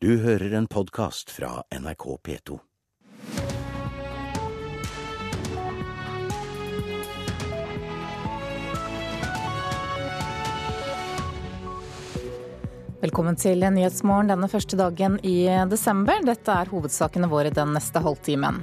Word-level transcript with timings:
Du 0.00 0.12
hører 0.22 0.52
en 0.54 0.66
podkast 0.70 1.30
fra 1.34 1.64
NRK 1.74 2.04
P2. 2.22 2.56
Velkommen 13.00 13.34
til 13.34 13.58
Nyhetsmorgen 13.58 14.30
denne 14.30 14.46
første 14.46 14.78
dagen 14.78 15.18
i 15.26 15.48
desember. 15.66 16.22
Dette 16.22 16.54
er 16.54 16.70
hovedsakene 16.70 17.26
våre 17.26 17.50
den 17.50 17.74
neste 17.74 17.98
halvtimen. 17.98 18.62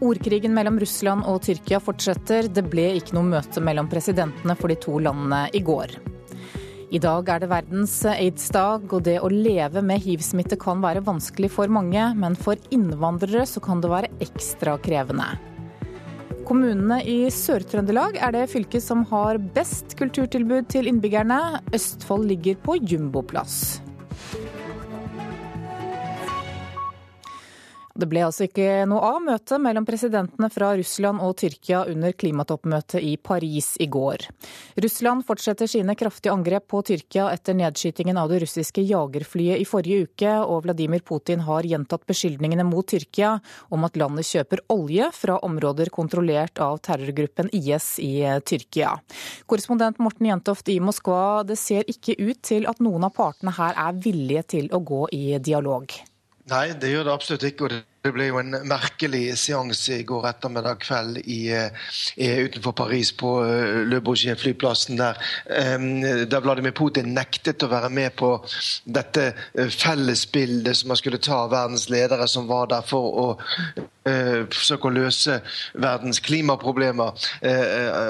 Ordkrigen 0.00 0.56
mellom 0.56 0.80
Russland 0.80 1.28
og 1.28 1.42
Tyrkia 1.44 1.82
fortsetter. 1.84 2.48
Det 2.48 2.64
ble 2.72 2.94
ikke 2.96 3.18
noe 3.18 3.28
møte 3.28 3.60
mellom 3.60 3.92
presidentene 3.92 4.56
for 4.56 4.72
de 4.72 4.80
to 4.80 4.96
landene 5.04 5.50
i 5.52 5.60
går. 5.60 5.98
I 6.92 6.98
dag 7.00 7.28
er 7.32 7.40
det 7.40 7.48
verdens 7.48 7.94
aids-dag, 8.04 8.82
og 8.92 9.06
det 9.06 9.14
å 9.24 9.30
leve 9.32 9.80
med 9.80 10.02
hiv-smitte 10.04 10.58
kan 10.60 10.82
være 10.84 11.00
vanskelig 11.06 11.48
for 11.54 11.70
mange, 11.72 12.02
men 12.20 12.36
for 12.36 12.60
innvandrere 12.68 13.46
så 13.48 13.62
kan 13.64 13.80
det 13.80 13.88
være 13.88 14.10
ekstra 14.20 14.74
krevende. 14.84 15.30
Kommunene 16.44 16.98
i 17.08 17.30
Sør-Trøndelag 17.32 18.18
er 18.20 18.34
det 18.36 18.44
fylket 18.52 18.84
som 18.84 19.06
har 19.08 19.40
best 19.56 19.96
kulturtilbud 19.96 20.68
til 20.74 20.90
innbyggerne. 20.90 21.62
Østfold 21.72 22.28
ligger 22.28 22.60
på 22.60 22.76
jumboplass. 22.82 23.81
Det 27.92 28.08
ble 28.08 28.22
altså 28.24 28.46
ikke 28.46 28.86
noe 28.88 29.04
av 29.04 29.18
møtet 29.20 29.60
mellom 29.60 29.84
presidentene 29.84 30.48
fra 30.52 30.70
Russland 30.78 31.20
og 31.20 31.34
Tyrkia 31.42 31.82
under 31.90 32.14
klimatoppmøtet 32.16 33.04
i 33.04 33.18
Paris 33.20 33.74
i 33.84 33.88
går. 33.92 34.24
Russland 34.80 35.26
fortsetter 35.28 35.68
sine 35.68 35.92
kraftige 35.98 36.32
angrep 36.32 36.70
på 36.72 36.80
Tyrkia 36.88 37.28
etter 37.34 37.56
nedskytingen 37.58 38.16
av 38.16 38.32
det 38.32 38.40
russiske 38.46 38.84
jagerflyet 38.88 39.60
i 39.60 39.66
forrige 39.68 40.06
uke, 40.08 40.32
og 40.40 40.64
Vladimir 40.64 41.04
Putin 41.04 41.44
har 41.44 41.68
gjentatt 41.68 42.06
beskyldningene 42.08 42.64
mot 42.64 42.88
Tyrkia 42.88 43.34
om 43.68 43.84
at 43.84 44.00
landet 44.00 44.30
kjøper 44.30 44.64
olje 44.72 45.10
fra 45.12 45.36
områder 45.44 45.92
kontrollert 45.92 46.62
av 46.64 46.80
terrorgruppen 46.86 47.52
IS 47.52 47.98
i 48.00 48.24
Tyrkia. 48.48 48.94
Korrespondent 49.44 50.00
Morten 50.00 50.32
Jentoft 50.32 50.72
i 50.72 50.78
Moskva, 50.80 51.42
det 51.44 51.60
ser 51.60 51.84
ikke 51.92 52.16
ut 52.22 52.40
til 52.40 52.64
at 52.70 52.80
noen 52.80 53.04
av 53.04 53.12
partene 53.20 53.52
her 53.58 53.76
er 53.76 54.00
villige 54.00 54.48
til 54.56 54.72
å 54.72 54.80
gå 54.80 55.04
i 55.12 55.26
dialog. 55.44 55.92
Nei, 56.50 56.72
det 56.74 56.90
gjør 56.90 57.06
det 57.06 57.12
absolutt 57.14 57.44
ikke. 57.46 57.68
og 57.68 57.91
det 58.02 58.10
ble 58.10 58.24
jo 58.26 58.38
en 58.40 58.56
merkelig 58.66 59.36
seanse 59.38 60.00
i 60.00 60.06
går 60.06 60.24
ettermiddag 60.32 60.80
kveld 60.82 61.20
i, 61.22 61.52
i, 61.54 62.30
utenfor 62.48 62.74
Paris, 62.74 63.12
på 63.14 63.36
uh, 63.46 63.82
Le 63.86 64.00
Bourget 64.02 64.40
flyplassen 64.42 64.98
der, 64.98 65.20
um, 65.76 66.02
der 66.02 66.42
Vladimir 66.42 66.74
Putin 66.74 67.12
nektet 67.14 67.62
å 67.62 67.70
være 67.70 67.92
med 67.94 68.16
på 68.18 68.32
dette 68.90 69.28
uh, 69.30 69.68
fellesbildet 69.70 70.80
som 70.80 70.90
man 70.90 70.98
skulle 70.98 71.22
ta 71.22 71.44
av 71.44 71.52
verdens 71.54 71.86
ledere 71.94 72.26
som 72.26 72.48
var 72.50 72.72
der 72.72 72.82
for 72.88 73.06
å 73.22 73.28
uh, 73.36 74.42
forsøke 74.50 74.90
å 74.90 74.94
løse 74.98 75.38
verdens 75.78 76.18
klimaproblemer. 76.26 77.14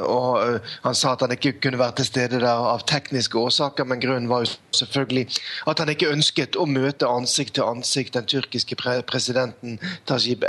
og 0.08 0.62
Han 0.86 0.96
sa 0.96 1.12
at 1.12 1.26
han 1.26 1.34
ikke 1.36 1.58
kunne 1.60 1.80
være 1.80 1.98
til 2.00 2.08
stede 2.08 2.40
der 2.40 2.64
av 2.72 2.86
tekniske 2.88 3.36
årsaker, 3.36 3.84
men 3.84 4.00
grunnen 4.00 4.30
var 4.30 4.46
jo 4.46 4.54
selvfølgelig 4.72 5.26
at 5.68 5.84
han 5.84 5.92
ikke 5.92 6.10
ønsket 6.14 6.56
å 6.56 6.64
møte 6.64 7.12
ansikt 7.12 7.58
til 7.58 7.68
ansikt 7.68 8.16
den 8.16 8.28
tyrkiske 8.32 8.80
pre 8.80 8.96
presidenten 9.04 9.81
Tajib 10.06 10.44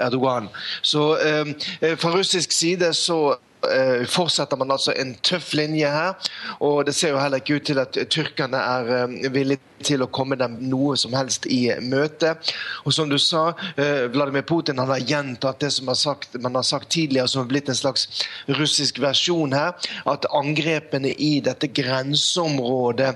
Erdogan. 0.00 0.48
Så 0.82 1.16
eh, 1.16 1.98
fra 1.98 2.10
russisk 2.10 2.52
side 2.52 2.94
så 2.94 3.34
Eh, 3.34 3.51
fortsetter 4.10 4.58
man 4.58 4.72
altså 4.74 4.94
en 4.98 5.14
tøff 5.22 5.52
linje 5.54 5.88
her. 5.90 6.30
Og 6.60 6.86
det 6.86 6.94
ser 6.96 7.14
jo 7.14 7.20
heller 7.20 7.42
ikke 7.42 7.60
ut 7.60 7.68
til 7.68 7.80
at 7.82 7.98
tyrkerne 8.10 8.58
er 8.58 8.90
eh, 8.96 9.28
villige 9.32 9.60
til 9.82 10.04
å 10.04 10.10
komme 10.14 10.36
dem 10.38 10.60
noe 10.70 10.94
som 10.98 11.14
helst 11.16 11.48
i 11.50 11.64
møte. 11.82 12.36
Og 12.86 12.94
som 12.94 13.10
du 13.10 13.18
sa, 13.18 13.48
eh, 13.76 14.06
Vladimir 14.14 14.44
Putin 14.46 14.78
han 14.78 14.90
har 14.90 15.02
gjentatt 15.02 15.62
det 15.62 15.72
som 15.74 15.86
man 15.86 16.54
har 16.54 16.66
sagt 16.66 16.90
tidligere, 16.90 17.28
som 17.28 17.42
har 17.42 17.50
blitt 17.50 17.68
en 17.68 17.78
slags 17.78 18.06
russisk 18.46 19.00
versjon 19.02 19.54
her. 19.56 19.74
At 20.06 20.26
angrepene 20.30 21.14
i 21.18 21.40
dette 21.40 21.66
grenseområdet 21.66 23.14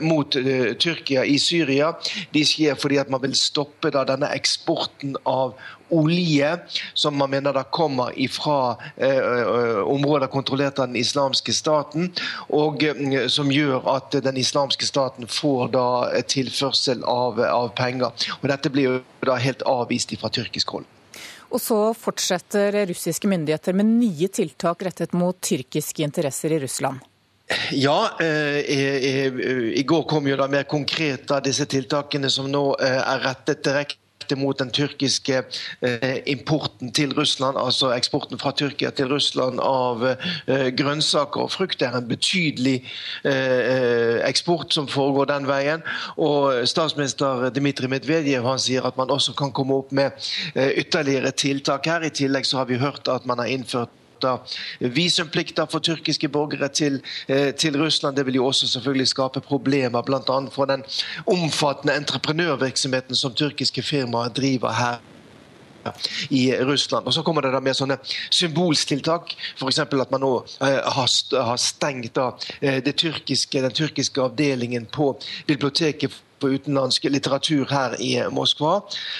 mot 0.00 0.36
Tyrkia 0.80 1.24
i 1.24 1.38
Syria, 1.38 1.92
de 2.32 2.44
skjer 2.46 2.76
fordi 2.78 2.98
at 3.00 3.10
man 3.12 3.22
vil 3.22 3.34
stoppe 3.38 3.90
da 3.94 4.04
denne 4.08 4.30
eksporten 4.34 5.16
av 5.24 5.56
olje 5.88 6.58
som 6.94 7.16
man 7.16 7.30
mener 7.30 7.52
da 7.52 7.62
kommer 7.62 8.18
ifra 8.18 8.76
eh, 8.96 9.18
områder 9.82 10.30
kontrollert 10.32 10.78
av 10.78 10.88
den 10.88 11.00
islamske 11.00 11.52
staten, 11.52 12.10
og 12.48 12.82
eh, 12.84 13.26
som 13.32 13.52
gjør 13.52 13.88
at 13.96 14.18
den 14.24 14.40
islamske 14.40 14.86
staten 14.86 15.30
får 15.30 15.72
da 15.74 15.86
tilførsel 16.30 17.04
av, 17.08 17.40
av 17.40 17.72
penger. 17.78 18.28
Og 18.40 18.50
Dette 18.50 18.72
blir 18.72 18.90
jo 18.90 19.00
da 19.24 19.38
helt 19.40 19.64
avvist 19.68 20.14
fra 20.20 20.30
tyrkisk 20.32 20.76
hold. 20.76 20.90
Og 21.54 21.60
så 21.62 21.78
fortsetter 21.94 22.80
russiske 22.88 23.28
myndigheter 23.30 23.76
med 23.78 23.86
nye 23.86 24.28
tiltak 24.28 24.82
rettet 24.82 25.12
mot 25.14 25.38
tyrkiske 25.40 26.02
interesser 26.02 26.56
i 26.56 26.62
Russland. 26.64 27.02
Ja, 27.70 28.10
eh, 28.20 28.58
i, 29.76 29.82
går 29.86 30.02
kom 30.08 30.26
jo 30.26 30.36
da 30.40 30.48
mer 30.48 30.64
konkret 30.64 31.30
av 31.30 31.42
disse 31.44 31.66
tiltakene 31.68 32.30
som 32.32 32.48
nå 32.50 32.64
eh, 32.80 32.96
er 32.96 33.20
rettet 33.26 33.62
direkte 33.66 34.03
direkte 34.24 34.36
mot 34.36 34.58
den 34.58 34.70
tyrkiske 34.70 35.44
eh, 35.82 36.22
importen 36.26 36.92
til 36.92 37.12
Russland, 37.14 37.56
altså 37.58 37.92
eksporten 37.94 38.38
fra 38.38 38.52
Tyrkia 38.52 38.90
til 38.90 39.08
Russland 39.08 39.60
av 39.60 40.04
eh, 40.06 40.70
grønnsaker 40.74 41.44
og 41.44 41.52
frukt. 41.52 41.80
Det 41.80 41.88
er 41.88 41.98
en 41.98 42.08
betydelig 42.08 42.84
eh, 43.24 44.20
eksport 44.26 44.72
som 44.74 44.88
foregår 44.88 45.26
den 45.32 45.46
veien. 45.46 45.82
Og 46.16 46.66
statsminister 46.66 47.50
Dmitrij 47.54 47.88
Medvedev 47.88 48.44
han 48.44 48.58
sier 48.58 48.84
at 48.86 48.96
man 48.96 49.10
også 49.10 49.34
kan 49.34 49.52
komme 49.52 49.74
opp 49.74 49.92
med 49.92 50.12
ytterligere 50.54 51.32
tiltak 51.32 51.86
her. 51.86 52.04
I 52.04 52.10
tillegg 52.10 52.46
så 52.46 52.62
har 52.62 52.70
vi 52.70 52.80
hørt 52.80 53.08
at 53.08 53.26
man 53.26 53.38
har 53.38 53.50
innført 53.50 53.92
visumplikter 54.80 55.66
for 55.70 55.78
tyrkiske 55.78 56.28
borgere 56.28 56.68
til, 56.68 57.00
eh, 57.28 57.54
til, 57.54 57.82
Russland. 57.82 58.16
Det 58.16 58.26
vil 58.26 58.34
jo 58.34 58.46
også 58.46 58.68
selvfølgelig 58.68 59.08
skape 59.08 59.40
problemer, 59.40 60.02
bl.a. 60.02 60.48
for 60.50 60.64
den 60.64 60.84
omfattende 61.26 61.96
entreprenørvirksomheten 61.96 63.16
som 63.16 63.34
tyrkiske 63.34 63.82
firmaer 63.82 64.28
driver 64.28 64.72
her 64.72 64.96
i 66.30 66.56
Russland. 66.60 67.06
Og 67.06 67.14
Så 67.14 67.22
kommer 67.22 67.42
det 67.42 67.52
da 67.52 67.60
med 67.60 67.76
sånne 67.76 67.98
symbolstiltak, 68.30 69.34
f.eks. 69.58 69.78
at 69.78 70.10
man 70.10 70.20
nå 70.20 70.34
eh, 70.64 70.80
har, 70.96 71.56
stengt 71.56 72.18
eh, 72.18 72.92
tyrkiske, 72.92 73.62
den 73.62 73.72
tyrkiske 73.74 74.22
avdelingen 74.22 74.86
på 74.86 75.14
biblioteket 75.46 76.12
på 76.44 76.52
utenlandsk 76.52 77.08
litteratur 77.08 77.64
her 77.72 77.96
i 78.02 78.12
Moskva. 78.34 78.76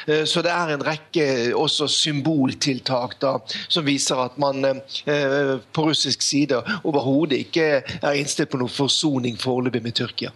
Eh, 0.06 0.24
så 0.28 0.44
det 0.44 0.52
er 0.52 0.74
en 0.74 0.84
rekke 0.84 1.26
også 1.56 1.88
symboltiltak 1.88 3.16
da, 3.24 3.38
som 3.68 3.86
viser 3.88 4.20
at 4.26 4.36
man 4.40 4.64
eh, 4.68 5.56
på 5.72 5.88
russisk 5.88 6.22
side 6.24 6.60
overhodet 6.84 7.40
ikke 7.46 7.68
er 7.80 8.18
innstilt 8.20 8.52
på 8.52 8.60
noen 8.60 8.72
forsoning 8.72 9.40
foreløpig 9.40 9.82
med 9.84 9.96
Tyrkia. 9.96 10.34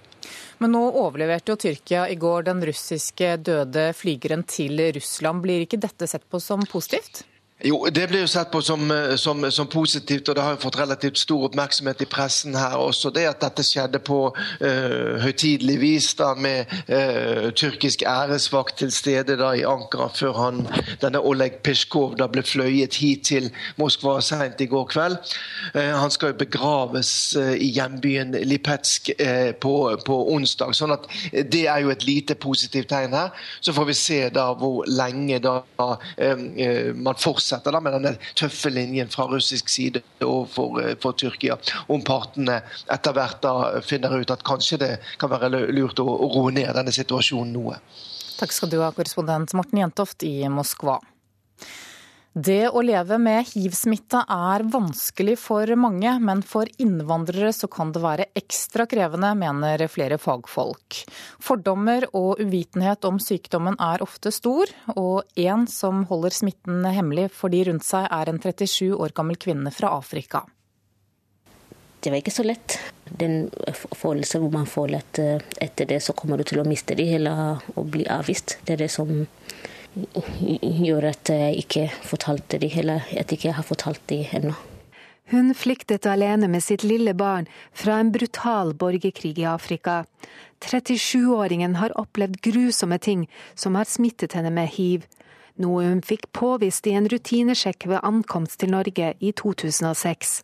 Men 0.58 0.72
nå 0.74 0.80
overleverte 0.98 1.52
jo 1.52 1.60
Tyrkia 1.60 2.08
i 2.10 2.16
går 2.18 2.48
den 2.48 2.64
russiske 2.66 3.36
døde 3.46 3.92
flygeren 3.94 4.42
til 4.48 4.80
Russland. 4.96 5.44
Blir 5.44 5.62
ikke 5.62 5.78
dette 5.78 6.08
sett 6.10 6.24
på 6.26 6.40
som 6.42 6.64
positivt? 6.66 7.22
Jo, 7.64 7.88
Det 7.90 8.06
blir 8.06 8.20
jo 8.20 8.26
sett 8.30 8.52
på 8.52 8.60
som, 8.62 8.90
eh, 8.90 9.16
som, 9.16 9.50
som, 9.50 9.66
positivt, 9.66 10.28
og 10.28 10.36
det 10.36 10.42
har 10.42 10.52
jo 10.54 10.60
fått 10.62 10.76
relativt 10.78 11.18
stor 11.18 11.48
oppmerksomhet 11.48 12.04
i 12.04 12.06
pressen 12.06 12.54
her 12.54 12.76
også. 12.78 13.10
Det 13.10 13.24
at 13.26 13.40
dette 13.42 13.64
skjedde 13.66 13.98
på 13.98 14.18
uh, 14.30 15.18
høytidelig 15.18 15.74
vis 15.80 16.12
da 16.14 16.28
med 16.38 16.70
uh, 16.86 17.50
tyrkisk 17.50 18.04
æresvakt 18.06 18.78
til 18.78 18.92
stede 18.94 19.34
da 19.40 19.50
i 19.58 19.64
Ankara 19.66 20.06
før 20.14 20.36
han, 20.38 20.60
denne 21.02 21.18
Oleg 21.18 21.58
Peshkov 21.66 22.14
da 22.20 22.28
ble 22.30 22.44
fløyet 22.46 22.94
hit 23.02 23.26
til 23.32 23.50
Moskva 23.80 24.20
sent 24.22 24.62
i 24.62 24.70
går 24.70 24.86
kveld. 24.94 25.18
Uh, 25.74 25.98
han 25.98 26.14
skal 26.14 26.36
jo 26.36 26.38
begraves 26.44 27.10
i 27.58 27.72
hjembyen 27.74 28.38
Lipetsk 28.46 29.10
på, 29.58 29.74
på, 30.06 30.20
onsdag. 30.36 30.76
sånn 30.78 30.94
at 30.94 31.10
det 31.50 31.66
er 31.66 31.82
jo 31.82 31.90
et 31.90 32.06
lite 32.06 32.38
positivt 32.38 32.92
tegn 32.94 33.18
her. 33.18 33.34
Så 33.60 33.74
får 33.74 33.90
vi 33.90 33.98
se 33.98 34.22
da 34.30 34.52
hvor 34.54 34.86
lenge 34.86 35.42
da 35.42 35.58
man 36.94 37.18
fortsetter 37.18 37.47
fortsetter 37.48 37.72
da 37.72 37.80
med 37.80 37.94
denne 37.96 38.16
tøffe 38.36 38.70
linjen 38.70 39.08
fra 39.08 39.26
russisk 39.28 39.68
side 39.68 40.02
overfor 40.24 40.80
eh, 40.82 40.96
for 41.00 41.16
Tyrkia. 41.16 41.56
Om 41.88 42.04
partene 42.04 42.60
etter 42.92 43.14
hvert 43.16 43.42
da 43.42 43.80
finner 43.82 44.20
ut 44.20 44.30
at 44.30 44.44
kanskje 44.44 44.78
det 44.78 44.92
kan 45.18 45.30
være 45.30 45.50
lurt 45.72 45.98
å, 46.00 46.06
å 46.06 46.28
roe 46.34 46.52
ned 46.52 46.74
denne 46.76 46.92
situasjonen 46.92 47.52
noe. 47.52 47.78
Takk 48.38 48.52
skal 48.54 48.70
du 48.70 48.78
ha, 48.82 48.92
korrespondent 48.94 49.54
Morten 49.58 49.80
Jentoft 49.80 50.22
i 50.22 50.48
Moskva. 50.48 51.00
Det 52.38 52.68
å 52.70 52.82
leve 52.84 53.16
med 53.18 53.48
hiv-smitte 53.50 54.20
er 54.30 54.62
vanskelig 54.70 55.32
for 55.42 55.70
mange, 55.80 56.10
men 56.22 56.42
for 56.46 56.68
innvandrere 56.78 57.48
så 57.56 57.66
kan 57.72 57.88
det 57.90 58.02
være 58.04 58.28
ekstra 58.38 58.84
krevende, 58.86 59.32
mener 59.34 59.82
flere 59.90 60.20
fagfolk. 60.22 61.00
Fordommer 61.42 62.04
og 62.12 62.38
uvitenhet 62.38 63.08
om 63.08 63.16
sykdommen 63.18 63.74
er 63.82 64.04
ofte 64.04 64.30
stor, 64.30 64.70
og 64.94 65.26
en 65.40 65.64
som 65.72 66.04
holder 66.06 66.36
smitten 66.36 66.86
hemmelig 66.86 67.32
for 67.34 67.50
de 67.50 67.64
rundt 67.66 67.86
seg, 67.86 68.06
er 68.06 68.30
en 68.30 68.38
37 68.44 68.92
år 68.92 69.16
gammel 69.16 69.40
kvinne 69.40 69.72
fra 69.74 69.90
Afrika. 69.96 70.44
Det 71.98 72.12
var 72.12 72.20
ikke 72.22 72.36
så 72.36 72.44
lett. 72.46 72.76
Den 73.18 73.48
følelsen 73.72 74.44
hvor 74.44 74.54
man 74.54 74.70
føler 74.70 75.02
at 75.02 75.18
eh, 75.18 75.42
etter 75.64 75.90
det 75.90 75.98
så 76.06 76.14
kommer 76.14 76.38
du 76.38 76.46
til 76.46 76.62
å 76.62 76.68
miste 76.68 76.94
det 76.94 77.08
hele 77.08 77.34
og 77.74 77.90
bli 77.96 78.06
avvist. 78.06 78.60
Det 78.62 78.76
er 78.76 78.84
det 78.84 78.92
som 78.94 79.10
gjør 79.96 81.08
at 81.10 81.30
jeg 81.32 81.62
ikke 81.62 81.86
fortalte 82.04 82.58
det 82.60 82.72
eller 82.78 83.06
at 83.10 83.30
jeg 83.30 83.38
ikke 83.38 83.54
har 83.56 83.66
fortalt 83.66 84.02
dem 84.10 84.26
ennå. 84.32 84.54
Hun 85.30 85.52
flyktet 85.54 86.06
alene 86.08 86.48
med 86.48 86.64
sitt 86.64 86.84
lille 86.84 87.12
barn 87.12 87.48
fra 87.76 87.98
en 88.00 88.12
brutal 88.12 88.72
borgerkrig 88.74 89.34
i 89.38 89.44
Afrika. 89.44 90.04
37-åringen 90.64 91.76
har 91.76 91.92
opplevd 92.00 92.40
grusomme 92.42 92.98
ting 92.98 93.26
som 93.54 93.76
har 93.76 93.84
smittet 93.84 94.32
henne 94.32 94.50
med 94.50 94.72
hiv, 94.78 95.04
noe 95.60 95.84
hun 95.84 96.00
fikk 96.00 96.30
påvist 96.32 96.86
i 96.88 96.96
en 96.96 97.08
rutinesjekk 97.12 97.90
ved 97.90 98.00
ankomst 98.02 98.60
til 98.62 98.72
Norge 98.72 99.12
i 99.20 99.32
2006. 99.36 100.40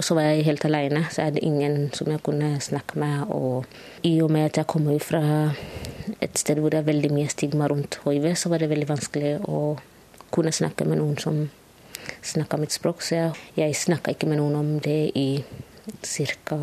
Så 0.00 0.16
var 0.16 0.24
jeg 0.24 0.46
helt 0.46 0.64
alene, 0.64 1.04
så 1.10 1.20
jeg 1.20 1.32
hadde 1.32 1.44
ingen 1.44 1.90
som 1.94 2.08
jeg 2.10 2.22
kunne 2.24 2.54
snakke 2.64 2.98
med. 2.98 3.28
Og 3.28 3.66
i 4.08 4.14
og 4.24 4.32
med 4.32 4.48
at 4.48 4.62
jeg 4.62 4.70
kommer 4.70 4.98
fra 5.02 5.22
et 6.20 6.38
sted 6.38 6.58
hvor 6.58 6.72
det 6.72 6.80
er 6.80 6.88
veldig 6.88 7.12
mye 7.12 7.30
stigma 7.30 7.68
rundt 7.70 8.00
hiv, 8.04 8.26
så 8.34 8.50
var 8.50 8.62
det 8.62 8.70
veldig 8.72 8.88
vanskelig 8.88 9.34
å 9.46 9.76
kunne 10.32 10.54
snakke 10.54 10.88
med 10.88 10.98
noen 11.02 11.18
som 11.20 11.44
snakka 12.24 12.58
mitt 12.58 12.74
språk. 12.74 13.04
Så 13.04 13.18
jeg, 13.18 13.38
jeg 13.58 13.78
snakka 13.78 14.14
ikke 14.14 14.30
med 14.30 14.40
noen 14.40 14.58
om 14.58 14.70
det 14.82 15.12
i 15.18 15.44
ca. 16.02 16.58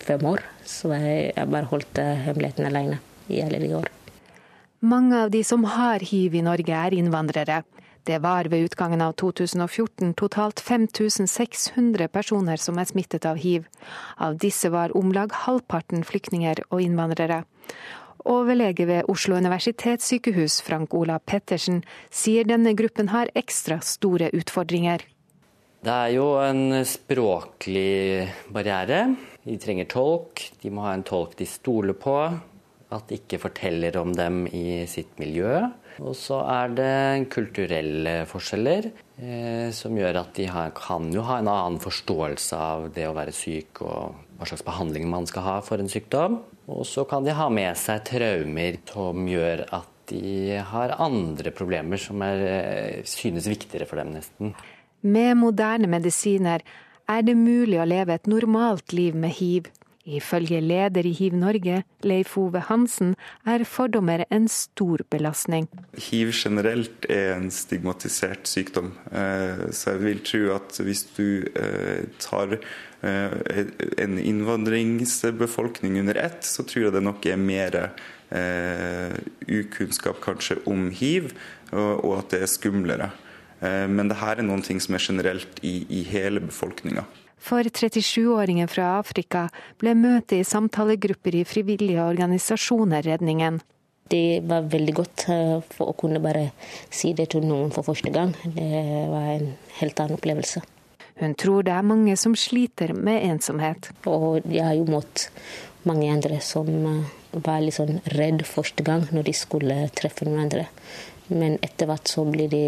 fem 0.00 0.26
år. 0.30 0.44
Så 0.64 0.94
jeg, 0.94 1.32
jeg 1.34 1.50
bare 1.50 1.70
holdt 1.70 1.98
hemmeligheten 1.98 2.70
alene 2.70 3.00
i 3.28 3.42
alle 3.44 3.60
de 3.62 3.74
år. 3.76 3.90
Mange 4.80 5.26
av 5.26 5.30
de 5.34 5.42
som 5.44 5.66
har 5.68 6.00
hiv 6.00 6.38
i 6.38 6.44
Norge, 6.44 6.72
er 6.72 6.96
innvandrere. 6.96 7.60
Det 8.04 8.18
var 8.18 8.48
ved 8.48 8.64
utgangen 8.64 9.02
av 9.04 9.12
2014 9.20 10.14
totalt 10.14 10.60
5600 10.60 12.08
personer 12.08 12.56
som 12.56 12.78
er 12.80 12.88
smittet 12.88 13.26
av 13.28 13.36
hiv. 13.36 13.66
Av 14.16 14.38
disse 14.40 14.70
var 14.72 14.94
om 14.96 15.12
lag 15.12 15.32
halvparten 15.44 16.04
flyktninger 16.08 16.64
og 16.70 16.80
innvandrere. 16.80 17.42
Overlege 18.28 18.86
ved 18.88 19.08
Oslo 19.08 19.36
universitetssykehus, 19.36 20.60
Frank 20.64 20.94
Ola 20.96 21.18
Pettersen, 21.18 21.82
sier 22.10 22.48
denne 22.48 22.74
gruppen 22.76 23.08
har 23.12 23.32
ekstra 23.36 23.80
store 23.84 24.28
utfordringer. 24.36 25.04
Det 25.80 25.92
er 25.92 26.10
jo 26.12 26.34
en 26.44 26.82
språklig 26.84 28.28
barriere. 28.52 29.14
De 29.48 29.56
trenger 29.60 29.88
tolk. 29.88 30.42
De 30.60 30.72
må 30.72 30.84
ha 30.84 30.92
en 30.92 31.04
tolk 31.06 31.38
de 31.38 31.48
stoler 31.48 31.96
på. 31.96 32.16
At 32.92 33.08
de 33.08 33.16
ikke 33.20 33.40
forteller 33.40 33.96
om 33.96 34.12
dem 34.12 34.44
i 34.52 34.84
sitt 34.90 35.16
miljø. 35.22 35.70
Og 36.00 36.16
så 36.16 36.38
er 36.48 36.72
det 36.72 37.28
kulturelle 37.32 38.22
forskjeller, 38.28 38.88
eh, 39.20 39.68
som 39.76 39.96
gjør 39.98 40.22
at 40.22 40.32
de 40.38 40.46
kan 40.76 41.10
jo 41.12 41.24
ha 41.28 41.40
en 41.40 41.50
annen 41.52 41.80
forståelse 41.82 42.56
av 42.56 42.88
det 42.94 43.04
å 43.08 43.16
være 43.16 43.34
syk 43.36 43.82
og 43.84 44.16
hva 44.38 44.48
slags 44.48 44.64
behandling 44.64 45.10
man 45.12 45.28
skal 45.28 45.44
ha 45.44 45.56
for 45.64 45.82
en 45.82 45.92
sykdom. 45.92 46.40
Og 46.70 46.86
så 46.88 47.04
kan 47.08 47.26
de 47.26 47.36
ha 47.36 47.48
med 47.52 47.76
seg 47.76 48.04
traumer 48.08 48.80
som 48.88 49.26
gjør 49.28 49.66
at 49.76 49.88
de 50.10 50.58
har 50.66 50.96
andre 50.98 51.52
problemer 51.54 52.00
som 52.00 52.22
er, 52.22 52.46
eh, 52.48 53.02
synes 53.04 53.46
viktigere 53.46 53.86
for 53.86 53.96
dem, 53.96 54.14
nesten. 54.14 54.54
Med 55.02 55.36
moderne 55.36 55.86
medisiner 55.86 56.64
er 57.08 57.22
det 57.22 57.36
mulig 57.36 57.78
å 57.80 57.88
leve 57.88 58.14
et 58.14 58.26
normalt 58.26 58.92
liv 58.92 59.14
med 59.14 59.30
hiv. 59.30 59.70
Ifølge 60.08 60.60
leder 60.64 61.06
i 61.06 61.12
Hiv 61.12 61.34
Norge, 61.36 61.82
Leif 62.02 62.36
Ove 62.40 62.62
Hansen, 62.70 63.14
er 63.46 63.64
fordommer 63.68 64.24
en 64.32 64.48
stor 64.48 65.04
belastning. 65.12 65.68
Hiv 66.10 66.32
generelt 66.32 67.04
er 67.08 67.34
en 67.36 67.50
stigmatisert 67.52 68.48
sykdom, 68.48 68.94
eh, 69.12 69.66
så 69.72 69.96
jeg 69.96 70.04
vil 70.04 70.22
tro 70.24 70.46
at 70.56 70.80
hvis 70.80 71.04
du 71.16 71.44
eh, 71.54 72.06
tar 72.18 72.56
Eh, 73.00 73.30
en 73.96 74.18
innvandringsbefolkning 74.18 76.00
under 76.00 76.14
ett, 76.14 76.44
så 76.44 76.62
tror 76.62 76.84
jeg 76.84 76.92
det 76.92 77.00
nok 77.04 77.26
er 77.26 77.38
mer 77.40 77.76
ukunnskap 79.50 80.20
kanskje 80.22 80.58
om 80.68 80.90
hiv, 80.94 81.32
og, 81.72 82.12
at 82.18 82.34
det 82.34 82.42
er 82.44 82.52
skumlere. 82.52 83.08
Men 83.60 84.12
det 84.12 84.20
her 84.20 84.38
er 84.38 84.46
noen 84.46 84.62
ting 84.62 84.78
som 84.78 84.94
er 84.94 85.02
generelt 85.02 85.58
i 85.66 86.04
hele 86.12 86.44
befolkninga. 86.44 87.02
For 87.40 87.64
37-åringen 87.64 88.68
fra 88.68 88.98
Afrika 88.98 89.46
ble 89.80 89.94
møtet 89.96 90.38
i 90.38 90.46
samtalegrupper 90.46 91.40
i 91.40 91.46
frivillige 91.48 92.04
organisasjoner 92.04 93.06
redningen. 93.08 93.60
Det 94.10 94.42
var 94.50 94.66
veldig 94.68 94.94
godt 94.94 95.24
eh, 95.30 95.56
for 95.72 95.92
å 95.92 95.96
kunne 95.98 96.20
bare 96.22 96.50
si 96.90 97.12
det 97.16 97.30
til 97.32 97.46
noen 97.46 97.70
for 97.74 97.86
første 97.86 98.10
gang. 98.12 98.34
Det 98.42 98.82
var 99.10 99.32
en 99.36 99.52
helt 99.78 100.02
annen 100.02 100.18
opplevelse. 100.18 100.62
Hun 101.20 101.36
tror 101.38 101.64
det 101.66 101.74
er 101.76 101.86
mange 101.86 102.16
som 102.18 102.34
sliter 102.38 102.94
med 102.96 103.22
ensomhet. 103.28 103.90
Og 104.08 104.40
jeg 104.48 104.64
har 104.66 104.76
jo 104.78 104.88
møtt 104.90 105.28
mange 105.88 106.10
andre 106.12 106.40
som 106.44 106.68
eh, 106.68 107.16
var 107.38 107.62
litt 107.62 107.78
sånn 107.78 108.00
redd 108.16 108.42
første 108.48 108.84
gang 108.86 109.06
når 109.14 109.30
de 109.30 109.36
skulle 109.36 109.78
treffe 109.96 110.26
noen 110.26 110.44
andre. 110.48 110.66
Men 111.30 111.58
etter 111.62 111.86
hvert 111.86 112.10
så 112.10 112.24
blir 112.26 112.50
de, 112.50 112.64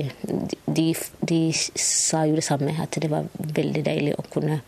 de, 0.66 0.88
de 1.20 1.40
sa 1.52 2.24
jo 2.28 2.38
det 2.38 2.46
samme, 2.46 2.74
at 2.78 2.98
det 3.02 3.10
var 3.10 3.26
veldig 3.34 3.82
deilig 3.86 4.16
å 4.18 4.26
kunne 4.30 4.60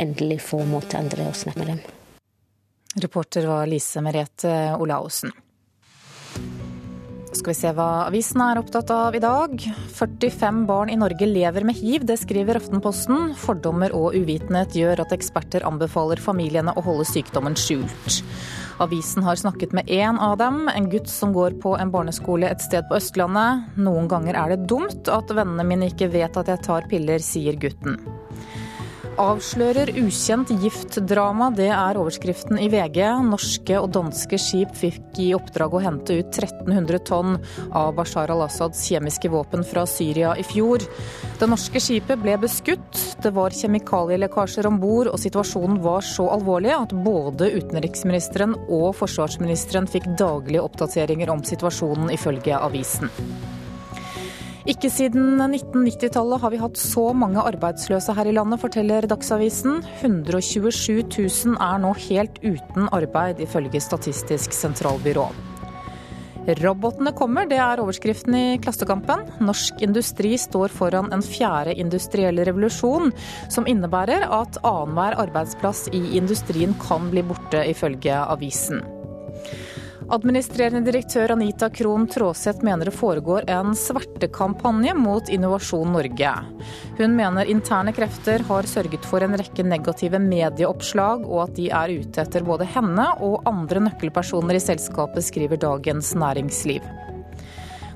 endelig 0.00 0.40
få 0.44 0.62
måte 0.68 0.98
andre 1.00 1.28
å 1.28 1.36
snakke 1.36 1.62
med 1.62 1.72
dem. 1.74 1.82
Reporter 3.04 3.44
var 3.48 3.68
Lise 3.68 4.00
Merete 4.04 4.54
Olaussen 4.80 5.34
skal 7.36 7.52
vi 7.52 7.58
se 7.58 7.70
hva 7.76 7.88
avisen 8.06 8.42
er 8.42 8.58
opptatt 8.60 8.90
av 8.90 9.16
i 9.16 9.22
dag. 9.22 9.60
45 9.94 10.64
barn 10.68 10.90
i 10.90 10.98
Norge 10.98 11.28
lever 11.28 11.66
med 11.68 11.76
hiv, 11.78 12.06
det 12.08 12.18
skriver 12.18 12.58
Aftenposten. 12.58 13.34
Fordommer 13.38 13.94
og 13.96 14.16
uvitenhet 14.16 14.76
gjør 14.76 15.04
at 15.04 15.14
eksperter 15.14 15.66
anbefaler 15.68 16.22
familiene 16.22 16.74
å 16.76 16.84
holde 16.86 17.06
sykdommen 17.08 17.54
skjult. 17.60 18.22
Avisen 18.78 19.22
har 19.24 19.36
snakket 19.40 19.72
med 19.72 19.88
én 19.88 20.18
av 20.20 20.36
dem, 20.36 20.68
en 20.68 20.90
gutt 20.90 21.08
som 21.08 21.32
går 21.32 21.56
på 21.62 21.76
en 21.80 21.90
barneskole 21.90 22.50
et 22.50 22.60
sted 22.60 22.84
på 22.90 22.98
Østlandet. 22.98 23.70
Noen 23.80 24.08
ganger 24.10 24.36
er 24.36 24.52
det 24.52 24.66
dumt 24.68 25.08
at 25.08 25.32
vennene 25.32 25.64
mine 25.64 25.88
ikke 25.88 26.10
vet 26.12 26.36
at 26.36 26.50
jeg 26.52 26.64
tar 26.66 26.88
piller, 26.90 27.22
sier 27.24 27.56
gutten. 27.56 27.96
Avslører 29.16 29.88
ukjent 29.96 30.50
giftdrama, 30.60 31.46
det 31.56 31.70
er 31.72 31.96
overskriften 31.96 32.58
i 32.60 32.66
VG. 32.68 32.98
Norske 33.24 33.78
og 33.80 33.88
danske 33.94 34.36
skip 34.36 34.74
fikk 34.76 35.16
i 35.24 35.30
oppdrag 35.32 35.72
å 35.72 35.80
hente 35.80 36.18
ut 36.18 36.36
1300 36.36 37.00
tonn 37.08 37.38
av 37.70 37.94
Bashar 37.96 38.28
al-Assads 38.34 38.84
kjemiske 38.90 39.32
våpen 39.32 39.64
fra 39.64 39.86
Syria 39.88 40.34
i 40.36 40.44
fjor. 40.44 40.84
Det 41.40 41.48
norske 41.48 41.80
skipet 41.80 42.20
ble 42.20 42.36
beskutt. 42.44 43.00
Det 43.24 43.32
var 43.32 43.56
kjemikalielekkasjer 43.56 44.68
om 44.68 44.76
bord, 44.84 45.08
og 45.08 45.20
situasjonen 45.24 45.80
var 45.80 46.04
så 46.04 46.28
alvorlig 46.36 46.76
at 46.76 46.92
både 46.92 47.54
utenriksministeren 47.56 48.52
og 48.68 48.90
forsvarsministeren 49.00 49.88
fikk 49.88 50.12
daglige 50.20 50.68
oppdateringer 50.68 51.32
om 51.32 51.40
situasjonen, 51.40 52.12
ifølge 52.12 52.60
avisen. 52.60 53.08
Ikke 54.66 54.88
siden 54.90 55.38
1990-tallet 55.38 56.42
har 56.42 56.50
vi 56.50 56.58
hatt 56.58 56.78
så 56.80 57.12
mange 57.14 57.38
arbeidsløse 57.38 58.10
her 58.18 58.26
i 58.26 58.32
landet, 58.34 58.58
forteller 58.58 59.06
Dagsavisen. 59.06 59.76
127 60.00 61.04
000 61.06 61.54
er 61.62 61.82
nå 61.84 61.92
helt 62.08 62.40
uten 62.42 62.88
arbeid, 62.90 63.38
ifølge 63.44 63.78
Statistisk 63.84 64.56
sentralbyrå. 64.56 65.28
Robotene 66.64 67.12
kommer, 67.14 67.46
det 67.46 67.60
er 67.62 67.78
overskriften 67.82 68.34
i 68.38 68.44
Klassekampen. 68.62 69.22
Norsk 69.42 69.86
industri 69.86 70.34
står 70.38 70.74
foran 70.74 71.14
en 71.14 71.22
fjerde 71.22 71.74
industriell 71.78 72.42
revolusjon, 72.50 73.14
som 73.46 73.70
innebærer 73.70 74.26
at 74.26 74.58
annenhver 74.66 75.14
arbeidsplass 75.28 75.86
i 75.94 76.02
industrien 76.18 76.74
kan 76.82 77.06
bli 77.14 77.22
borte, 77.26 77.62
ifølge 77.70 78.18
avisen. 78.18 78.82
Administrerende 80.06 80.84
direktør 80.86 81.32
Anita 81.34 81.66
Krohn 81.74 82.04
Traaseth 82.06 82.62
mener 82.62 82.86
det 82.86 82.94
foregår 82.94 83.48
en 83.50 83.72
svertekampanje 83.74 84.92
mot 84.94 85.28
Innovasjon 85.34 85.90
Norge. 85.96 86.30
Hun 86.98 87.16
mener 87.18 87.50
interne 87.50 87.90
krefter 87.96 88.44
har 88.46 88.68
sørget 88.70 89.02
for 89.10 89.26
en 89.26 89.34
rekke 89.34 89.66
negative 89.66 90.20
medieoppslag, 90.22 91.26
og 91.26 91.48
at 91.48 91.56
de 91.58 91.66
er 91.74 91.96
ute 91.98 92.22
etter 92.22 92.46
både 92.46 92.70
henne 92.76 93.08
og 93.18 93.42
andre 93.50 93.82
nøkkelpersoner 93.88 94.60
i 94.60 94.62
selskapet, 94.62 95.26
skriver 95.26 95.58
Dagens 95.66 96.14
Næringsliv. 96.14 96.86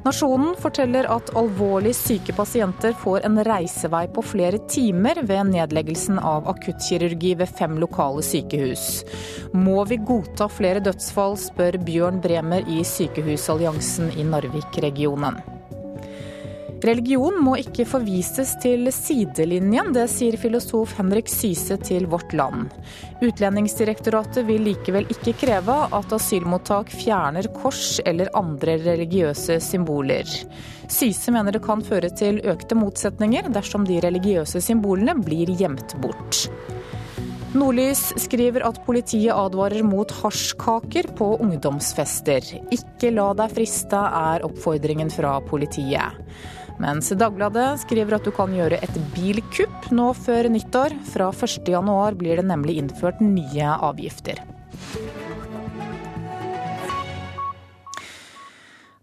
Nasjonen 0.00 0.54
forteller 0.56 1.04
at 1.12 1.34
alvorlig 1.36 1.92
syke 1.96 2.32
pasienter 2.32 2.94
får 3.02 3.26
en 3.28 3.36
reisevei 3.44 4.06
på 4.08 4.24
flere 4.24 4.62
timer 4.72 5.20
ved 5.28 5.50
nedleggelsen 5.52 6.18
av 6.18 6.48
akuttkirurgi 6.48 7.34
ved 7.42 7.52
fem 7.60 7.76
lokale 7.82 8.24
sykehus. 8.24 9.04
Må 9.52 9.84
vi 9.92 10.00
godta 10.00 10.48
flere 10.48 10.80
dødsfall, 10.80 11.36
spør 11.36 11.76
Bjørn 11.84 12.24
Bremer 12.24 12.64
i 12.64 12.80
Sykehusalliansen 12.80 14.14
i 14.16 14.24
Narvik-regionen. 14.24 15.59
Religion 16.80 17.34
må 17.44 17.58
ikke 17.60 17.84
forvises 17.84 18.54
til 18.62 18.88
sidelinjen, 18.94 19.90
det 19.92 20.06
sier 20.08 20.38
filosof 20.40 20.94
Henrik 20.96 21.28
Syse 21.28 21.76
til 21.84 22.06
Vårt 22.08 22.32
Land. 22.32 22.70
Utlendingsdirektoratet 23.20 24.46
vil 24.48 24.64
likevel 24.64 25.04
ikke 25.12 25.34
kreve 25.42 25.76
at 25.92 26.14
asylmottak 26.16 26.88
fjerner 26.94 27.50
kors 27.52 27.98
eller 28.08 28.32
andre 28.38 28.78
religiøse 28.80 29.58
symboler. 29.60 30.24
Syse 30.88 31.34
mener 31.34 31.52
det 31.52 31.60
kan 31.66 31.84
føre 31.84 32.08
til 32.16 32.40
økte 32.48 32.78
motsetninger 32.78 33.50
dersom 33.52 33.84
de 33.84 34.00
religiøse 34.00 34.62
symbolene 34.64 35.18
blir 35.20 35.52
gjemt 35.60 35.98
bort. 36.00 36.46
Nordlys 37.50 38.12
skriver 38.22 38.62
at 38.62 38.78
politiet 38.86 39.34
advarer 39.34 39.82
mot 39.84 40.12
hasjkaker 40.22 41.10
på 41.18 41.32
ungdomsfester. 41.42 42.46
Ikke 42.72 43.10
la 43.12 43.32
deg 43.36 43.52
friste, 43.52 43.98
er 43.98 44.46
oppfordringen 44.46 45.10
fra 45.12 45.34
politiet. 45.44 46.16
Mens 46.80 47.10
Dagbladet 47.12 47.82
skriver 47.82 48.16
at 48.16 48.24
du 48.24 48.32
kan 48.32 48.54
gjøre 48.56 48.78
et 48.80 48.94
bilkupp 49.12 49.90
nå 49.92 50.10
før 50.16 50.48
nyttår. 50.48 50.96
Fra 51.12 51.28
1.1 51.28 52.16
blir 52.20 52.40
det 52.40 52.46
nemlig 52.48 52.78
innført 52.80 53.20
nye 53.20 53.74
avgifter. 53.90 54.40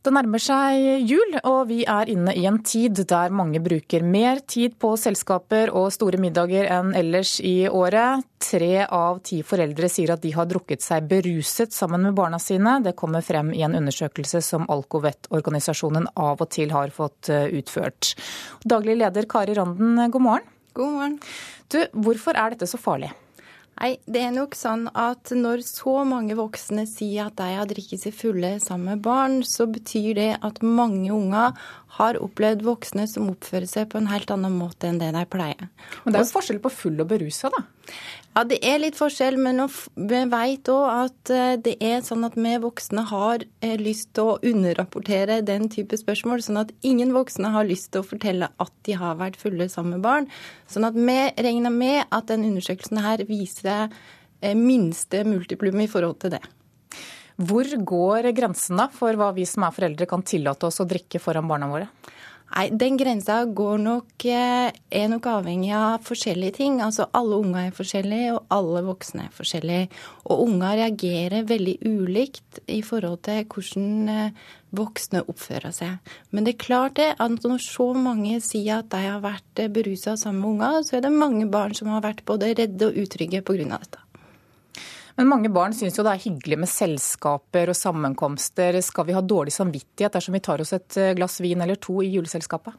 Det 0.07 0.13
nærmer 0.15 0.39
seg 0.39 1.01
jul, 1.03 1.33
og 1.49 1.65
vi 1.67 1.81
er 1.83 2.07
inne 2.07 2.31
i 2.31 2.45
en 2.47 2.61
tid 2.63 3.01
der 3.09 3.33
mange 3.35 3.59
bruker 3.59 4.05
mer 4.07 4.39
tid 4.47 4.77
på 4.79 4.93
selskaper 4.95 5.67
og 5.75 5.89
store 5.91 6.15
middager 6.23 6.69
enn 6.71 6.93
ellers 6.95 7.33
i 7.43 7.67
året. 7.67 8.23
Tre 8.39 8.85
av 8.85 9.19
ti 9.27 9.41
foreldre 9.43 9.91
sier 9.91 10.15
at 10.15 10.23
de 10.23 10.31
har 10.31 10.47
drukket 10.47 10.85
seg 10.85 11.11
beruset 11.11 11.75
sammen 11.75 12.07
med 12.07 12.15
barna 12.15 12.39
sine. 12.39 12.77
Det 12.87 12.95
kommer 12.95 13.19
frem 13.19 13.51
i 13.51 13.65
en 13.67 13.75
undersøkelse 13.81 14.39
som 14.47 14.63
Alcovet-organisasjonen 14.71 16.07
av 16.15 16.39
og 16.39 16.53
til 16.55 16.71
har 16.71 16.95
fått 16.95 17.27
eh, 17.27 17.51
utført. 17.59 18.15
Daglig 18.63 19.01
leder 19.03 19.27
Kari 19.27 19.59
Randen, 19.59 20.05
god 20.07 20.29
morgen. 20.31 20.51
God 20.71 20.99
morgen. 21.01 21.23
Du, 21.67 21.81
hvorfor 21.91 22.39
er 22.39 22.55
dette 22.55 22.71
så 22.71 22.79
farlig? 22.79 23.11
Nei, 23.77 23.91
det 24.09 24.23
er 24.25 24.31
nok 24.33 24.55
sånn 24.57 24.87
at 24.97 25.29
når 25.37 25.61
så 25.67 25.99
mange 26.07 26.33
voksne 26.37 26.87
sier 26.89 27.27
at 27.29 27.37
de 27.37 27.57
har 27.59 27.67
drikket 27.69 28.01
seg 28.07 28.15
fulle 28.17 28.55
sammen 28.63 28.95
med 28.95 29.03
barn, 29.05 29.43
så 29.45 29.67
betyr 29.69 30.17
det 30.17 30.31
at 30.41 30.63
mange 30.65 31.11
unger 31.13 31.53
har 31.99 32.17
opplevd 32.21 32.65
voksne 32.65 33.05
som 33.09 33.29
oppfører 33.29 33.69
seg 33.69 33.91
på 33.91 34.01
en 34.01 34.09
helt 34.09 34.33
annen 34.33 34.57
måte 34.57 34.89
enn 34.89 34.97
det 35.01 35.11
de 35.13 35.23
pleier. 35.29 35.69
Men 36.03 36.13
det 36.13 36.19
er 36.19 36.25
jo 36.25 36.33
forskjell 36.33 36.61
på 36.63 36.73
full 36.73 37.05
og 37.05 37.11
berusa, 37.13 37.53
da? 37.53 37.63
Ja, 38.37 38.43
det 38.45 38.59
er 38.61 38.75
litt 38.77 38.93
forskjell, 38.93 39.33
men 39.41 39.63
vi 39.65 40.17
vet 40.29 40.69
òg 40.69 40.83
at 40.93 41.29
eh, 41.33 41.55
det 41.57 41.71
er 41.81 42.03
sånn 42.05 42.21
at 42.27 42.35
vi 42.37 42.51
voksne 42.61 43.01
har 43.09 43.41
eh, 43.65 43.79
lyst 43.81 44.11
til 44.13 44.29
å 44.29 44.35
underrapportere 44.45 45.39
den 45.41 45.65
type 45.73 45.97
spørsmål, 45.97 46.43
sånn 46.45 46.59
at 46.61 46.73
ingen 46.85 47.15
voksne 47.15 47.49
har 47.55 47.65
lyst 47.65 47.95
til 47.95 48.03
å 48.03 48.05
fortelle 48.05 48.51
at 48.61 48.75
de 48.85 48.93
har 48.99 49.17
vært 49.17 49.39
fulle 49.41 49.65
sammen 49.73 49.95
med 49.95 50.05
barn. 50.05 50.29
Sånn 50.69 50.85
at 50.85 50.93
vi 50.93 51.17
regner 51.47 51.73
med 51.73 52.03
at 52.13 52.29
den 52.29 52.45
undersøkelsen 52.51 53.01
her 53.01 53.25
viser 53.25 53.87
eh, 53.87 54.53
minste 54.53 55.23
multiplum 55.25 55.81
i 55.81 55.89
forhold 55.89 56.21
til 56.21 56.35
det. 56.35 56.43
Hvor 57.41 57.73
går 57.89 58.29
grensen 58.37 58.77
da 58.77 58.85
for 58.93 59.17
hva 59.17 59.31
vi 59.33 59.49
som 59.49 59.65
er 59.65 59.73
foreldre 59.73 60.05
kan 60.13 60.21
tillate 60.21 60.69
oss 60.69 60.77
å 60.85 60.85
drikke 60.85 61.23
foran 61.25 61.49
barna 61.49 61.73
våre? 61.73 61.89
Nei, 62.55 62.69
Den 62.69 62.97
grensa 62.97 63.45
går 63.45 63.77
nok, 63.77 64.25
eh, 64.25 64.71
er 64.91 65.07
nok 65.07 65.25
avhengig 65.25 65.73
av 65.75 66.03
forskjellige 66.03 66.53
ting. 66.53 66.79
Altså 66.81 67.09
Alle 67.13 67.35
unger 67.35 67.67
er 67.67 67.71
forskjellige, 67.71 68.33
og 68.33 68.45
alle 68.49 68.83
voksne 68.83 69.25
er 69.25 69.33
forskjellige. 69.35 69.89
Og 70.25 70.47
unger 70.47 70.77
reagerer 70.77 71.43
veldig 71.43 71.77
ulikt 71.85 72.59
i 72.67 72.81
forhold 72.81 73.21
til 73.23 73.43
hvordan 73.43 74.09
eh, 74.09 74.31
voksne 74.71 75.23
oppfører 75.27 75.73
seg. 75.75 75.99
Men 76.31 76.45
det 76.45 76.55
er 76.55 76.65
klart 76.65 76.95
det 76.95 77.15
at 77.19 77.43
når 77.43 77.59
så 77.63 77.93
mange 77.93 78.39
sier 78.41 78.79
at 78.79 78.89
de 78.89 79.03
har 79.03 79.21
vært 79.21 79.59
eh, 79.59 79.67
berusa 79.67 80.15
sammen 80.15 80.41
med 80.41 80.49
unger, 80.49 80.83
så 80.83 80.97
er 80.97 81.01
det 81.01 81.11
mange 81.11 81.47
barn 81.51 81.75
som 81.75 81.87
har 81.87 82.01
vært 82.01 82.25
både 82.25 82.55
redde 82.55 82.87
og 82.87 82.95
utrygge 82.95 83.43
pga. 83.43 83.77
dette. 83.77 84.06
Men 85.17 85.31
mange 85.31 85.49
barn 85.49 85.73
syns 85.73 85.97
jo 85.97 86.03
det 86.05 86.13
er 86.13 86.25
hyggelig 86.27 86.59
med 86.61 86.69
selskaper 86.69 87.71
og 87.71 87.77
sammenkomster. 87.77 88.77
Skal 88.85 89.07
vi 89.07 89.15
ha 89.17 89.23
dårlig 89.25 89.55
samvittighet 89.55 90.13
dersom 90.13 90.37
vi 90.37 90.43
tar 90.45 90.61
oss 90.61 90.75
et 90.77 90.97
eh, 91.01 91.15
glass 91.17 91.39
vin 91.41 91.63
eller 91.65 91.79
to 91.81 92.03
i 92.05 92.11
juleselskapet? 92.13 92.77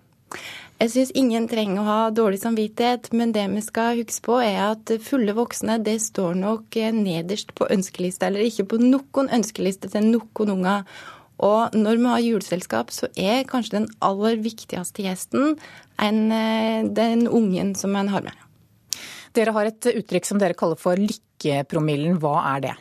Jeg 0.78 0.92
syns 0.92 1.10
ingen 1.18 1.48
trenger 1.50 1.82
å 1.82 1.88
ha 1.88 1.98
dårlig 2.14 2.38
samvittighet, 2.44 3.10
men 3.16 3.32
det 3.34 3.48
vi 3.50 3.62
skal 3.64 3.98
huske 3.98 4.22
på 4.28 4.38
er 4.44 4.60
at 4.68 4.92
fulle 5.02 5.34
voksne 5.34 5.80
det 5.82 5.96
står 6.04 6.38
nok 6.38 6.78
eh, 6.78 6.94
nederst 6.94 7.50
på 7.58 7.66
ønskelista, 7.74 8.28
eller 8.28 8.46
ikke 8.46 8.68
på 8.70 8.82
noen 8.84 9.32
ønskeliste 9.34 9.90
til 9.90 10.12
noen 10.12 10.54
unger. 10.54 10.86
Og 11.42 11.74
når 11.74 11.98
vi 11.98 12.12
har 12.12 12.22
juleselskap, 12.22 12.94
så 12.94 13.10
er 13.18 13.46
kanskje 13.50 13.80
den 13.80 13.88
aller 14.02 14.38
viktigste 14.42 15.02
gjesten 15.06 15.56
en, 15.98 16.20
eh, 16.30 16.86
den 16.86 17.26
ungen 17.26 17.74
som 17.74 17.98
en 17.98 18.14
har 18.14 18.22
med. 18.30 18.46
Dere 19.34 19.54
har 19.54 19.66
et 19.66 19.90
uttrykk 19.90 20.26
som 20.26 20.38
dere 20.38 20.54
kaller 20.58 20.78
for 20.78 20.98
lykkepromillen. 21.38 22.18
Hva 22.18 22.36
er 22.56 22.60
det? 22.60 22.76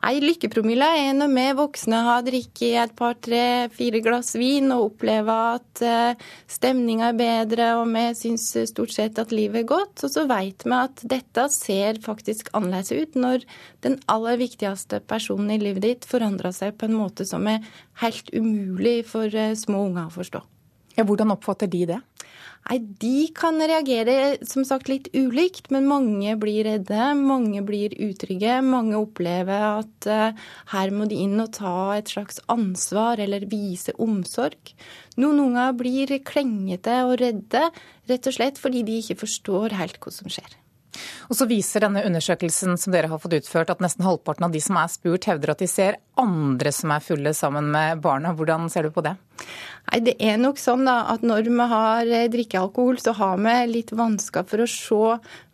Nei, 0.00 0.14
Lykkepromille 0.22 0.86
er 0.96 1.10
når 1.12 1.28
vi 1.34 1.42
voksne 1.58 1.98
har 2.06 2.22
drikket 2.24 2.76
et 2.80 2.92
par, 2.96 3.18
tre, 3.20 3.68
fire 3.74 4.00
glass 4.00 4.32
vin 4.38 4.70
og 4.72 4.94
opplever 4.94 5.58
at 5.58 5.82
uh, 5.84 6.28
stemninga 6.48 7.10
er 7.10 7.18
bedre 7.18 7.66
og 7.76 7.90
vi 7.92 8.06
syns 8.16 8.46
stort 8.70 8.94
sett 8.94 9.18
at 9.20 9.34
livet 9.34 9.60
er 9.60 9.68
godt. 9.68 10.00
Og 10.06 10.12
så 10.14 10.24
vet 10.30 10.64
vi 10.64 10.72
at 10.72 11.04
dette 11.04 11.44
ser 11.52 12.00
faktisk 12.00 12.48
annerledes 12.56 12.94
ut 12.96 13.18
når 13.20 13.44
den 13.84 13.98
aller 14.08 14.40
viktigste 14.40 15.02
personen 15.04 15.52
i 15.52 15.60
livet 15.60 15.84
ditt 15.84 16.08
forandrer 16.08 16.54
seg 16.56 16.78
på 16.80 16.88
en 16.88 16.96
måte 16.96 17.28
som 17.28 17.44
er 17.50 17.60
helt 18.00 18.32
umulig 18.32 19.02
for 19.10 19.28
uh, 19.28 19.52
små 19.52 19.84
unger 19.90 20.08
å 20.08 20.16
forstå. 20.16 20.44
Ja, 20.96 21.04
hvordan 21.04 21.36
oppfatter 21.36 21.68
de 21.68 21.84
det? 21.92 22.00
Nei, 22.68 22.78
De 23.02 23.28
kan 23.34 23.58
reagere 23.58 24.36
som 24.46 24.66
sagt 24.68 24.90
litt 24.90 25.08
ulikt, 25.16 25.70
men 25.74 25.88
mange 25.90 26.36
blir 26.38 26.66
redde. 26.68 27.08
Mange 27.18 27.64
blir 27.66 27.96
utrygge. 27.98 28.60
Mange 28.62 28.98
opplever 29.00 29.80
at 29.80 30.10
uh, 30.10 30.46
her 30.74 30.94
må 30.94 31.08
de 31.10 31.22
inn 31.24 31.40
og 31.42 31.54
ta 31.56 31.96
et 31.96 32.12
slags 32.12 32.38
ansvar 32.52 33.22
eller 33.22 33.48
vise 33.50 33.96
omsorg. 33.98 34.74
Noen 35.20 35.42
unger 35.48 35.74
blir 35.78 36.14
klengete 36.26 37.02
og 37.08 37.18
redde, 37.24 37.66
rett 38.10 38.30
og 38.30 38.36
slett 38.36 38.60
fordi 38.60 38.84
de 38.86 39.00
ikke 39.02 39.22
forstår 39.24 39.78
helt 39.80 39.98
hva 39.98 40.14
som 40.14 40.30
skjer. 40.30 40.60
Og 41.30 41.38
så 41.38 41.46
viser 41.50 41.84
denne 41.84 42.02
undersøkelsen 42.06 42.78
som 42.80 42.94
dere 42.94 43.10
har 43.10 43.20
fått 43.22 43.38
utført 43.40 43.70
at 43.72 43.82
nesten 43.82 44.06
halvparten 44.06 44.46
av 44.48 44.54
de 44.54 44.62
som 44.64 44.78
er 44.80 44.90
spurt, 44.92 45.28
hevder 45.30 45.54
at 45.54 45.62
de 45.62 45.68
ser 45.70 45.98
andre 46.20 46.72
som 46.74 46.92
er 46.94 47.04
fulle 47.04 47.32
sammen 47.36 47.70
med 47.72 48.02
barna. 48.04 48.34
Hvordan 48.36 48.68
ser 48.72 48.88
du 48.88 48.94
på 48.94 49.04
det? 49.06 49.14
Nei, 49.90 50.00
Det 50.06 50.16
er 50.22 50.40
nok 50.40 50.60
sånn 50.60 50.84
da, 50.88 50.98
at 51.12 51.24
når 51.26 51.48
vi 51.48 51.68
har 51.72 52.10
eh, 52.10 52.28
drikkealkohol, 52.32 53.00
så 53.02 53.14
har 53.16 53.38
vi 53.40 53.54
litt 53.70 53.92
vansker 53.96 54.46
for 54.48 54.62
å 54.64 54.68
se 54.70 55.02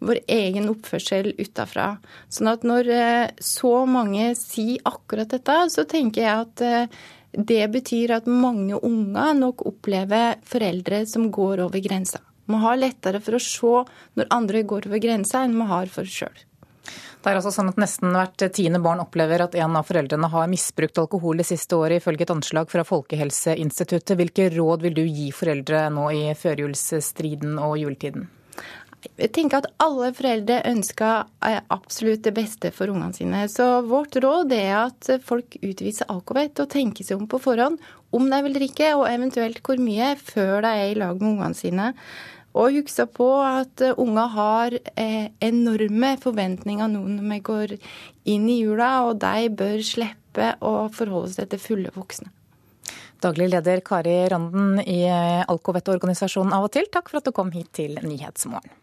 vår 0.07 0.23
egen 0.27 0.71
oppførsel 0.73 1.35
utafra. 1.39 1.97
Sånn 2.29 2.51
at 2.53 2.67
når 2.67 2.91
eh, 2.93 3.35
så 3.41 3.75
mange 3.89 4.33
sier 4.39 4.83
akkurat 4.89 5.31
dette, 5.33 5.61
så 5.73 5.87
tenker 5.89 6.27
jeg 6.27 6.47
at 6.47 6.65
eh, 6.67 7.05
det 7.37 7.65
betyr 7.73 8.17
at 8.17 8.31
mange 8.31 8.79
unger 8.81 9.35
nok 9.37 9.67
opplever 9.69 10.41
foreldre 10.47 11.05
som 11.09 11.29
går 11.31 11.67
over 11.67 11.83
grensa. 11.85 12.23
Vi 12.47 12.59
har 12.63 12.79
lettere 12.79 13.21
for 13.23 13.37
å 13.37 13.43
se 13.43 13.73
når 14.19 14.29
andre 14.35 14.63
går 14.63 14.87
over 14.91 15.03
grensa, 15.03 15.43
enn 15.43 15.57
vi 15.59 15.67
har 15.71 15.91
for 15.91 16.07
sjøl. 16.07 16.45
Det 16.87 17.33
er 17.33 17.41
altså 17.41 17.51
sånn 17.51 17.73
at 17.73 17.79
Nesten 17.83 18.13
hvert 18.15 18.43
tiende 18.55 18.79
barn 18.79 19.01
opplever 19.03 19.43
at 19.43 19.57
en 19.59 19.75
av 19.75 19.89
foreldrene 19.89 20.29
har 20.31 20.47
misbrukt 20.47 21.01
alkohol 21.03 21.43
det 21.43 21.49
siste 21.49 21.75
året, 21.75 21.99
ifølge 21.99 22.23
et 22.23 22.31
anslag 22.31 22.71
fra 22.71 22.85
Folkehelseinstituttet. 22.87 24.15
Hvilke 24.21 24.47
råd 24.55 24.87
vil 24.87 24.95
du 24.95 25.03
gi 25.03 25.33
foreldre 25.35 25.89
nå 25.91 26.07
i 26.15 26.23
førjulsstriden 26.39 27.59
og 27.59 27.81
juletiden? 27.83 28.29
Jeg 29.17 29.33
tenker 29.37 29.63
at 29.63 29.69
alle 29.83 30.11
foreldre 30.17 30.59
ønsker 30.69 31.27
eh, 31.47 31.59
absolutt 31.73 32.25
det 32.27 32.35
beste 32.37 32.71
for 32.75 32.93
ungene 32.93 33.15
sine. 33.17 33.45
Så 33.53 33.67
vårt 33.87 34.17
råd 34.23 34.53
er 34.57 34.73
at 34.81 35.11
folk 35.25 35.59
utviser 35.61 36.11
alkovett 36.13 36.59
og 36.63 36.71
tenker 36.73 37.07
seg 37.07 37.21
om 37.21 37.29
på 37.31 37.41
forhånd 37.43 37.81
om 38.17 38.31
de 38.31 38.39
vil 38.47 38.57
drikke, 38.57 38.95
og 38.97 39.09
eventuelt 39.11 39.61
hvor 39.67 39.81
mye, 39.83 40.15
før 40.21 40.65
de 40.65 40.73
er 40.73 40.93
i 40.93 40.99
lag 40.99 41.19
med 41.21 41.35
ungene 41.35 41.59
sine. 41.59 41.91
Og 42.57 42.79
husk 42.79 43.03
på 43.17 43.27
at 43.45 43.83
unger 43.97 44.33
har 44.33 44.79
eh, 44.95 45.29
enorme 45.45 46.15
forventninger 46.23 46.89
nå 46.89 47.03
når 47.19 47.29
vi 47.35 47.43
går 47.51 47.75
inn 48.33 48.49
i 48.49 48.63
jula, 48.63 48.91
og 49.09 49.21
de 49.25 49.51
bør 49.53 49.85
slippe 49.85 50.55
å 50.65 50.89
forholde 50.93 51.35
seg 51.37 51.53
til 51.53 51.63
fulle 51.63 51.93
voksne. 51.97 52.33
Daglig 53.25 53.49
leder 53.49 53.81
Kari 53.85 54.17
Randen 54.29 54.81
i 54.85 55.03
Alkovett-organisasjonen 55.09 56.53
Av 56.53 56.69
og 56.69 56.75
til, 56.77 56.89
takk 56.93 57.09
for 57.09 57.21
at 57.21 57.29
du 57.29 57.33
kom 57.37 57.53
hit 57.55 57.73
til 57.77 57.97
Nyhetsmorgen. 58.05 58.77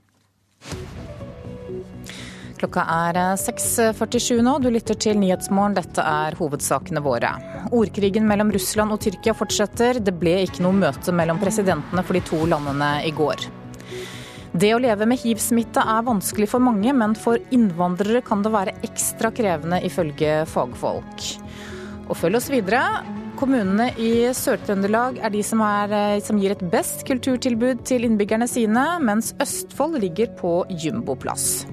Klokka 2.63 2.83
er 2.87 3.17
6.47 3.35 4.37
nå. 4.45 4.53
Du 4.63 4.69
lytter 4.71 4.95
til 4.95 5.17
Nyhetsmorgen. 5.19 5.73
Dette 5.75 6.03
er 6.07 6.37
hovedsakene 6.39 7.01
våre. 7.03 7.33
Ordkrigen 7.75 8.23
mellom 8.29 8.53
Russland 8.55 8.95
og 8.95 9.01
Tyrkia 9.03 9.33
fortsetter. 9.35 9.99
Det 9.99 10.13
ble 10.15 10.37
ikke 10.45 10.63
noe 10.63 10.77
møte 10.77 11.11
mellom 11.11 11.41
presidentene 11.41 12.05
for 12.07 12.15
de 12.15 12.23
to 12.29 12.39
landene 12.47 12.93
i 13.03 13.11
går. 13.15 13.49
Det 14.53 14.69
å 14.75 14.79
leve 14.79 15.07
med 15.09 15.17
hiv-smitte 15.17 15.81
er 15.81 16.05
vanskelig 16.07 16.47
for 16.51 16.63
mange, 16.63 16.93
men 16.93 17.17
for 17.19 17.41
innvandrere 17.51 18.21
kan 18.23 18.45
det 18.45 18.53
være 18.53 18.77
ekstra 18.85 19.33
krevende, 19.33 19.81
ifølge 19.83 20.43
fagfolk. 20.47 21.27
Og 22.05 22.15
følg 22.19 22.37
oss 22.37 22.51
videre. 22.53 22.83
Kommunene 23.39 23.89
i 23.97 24.11
Sør-Trøndelag 24.37 25.17
er 25.25 25.31
de 25.33 25.41
som, 25.45 25.61
er, 25.65 26.19
som 26.23 26.37
gir 26.41 26.53
et 26.53 26.65
best 26.73 27.01
kulturtilbud 27.07 27.81
til 27.87 28.05
innbyggerne 28.05 28.47
sine, 28.49 28.83
mens 29.01 29.33
Østfold 29.41 29.97
ligger 30.03 30.29
på 30.37 30.59
jumboplass. 30.69 31.63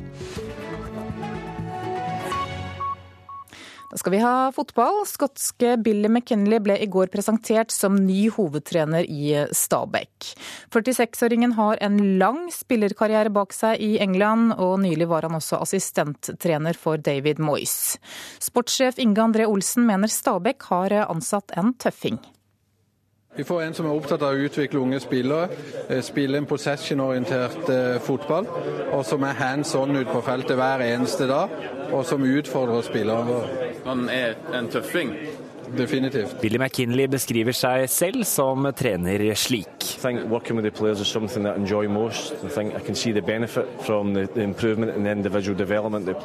Da 3.91 3.99
skal 3.99 4.13
vi 4.15 4.21
ha 4.23 4.53
fotball. 4.55 5.01
Skotske 5.11 5.75
Billy 5.83 6.07
McKinley 6.07 6.61
ble 6.63 6.77
i 6.79 6.87
går 6.87 7.11
presentert 7.11 7.75
som 7.75 7.97
ny 7.99 8.29
hovedtrener 8.31 9.03
i 9.11 9.35
Stabæk. 9.51 10.31
46-åringen 10.71 11.57
har 11.59 11.81
en 11.83 11.99
lang 12.23 12.45
spillerkarriere 12.55 13.35
bak 13.35 13.55
seg 13.57 13.83
i 13.83 13.97
England, 13.99 14.55
og 14.63 14.79
nylig 14.85 15.11
var 15.11 15.27
han 15.27 15.35
også 15.35 15.59
assistenttrener 15.67 16.79
for 16.79 17.03
David 17.03 17.43
Moyes. 17.43 17.97
Sportssjef 18.39 19.03
Inge 19.03 19.27
André 19.27 19.51
Olsen 19.51 19.91
mener 19.91 20.13
Stabæk 20.13 20.71
har 20.71 20.95
ansatt 21.09 21.51
en 21.59 21.75
tøffing. 21.75 22.23
Vi 23.41 23.45
får 23.45 23.63
en 23.63 23.75
som 23.75 23.87
er 23.89 23.95
opptatt 23.97 24.21
av 24.21 24.35
å 24.37 24.43
utvikle 24.45 24.83
unge 24.83 24.99
spillere, 25.01 25.47
eh, 25.89 26.03
spille 26.05 26.37
en 26.37 26.47
possession-orientert 26.47 27.71
eh, 27.73 27.97
fotball, 28.05 28.45
og 28.93 29.01
som 29.09 29.23
er 29.25 29.39
hands 29.39 29.73
on 29.75 29.97
ut 29.97 30.11
på 30.13 30.21
feltet 30.27 30.59
hver 30.61 30.85
eneste 30.85 31.25
dag, 31.25 31.55
og 31.89 32.05
som 32.05 32.27
utfordrer 32.29 32.85
spillerne 32.85 33.33
våre. 33.33 33.71
Han 33.87 34.11
er 34.13 34.37
en 34.53 34.69
tøffing? 34.69 35.15
Definitivt. 35.77 36.41
Billy 36.41 36.59
McKinley 36.59 37.07
beskriver 37.11 37.55
seg 37.57 37.87
selv 37.91 38.25
som 38.29 38.67
trener 38.77 39.23
slik. 39.39 39.87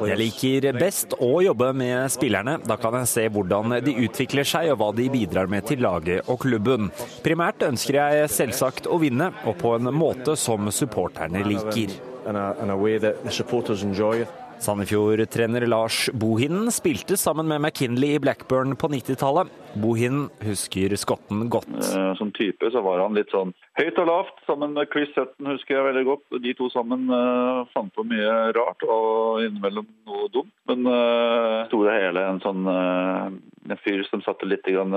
Jeg 0.05 0.19
liker 0.21 0.69
best 0.79 1.17
å 1.19 1.31
jobbe 1.45 1.71
med 1.77 2.13
spillerne. 2.13 2.57
Da 2.65 2.79
kan 2.81 2.99
jeg 3.01 3.11
se 3.11 3.27
hvordan 3.35 3.77
de 3.85 3.97
utvikler 4.05 4.47
seg 4.47 4.71
og 4.73 4.79
hva 4.81 4.89
de 4.95 5.09
bidrar 5.13 5.51
med 5.51 5.67
til 5.69 5.83
laget 5.85 6.31
og 6.31 6.39
klubben. 6.45 6.89
Primært 7.25 7.67
ønsker 7.67 7.99
jeg 7.99 8.31
selvsagt 8.31 8.89
å 8.89 8.99
vinne, 9.01 9.31
og 9.45 9.57
på 9.61 9.75
en 9.77 9.91
måte 9.95 10.35
som 10.39 10.71
supporterne 10.71 11.43
liker. 11.45 11.93
Sandefjord-trener 14.65 15.67
Lars 15.69 16.07
Bohinen 16.17 16.71
spilte 16.73 17.17
sammen 17.21 17.45
med 17.47 17.61
McKinley 17.61 18.15
i 18.15 18.21
Blackburn 18.21 18.73
på 18.79 18.89
90-tallet. 18.89 19.51
Bohinen 19.77 20.29
husker 20.41 20.95
skotten 20.97 21.43
godt. 21.53 21.69
Eh, 21.69 22.13
som 22.17 22.31
type 22.33 22.71
så 22.73 22.81
var 22.81 23.03
han 23.03 23.13
litt 23.17 23.29
sånn 23.33 23.53
høyt 23.77 23.99
og 24.01 24.09
lavt. 24.09 24.41
Sammen 24.47 24.73
med 24.73 24.89
Chris 24.93 25.11
Sutton 25.13 25.51
husker 25.51 25.77
jeg 25.77 25.87
veldig 25.89 26.05
godt. 26.07 26.39
De 26.41 26.55
to 26.57 26.71
sammen 26.73 27.05
uh, 27.13 27.67
fant 27.75 27.93
på 27.93 28.07
mye 28.09 28.33
rart 28.57 28.87
og 28.87 29.43
innimellom 29.45 29.85
noe 30.09 30.31
dumt. 30.33 30.53
Men 30.71 30.89
uh, 30.89 31.67
store 31.69 31.93
hele 31.99 32.25
en 32.31 32.41
sånn 32.41 32.65
uh, 32.65 33.29
en 33.69 33.81
fyr 33.85 34.01
som 34.09 34.25
satte 34.25 34.49
litt 34.49 34.65
grann, 34.69 34.93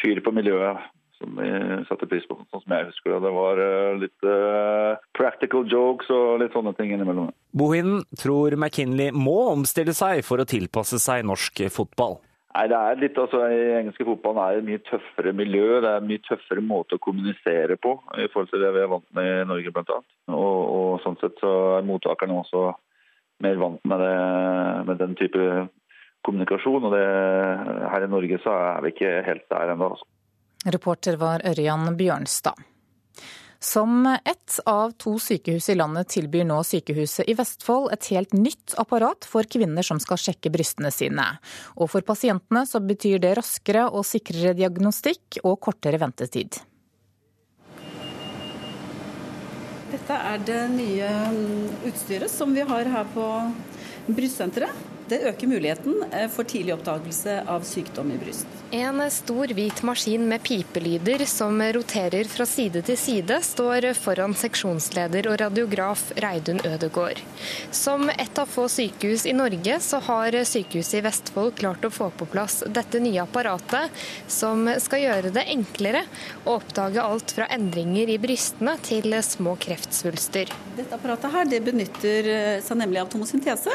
fyr 0.00 0.20
på 0.24 0.32
miljøet 0.32 0.80
som 1.18 1.34
vi 1.38 1.48
satte 1.88 2.08
pris 2.10 2.24
på, 2.28 2.38
sånn 2.48 2.62
som 2.62 2.76
jeg 2.76 2.88
husker 2.88 3.14
det. 3.14 3.18
Det 3.26 3.34
var 3.34 3.62
litt 3.98 4.28
uh, 4.28 5.02
practical 5.18 5.66
jokes 5.68 6.10
og 6.14 6.38
litt 6.42 6.54
sånne 6.56 6.72
ting 6.78 6.94
innimellom. 6.94 7.32
Bohinen 7.58 8.04
tror 8.18 8.56
McKinley 8.56 9.12
må 9.14 9.38
omstille 9.52 9.94
seg 9.96 10.22
for 10.26 10.40
å 10.40 10.48
tilpasse 10.48 11.00
seg 11.02 11.26
norsk 11.28 11.66
fotball. 11.74 12.20
Nei, 12.58 12.64
det 12.72 12.78
er 12.78 12.96
litt, 12.98 13.18
altså 13.20 13.44
I 13.52 13.58
engelske 13.78 14.06
fotballen 14.08 14.40
er 14.42 14.56
det 14.56 14.62
et 14.62 14.66
mye 14.66 14.84
tøffere 14.88 15.32
miljø. 15.36 15.66
Det 15.84 15.90
er 15.90 16.00
en 16.00 16.08
mye 16.08 16.22
tøffere 16.26 16.64
måte 16.64 16.96
å 16.96 17.02
kommunisere 17.04 17.76
på 17.78 17.92
i 18.18 18.26
forhold 18.32 18.48
til 18.50 18.64
det 18.64 18.72
vi 18.74 18.80
er 18.82 18.90
vant 18.90 19.06
med 19.14 19.28
i 19.30 19.46
Norge 19.46 19.72
bl.a. 19.76 19.98
Og, 20.32 20.56
og 20.78 20.88
sånn 21.04 21.18
sett 21.20 21.38
så 21.42 21.52
er 21.76 21.86
mottakerne 21.86 22.40
også 22.40 22.64
mer 23.44 23.60
vant 23.60 23.84
med, 23.86 24.02
det, 24.02 24.14
med 24.88 25.02
den 25.04 25.14
type 25.20 25.44
kommunikasjon. 26.26 26.88
Og 26.88 26.96
det, 26.96 27.04
her 27.92 28.06
i 28.08 28.10
Norge 28.16 28.40
så 28.42 28.56
er 28.72 28.82
vi 28.82 28.94
ikke 28.96 29.12
helt 29.28 29.46
der 29.52 29.74
ennå. 29.76 29.92
Altså. 29.94 30.08
Reporter 30.66 31.16
var 31.16 31.44
Ørjan 31.46 31.96
Bjørnstad. 31.96 32.58
Som 33.60 34.06
ett 34.06 34.60
av 34.66 34.92
to 35.02 35.16
sykehus 35.18 35.68
i 35.68 35.74
landet 35.74 36.12
tilbyr 36.14 36.44
nå 36.46 36.60
sykehuset 36.62 37.26
i 37.26 37.34
Vestfold 37.34 37.90
et 37.94 38.06
helt 38.12 38.34
nytt 38.36 38.74
apparat 38.78 39.26
for 39.26 39.46
kvinner 39.50 39.82
som 39.82 39.98
skal 40.02 40.20
sjekke 40.22 40.52
brystene 40.54 40.92
sine. 40.94 41.24
Og 41.74 41.90
for 41.90 42.06
pasientene 42.06 42.62
så 42.70 42.78
betyr 42.78 43.18
det 43.22 43.34
raskere 43.38 43.88
og 43.90 44.06
sikrere 44.06 44.54
diagnostikk 44.54 45.40
og 45.42 45.58
kortere 45.66 45.98
ventetid. 45.98 46.60
Dette 49.88 50.20
er 50.30 50.46
det 50.46 50.60
nye 50.76 51.10
utstyret 51.88 52.30
som 52.30 52.54
vi 52.54 52.62
har 52.62 52.94
her 52.94 53.10
på 53.10 53.26
brystsenteret. 54.06 54.97
Det 55.08 55.22
øker 55.24 55.48
muligheten 55.48 56.02
eh, 56.12 56.26
for 56.28 56.44
tidlig 56.44 56.74
oppdagelse 56.74 57.38
av 57.48 57.62
sykdom 57.64 58.10
i 58.12 58.18
bryst. 58.20 58.48
En 58.76 59.00
stor 59.10 59.48
hvit 59.56 59.80
maskin 59.86 60.26
med 60.28 60.42
pipelyder 60.44 61.22
som 61.24 61.62
roterer 61.72 62.28
fra 62.28 62.44
side 62.44 62.82
til 62.84 62.98
side, 63.00 63.38
står 63.46 63.86
foran 63.96 64.36
seksjonsleder 64.36 65.30
og 65.30 65.38
radiograf 65.40 66.02
Reidun 66.20 66.60
Ødegård. 66.60 67.22
Som 67.72 68.10
ett 68.12 68.36
av 68.38 68.52
få 68.52 68.66
sykehus 68.68 69.24
i 69.24 69.32
Norge, 69.32 69.78
så 69.80 70.02
har 70.10 70.36
sykehuset 70.44 70.98
i 71.00 71.02
Vestfold 71.08 71.56
klart 71.56 71.88
å 71.88 71.92
få 71.94 72.10
på 72.12 72.28
plass 72.28 72.60
dette 72.68 73.00
nye 73.00 73.24
apparatet, 73.24 73.88
som 74.28 74.68
skal 74.76 75.06
gjøre 75.06 75.32
det 75.32 75.46
enklere 75.48 76.04
å 76.44 76.58
oppdage 76.58 77.00
alt 77.00 77.32
fra 77.38 77.48
endringer 77.56 78.12
i 78.12 78.20
brystene 78.20 78.76
til 78.84 79.16
små 79.24 79.56
kreftsvulster. 79.64 80.52
Dette 80.76 81.00
apparatet 81.00 81.32
her, 81.32 81.48
det 81.48 81.64
benytter 81.64 82.32
seg 82.64 82.82
nemlig 82.84 83.00
av 83.06 83.12
tomosyntese 83.16 83.72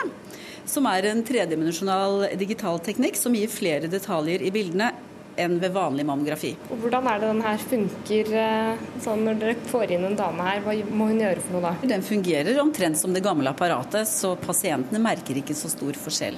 som 0.70 0.88
er 0.90 1.10
en 1.10 1.24
tredimensjonal 1.26 2.30
digital 2.40 2.80
teknikk 2.84 3.18
som 3.20 3.36
gir 3.36 3.52
flere 3.52 3.90
detaljer 3.92 4.46
i 4.46 4.52
bildene 4.54 4.92
enn 5.40 5.58
ved 5.62 5.74
vanlig 5.74 6.06
mammografi. 6.06 6.54
Og 6.70 6.82
hvordan 6.84 7.08
er 7.10 7.22
det 7.22 7.30
den 7.32 7.44
her 7.44 7.62
funker 7.70 8.34
eh, 8.38 8.84
sånn 9.02 9.24
når 9.26 9.40
dere 9.42 9.70
får 9.72 9.94
inn 9.96 10.08
en 10.10 10.18
dame 10.18 10.46
her? 10.46 10.62
Hva 10.66 10.76
må 10.94 11.10
hun 11.10 11.22
gjøre 11.24 11.46
for 11.46 11.58
noe 11.58 11.72
da? 11.72 11.90
Den 11.96 12.06
fungerer 12.06 12.60
omtrent 12.62 13.00
som 13.02 13.16
det 13.16 13.24
gamle 13.26 13.50
apparatet, 13.54 14.10
så 14.10 14.36
pasientene 14.40 15.02
merker 15.02 15.40
ikke 15.42 15.58
så 15.58 15.72
stor 15.74 15.98
forskjell. 16.06 16.38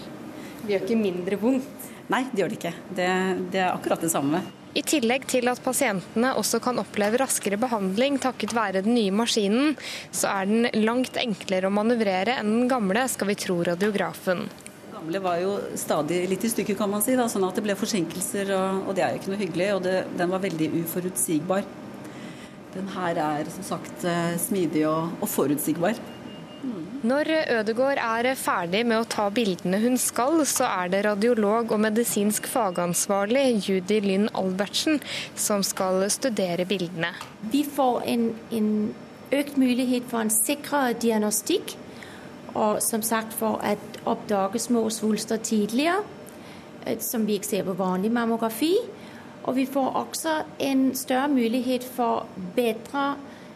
Det 0.61 0.71
gjør 0.73 0.85
ikke 0.88 0.99
mindre 0.99 1.39
vondt? 1.41 1.89
Nei, 2.13 2.21
det 2.31 2.41
gjør 2.41 2.53
det 2.53 2.59
ikke. 2.59 2.75
Det, 2.95 3.09
det 3.51 3.61
er 3.65 3.73
akkurat 3.73 4.05
det 4.05 4.13
samme. 4.13 4.41
I 4.75 4.81
tillegg 4.83 5.23
til 5.31 5.47
at 5.47 5.61
pasientene 5.63 6.33
også 6.35 6.59
kan 6.63 6.81
oppleve 6.81 7.21
raskere 7.21 7.55
behandling 7.59 8.17
takket 8.19 8.51
være 8.55 8.81
den 8.83 8.97
nye 8.97 9.13
maskinen, 9.15 9.77
så 10.11 10.27
er 10.33 10.49
den 10.49 10.67
langt 10.83 11.15
enklere 11.21 11.69
å 11.69 11.71
manøvrere 11.71 12.35
enn 12.41 12.51
den 12.51 12.67
gamle, 12.71 13.05
skal 13.07 13.29
vi 13.31 13.38
tro 13.39 13.61
radiografen. 13.63 14.43
Den 14.49 14.97
gamle 14.97 15.21
var 15.23 15.39
jo 15.39 15.53
stadig 15.79 16.25
litt 16.27 16.43
i 16.43 16.51
stykker, 16.51 16.75
kan 16.75 16.91
man 16.91 17.05
si, 17.05 17.15
da, 17.15 17.29
sånn 17.31 17.47
at 17.47 17.55
det 17.55 17.63
ble 17.63 17.77
forsinkelser. 17.79 18.51
Og, 18.57 18.89
og 18.89 18.97
det 18.97 19.05
er 19.05 19.15
jo 19.15 19.21
ikke 19.21 19.31
noe 19.31 19.41
hyggelig. 19.45 19.69
Og 19.77 19.81
det, 19.88 19.95
den 20.19 20.35
var 20.35 20.43
veldig 20.43 20.69
uforutsigbar. 20.81 21.63
Den 22.75 22.91
her 22.97 23.23
er 23.29 23.55
som 23.55 23.63
sagt 23.63 24.03
eh, 24.03 24.35
smidig 24.43 24.83
og, 24.89 25.15
og 25.21 25.31
forutsigbar. 25.31 25.99
Når 27.06 27.30
Ødegård 27.60 27.99
er 28.01 28.32
ferdig 28.39 28.82
med 28.88 28.97
å 28.97 29.08
ta 29.10 29.28
bildene 29.34 29.78
hun 29.84 29.97
skal, 30.01 30.39
så 30.49 30.65
er 30.65 30.89
det 30.93 31.04
radiolog 31.06 31.73
og 31.75 31.82
medisinsk 31.84 32.47
fagansvarlig 32.49 33.43
Judy 33.67 33.99
Lynn 34.01 34.30
Albertsen 34.34 34.97
som 35.38 35.62
skal 35.65 36.08
studere 36.13 36.65
bildene. 36.65 37.12
Vi 37.54 37.62
får 37.75 38.01
en, 38.10 38.30
en 38.49 38.71
økt 39.36 39.60
mulighet 39.62 40.10
for 40.10 40.23
en 40.23 40.34
sikrere 40.34 40.95
diagnostikk, 41.01 41.75
og 42.56 42.82
som 42.84 43.04
sagt 43.04 43.36
for 43.36 43.60
å 43.60 43.75
oppdage 44.15 44.62
små 44.63 44.88
svulster 44.93 45.41
tidligere, 45.43 46.01
eh, 46.86 46.99
som 47.04 47.28
vi 47.28 47.38
ikke 47.38 47.51
ser 47.51 47.67
på 47.67 47.78
vanlig 47.78 48.13
mammografi. 48.15 48.73
Og 49.45 49.60
vi 49.60 49.67
får 49.69 49.97
også 49.99 50.36
en 50.65 50.88
større 50.97 51.30
mulighet 51.30 51.84
for 51.86 52.25
bedre 52.56 53.12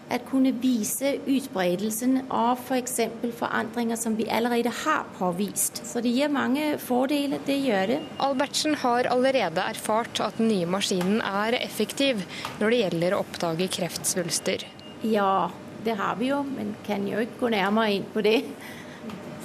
at 0.09 0.25
kunne 0.29 0.51
vise 0.61 1.15
utbredelsen 1.29 2.23
av 2.33 2.59
f.eks. 2.63 2.97
For 3.19 3.35
forandringer 3.43 3.99
som 3.99 4.15
vi 4.17 4.27
allerede 4.29 4.71
har 4.83 5.05
påvist. 5.17 5.83
Så 5.85 6.01
det 6.03 6.13
gir 6.15 6.31
mange 6.33 6.73
fordeler, 6.81 7.41
det 7.45 7.59
gjør 7.61 7.93
det. 7.93 7.99
Albertsen 8.25 8.77
har 8.81 9.09
allerede 9.11 9.63
erfart 9.63 10.21
at 10.25 10.39
den 10.41 10.51
nye 10.51 10.69
maskinen 10.69 11.21
er 11.21 11.57
effektiv 11.61 12.25
når 12.59 12.69
det 12.69 12.81
gjelder 12.83 13.15
å 13.15 13.23
oppdage 13.23 13.69
kreftsvulster. 13.79 14.65
Ja, 15.05 15.49
det 15.85 15.95
har 15.99 16.17
vi 16.19 16.33
jo, 16.33 16.41
men 16.43 16.73
kan 16.87 17.05
jo 17.07 17.21
ikke 17.23 17.45
gå 17.45 17.53
nærmere 17.55 17.99
inn 17.99 18.07
på 18.13 18.23
det. 18.25 18.41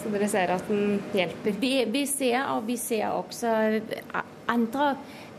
Så 0.04 0.12
dere 0.12 0.28
ser 0.28 0.54
at 0.54 0.68
den 0.68 0.98
hjelper? 1.16 1.60
Vi, 1.60 1.74
vi 1.88 2.06
ser, 2.06 2.42
og 2.52 2.66
vi 2.68 2.76
ser 2.76 3.08
også 3.16 3.54
andre 4.52 4.94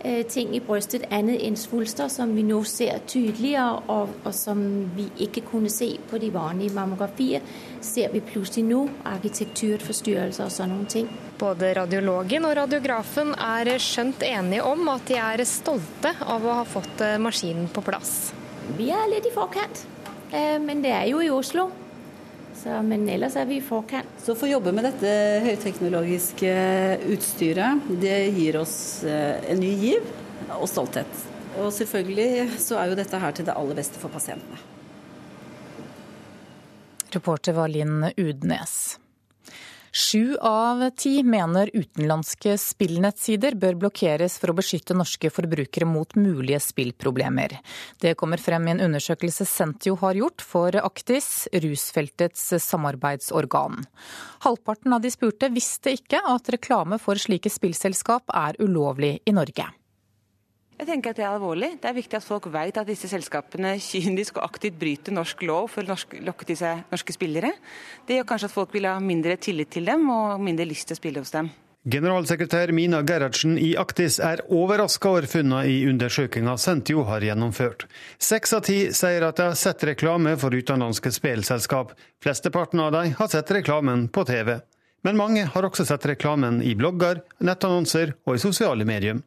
Øh, 0.05 0.25
ting 0.25 0.55
i 0.55 0.59
brystet 0.61 1.07
annet 1.09 1.41
enn 1.47 1.55
svulster, 1.57 2.11
som 2.13 2.29
vi 2.37 2.43
nå 2.45 2.59
ser 2.69 2.99
tydeligere, 3.09 3.79
og, 3.89 4.11
og, 4.21 4.33
som 4.37 4.59
vi 4.93 5.07
ikke 5.25 5.41
kunne 5.47 5.71
se 5.73 5.87
på 6.09 6.19
de 6.21 6.29
vanlige 6.33 6.75
mammografier, 6.75 7.41
ser 7.81 8.11
vi 8.13 8.21
plutselig 8.21 8.67
nå. 8.67 8.83
Arkitekturforstyrrelser 9.15 10.45
og 10.45 10.53
sånne 10.53 10.85
ting. 10.91 11.09
Både 11.41 11.71
radiologen 11.73 12.45
og 12.45 12.53
radiografen 12.59 13.33
er 13.33 13.71
skjønt 13.81 14.21
enige 14.27 14.67
om 14.67 14.85
at 14.93 15.07
de 15.09 15.17
er 15.17 15.45
stolte 15.49 16.13
av 16.21 16.45
å 16.45 16.59
ha 16.59 16.67
fått 16.69 17.01
øh, 17.01 17.17
maskinen 17.25 17.71
på 17.73 17.81
plass. 17.87 18.13
Vi 18.77 18.91
er 18.93 19.09
litt 19.09 19.25
i 19.25 19.33
forkant, 19.33 19.85
men 20.65 20.81
det 20.81 20.89
er 20.89 21.05
jo 21.07 21.19
i 21.21 21.29
Oslo. 21.29 21.67
Så, 22.65 22.81
men 22.81 23.03
ellers 23.13 23.35
er 23.37 23.45
vi 23.45 23.59
i 23.59 23.61
forkant. 23.61 24.09
Så 24.17 24.33
å 24.33 24.37
få 24.39 24.47
jobbe 24.49 24.71
med 24.73 24.87
dette 24.87 25.09
høyteknologiske 25.45 26.53
utstyret, 27.13 27.91
det 28.01 28.15
gir 28.33 28.57
oss 28.57 29.03
eh, 29.05 29.37
en 29.53 29.61
ny 29.61 29.69
giv 29.83 30.07
og 30.57 30.65
stolthet. 30.71 31.19
Og 31.61 31.69
selvfølgelig 31.75 32.57
så 32.57 32.79
er 32.81 32.89
jo 32.89 32.97
dette 32.97 33.21
her 33.21 33.37
til 33.37 33.45
det 33.45 33.53
aller 33.53 33.77
beste 33.77 34.01
for 34.01 34.09
pasientene. 34.09 34.57
Reporter 37.13 37.53
var 37.53 37.69
Linn 37.69 38.09
Udnes. 38.17 38.97
Sju 39.95 40.35
av 40.41 40.89
ti 40.89 41.21
mener 41.23 41.69
utenlandske 41.71 42.57
spillnettsider 42.59 43.55
bør 43.55 43.77
blokkeres 43.79 44.33
for 44.41 44.51
å 44.51 44.55
beskytte 44.57 44.97
norske 44.97 45.29
forbrukere 45.31 45.87
mot 45.87 46.17
mulige 46.19 46.59
spillproblemer. 46.65 47.55
Det 48.03 48.11
kommer 48.19 48.43
frem 48.43 48.67
i 48.67 48.73
en 48.73 48.83
undersøkelse 48.89 49.47
Sentio 49.47 49.95
har 50.03 50.19
gjort 50.19 50.43
for 50.43 50.75
Aktis, 50.81 51.47
rusfeltets 51.63 52.43
samarbeidsorgan. 52.65 53.87
Halvparten 54.43 54.99
av 54.99 55.07
de 55.07 55.15
spurte 55.15 55.47
visste 55.55 55.95
ikke 55.95 56.19
at 56.27 56.51
reklame 56.51 56.99
for 56.99 57.15
slike 57.15 57.55
spillselskap 57.55 58.35
er 58.35 58.59
ulovlig 58.59 59.21
i 59.23 59.39
Norge. 59.39 59.71
Jeg 60.75 60.89
tenker 60.89 61.13
at 61.13 61.19
Det 61.19 61.23
er 61.23 61.31
alvorlig. 61.31 61.69
Det 61.79 61.87
er 61.87 61.95
viktig 61.95 62.17
at 62.19 62.25
folk 62.25 62.49
vet 62.51 62.77
at 62.77 62.87
disse 62.87 63.07
selskapene 63.07 63.77
kynisk 63.79 64.37
og 64.37 64.43
aktivt 64.49 64.75
bryter 64.79 65.15
norsk 65.15 65.45
lov 65.47 65.69
for 65.71 65.87
å 65.87 65.95
lokke 66.27 66.47
til 66.47 66.57
seg 66.59 66.81
norske 66.91 67.15
spillere. 67.15 67.53
Det 68.05 68.17
gjør 68.17 68.27
kanskje 68.27 68.49
at 68.49 68.55
folk 68.55 68.73
vil 68.75 68.89
ha 68.89 68.97
mindre 68.99 69.37
tillit 69.39 69.71
til 69.71 69.87
dem 69.87 70.09
og 70.11 70.41
mindre 70.43 70.67
lyst 70.67 70.89
til 70.89 70.97
å 70.97 70.99
spille 70.99 71.23
hos 71.23 71.31
dem. 71.31 71.47
Generalsekretær 71.85 72.71
Mina 72.73 73.03
Gerhardsen 73.05 73.59
i 73.61 73.75
Aktis 73.77 74.17
er 74.19 74.41
overraska 74.49 75.11
over 75.13 75.27
funnene 75.29 75.67
i 75.69 75.83
undersøkelsen 75.85 76.57
Sentio 76.57 77.03
har 77.05 77.21
gjennomført. 77.21 77.85
Seks 78.17 78.55
av 78.57 78.63
ti 78.65 78.79
sier 78.89 79.23
at 79.27 79.37
de 79.37 79.45
har 79.51 79.59
sett 79.59 79.85
reklame 79.85 80.33
for 80.41 80.51
utenlandske 80.51 81.13
spillselskap. 81.13 81.93
Flesteparten 82.25 82.81
av 82.81 82.89
dem 82.97 83.13
har 83.19 83.29
sett 83.29 83.53
reklamen 83.53 84.07
på 84.09 84.25
TV. 84.25 84.57
Men 85.05 85.21
mange 85.21 85.45
har 85.53 85.69
også 85.69 85.85
sett 85.85 86.09
reklamen 86.09 86.57
i 86.65 86.73
blogger, 86.75 87.21
nettannonser 87.37 88.15
og 88.25 88.39
i 88.39 88.41
sosiale 88.41 88.89
medier. 88.89 89.21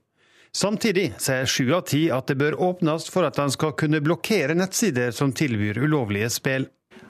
Samtidig 0.52 1.12
sier 1.20 1.46
sju 1.46 1.68
av 1.76 1.84
ti 1.90 2.06
at 2.14 2.30
det 2.30 2.38
bør 2.40 2.56
åpnes 2.70 3.08
for 3.12 3.26
at 3.28 3.38
en 3.42 3.52
skal 3.52 3.74
kunne 3.78 4.00
blokkere 4.04 4.56
nettsider 4.56 5.12
som 5.14 5.34
tilbyr 5.36 5.80
ulovlige 5.84 6.30
spill. 6.32 6.68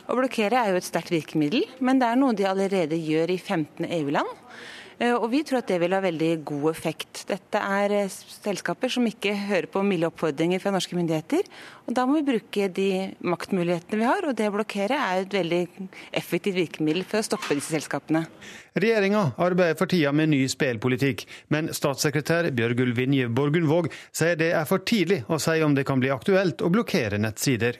Å 0.09 0.17
blokkere 0.17 0.57
er 0.57 0.73
jo 0.73 0.81
et 0.81 0.87
sterkt 0.89 1.13
virkemiddel, 1.13 1.67
men 1.85 2.01
det 2.01 2.09
er 2.09 2.19
noe 2.19 2.37
de 2.37 2.47
allerede 2.49 2.97
gjør 2.97 3.35
i 3.35 3.39
15 3.39 3.87
EU-land. 4.01 4.31
Eh, 4.99 5.15
og 5.15 5.29
vi 5.31 5.45
tror 5.47 5.61
at 5.61 5.69
det 5.71 5.79
vil 5.79 5.95
ha 5.95 6.01
veldig 6.03 6.31
god 6.49 6.69
effekt. 6.73 7.23
Dette 7.29 7.61
er 7.63 7.95
eh, 7.95 8.11
selskaper 8.11 8.91
som 8.91 9.07
ikke 9.07 9.35
hører 9.47 9.69
på 9.71 9.83
milde 9.87 10.09
oppfordringer 10.11 10.63
fra 10.63 10.73
norske 10.75 10.99
myndigheter. 10.99 11.47
Og 11.87 11.95
da 11.95 12.05
må 12.09 12.19
vi 12.19 12.27
bruke 12.27 12.67
de 12.75 12.89
maktmulighetene 13.23 14.01
vi 14.01 14.09
har, 14.09 14.27
og 14.27 14.35
det 14.39 14.49
å 14.51 14.57
blokkere 14.57 14.99
er 14.99 15.23
et 15.23 15.39
veldig 15.39 15.63
effektivt 16.19 16.59
virkemiddel 16.59 17.07
for 17.07 17.23
å 17.23 17.29
stoppe 17.29 17.55
disse 17.55 17.77
selskapene. 17.77 18.25
Regjeringa 18.79 19.23
arbeider 19.39 19.79
for 19.79 19.91
tida 19.91 20.11
med 20.13 20.33
ny 20.35 20.43
spelpolitikk, 20.51 21.25
men 21.55 21.71
statssekretær 21.75 22.51
Bjørgulv 22.59 22.99
Vinje 22.99 23.31
Borgundvåg 23.31 23.93
sier 24.11 24.39
det 24.39 24.51
er 24.59 24.67
for 24.69 24.83
tidlig 24.83 25.23
å 25.31 25.39
si 25.43 25.61
om 25.63 25.79
det 25.79 25.87
kan 25.87 26.03
bli 26.03 26.11
aktuelt 26.15 26.63
å 26.63 26.73
blokkere 26.75 27.23
nettsider. 27.23 27.79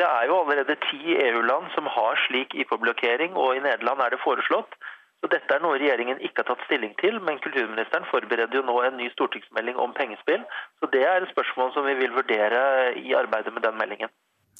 Det 0.00 0.06
er 0.08 0.30
jo 0.30 0.38
allerede 0.40 0.78
ti 0.86 1.12
EU-land 1.12 1.74
som 1.74 1.84
har 1.92 2.16
slik 2.28 2.54
IP-blokkering, 2.56 3.34
og 3.36 3.58
i 3.58 3.60
Nederland 3.66 4.00
er 4.00 4.14
det 4.14 4.22
foreslått. 4.22 4.78
Så 5.20 5.28
Dette 5.28 5.52
er 5.52 5.60
noe 5.60 5.76
regjeringen 5.76 6.22
ikke 6.24 6.40
har 6.40 6.48
tatt 6.48 6.62
stilling 6.64 6.94
til, 7.00 7.18
men 7.20 7.40
kulturministeren 7.44 8.06
forbereder 8.08 8.56
jo 8.56 8.64
nå 8.64 8.76
en 8.86 8.96
ny 8.96 9.10
stortingsmelding 9.12 9.76
om 9.76 9.92
pengespill. 9.96 10.46
Så 10.80 10.88
Det 10.92 11.04
er 11.04 11.20
et 11.20 11.32
spørsmål 11.34 11.74
som 11.74 11.84
vi 11.84 11.94
vil 12.00 12.14
vurdere 12.16 12.62
i 12.96 13.12
arbeidet 13.14 13.52
med 13.52 13.62
den 13.62 13.76
meldingen. 13.76 14.08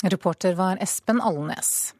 Reporter 0.04 0.54
var 0.56 0.76
Espen 0.80 1.20
Alnes. 1.20 1.94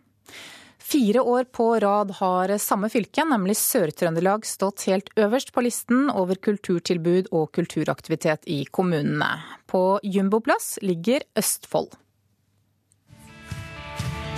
Fire 0.91 1.21
år 1.23 1.45
på 1.45 1.67
rad 1.81 2.11
har 2.19 2.53
samme 2.59 2.89
fylke, 2.91 3.23
nemlig 3.25 3.55
Sør-Trøndelag, 3.61 4.45
stått 4.49 4.89
helt 4.91 5.13
øverst 5.17 5.53
på 5.55 5.63
listen 5.63 6.11
over 6.11 6.35
kulturtilbud 6.35 7.31
og 7.31 7.53
kulturaktivitet 7.55 8.49
i 8.51 8.65
kommunene. 8.65 9.31
På 9.71 10.01
jumboplass 10.03 10.81
ligger 10.83 11.23
Østfold. 11.39 11.95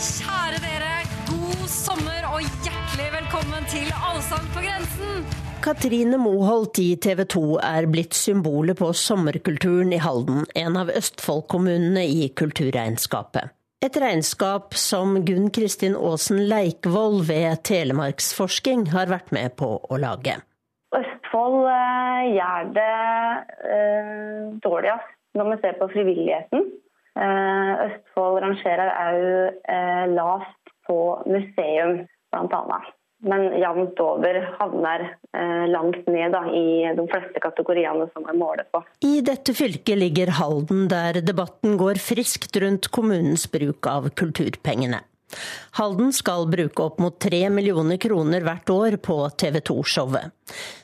Kjære 0.02 0.60
dere, 0.66 0.94
god 1.30 1.66
sommer 1.70 2.30
og 2.34 2.42
hjertelig 2.42 2.81
velkommen 3.00 3.64
til 3.70 3.88
Allsang 3.96 4.44
på 4.52 4.60
grensen! 4.60 5.24
Katrine 5.64 6.18
Moholt 6.20 6.76
i 6.82 6.96
TV 7.00 7.22
2 7.24 7.42
er 7.64 7.86
blitt 7.88 8.16
symbolet 8.18 8.76
på 8.76 8.90
sommerkulturen 8.92 9.92
i 9.96 10.00
Halden, 10.02 10.44
en 10.58 10.76
av 10.76 10.90
Østfold-kommunene 10.92 12.02
i 12.04 12.28
kulturregnskapet. 12.36 13.54
Et 13.82 13.96
regnskap 13.98 14.76
som 14.78 15.16
Gunn 15.24 15.48
Kristin 15.54 15.96
Aasen 15.96 16.42
Leikvoll 16.50 17.22
ved 17.26 17.64
Telemarksforsking 17.66 18.90
har 18.92 19.08
vært 19.10 19.32
med 19.32 19.56
på 19.56 19.72
å 19.80 20.00
lage. 20.02 20.36
Østfold 20.92 21.64
eh, 21.72 22.22
gjør 22.36 22.72
det 22.76 22.94
eh, 23.72 24.46
dårligst 24.66 25.18
når 25.38 25.54
vi 25.54 25.60
ser 25.64 25.78
på 25.80 25.88
frivilligheten. 25.94 26.68
Eh, 27.16 27.72
Østfold 27.88 28.42
rangerer 28.44 28.92
òg 28.92 29.62
eh, 29.64 30.04
lavt 30.12 30.74
på 30.88 30.98
museum, 31.30 32.02
bl.a. 32.32 32.80
Men 33.22 33.44
jevnt 33.54 34.00
over 34.02 34.38
havner 34.58 35.04
eh, 35.06 35.66
langt 35.70 36.08
ned 36.10 36.32
da, 36.34 36.42
i 36.50 36.90
de 36.96 37.04
fleste 37.06 37.42
kategoriene 37.44 38.08
som 38.10 38.26
er 38.26 38.38
målet 38.38 38.66
på. 38.74 38.82
I 39.06 39.20
dette 39.22 39.54
fylket 39.54 40.00
ligger 40.00 40.34
Halden, 40.40 40.88
der 40.90 41.20
debatten 41.22 41.78
går 41.78 42.02
friskt 42.02 42.58
rundt 42.58 42.90
kommunens 42.90 43.46
bruk 43.52 43.86
av 43.86 44.10
kulturpengene. 44.18 45.04
Halden 45.78 46.12
skal 46.12 46.46
bruke 46.50 46.84
opp 46.84 46.98
mot 47.00 47.14
tre 47.20 47.46
millioner 47.50 47.96
kroner 47.96 48.44
hvert 48.44 48.70
år 48.74 48.98
på 49.06 49.16
TV 49.40 49.60
2-showet. 49.64 50.34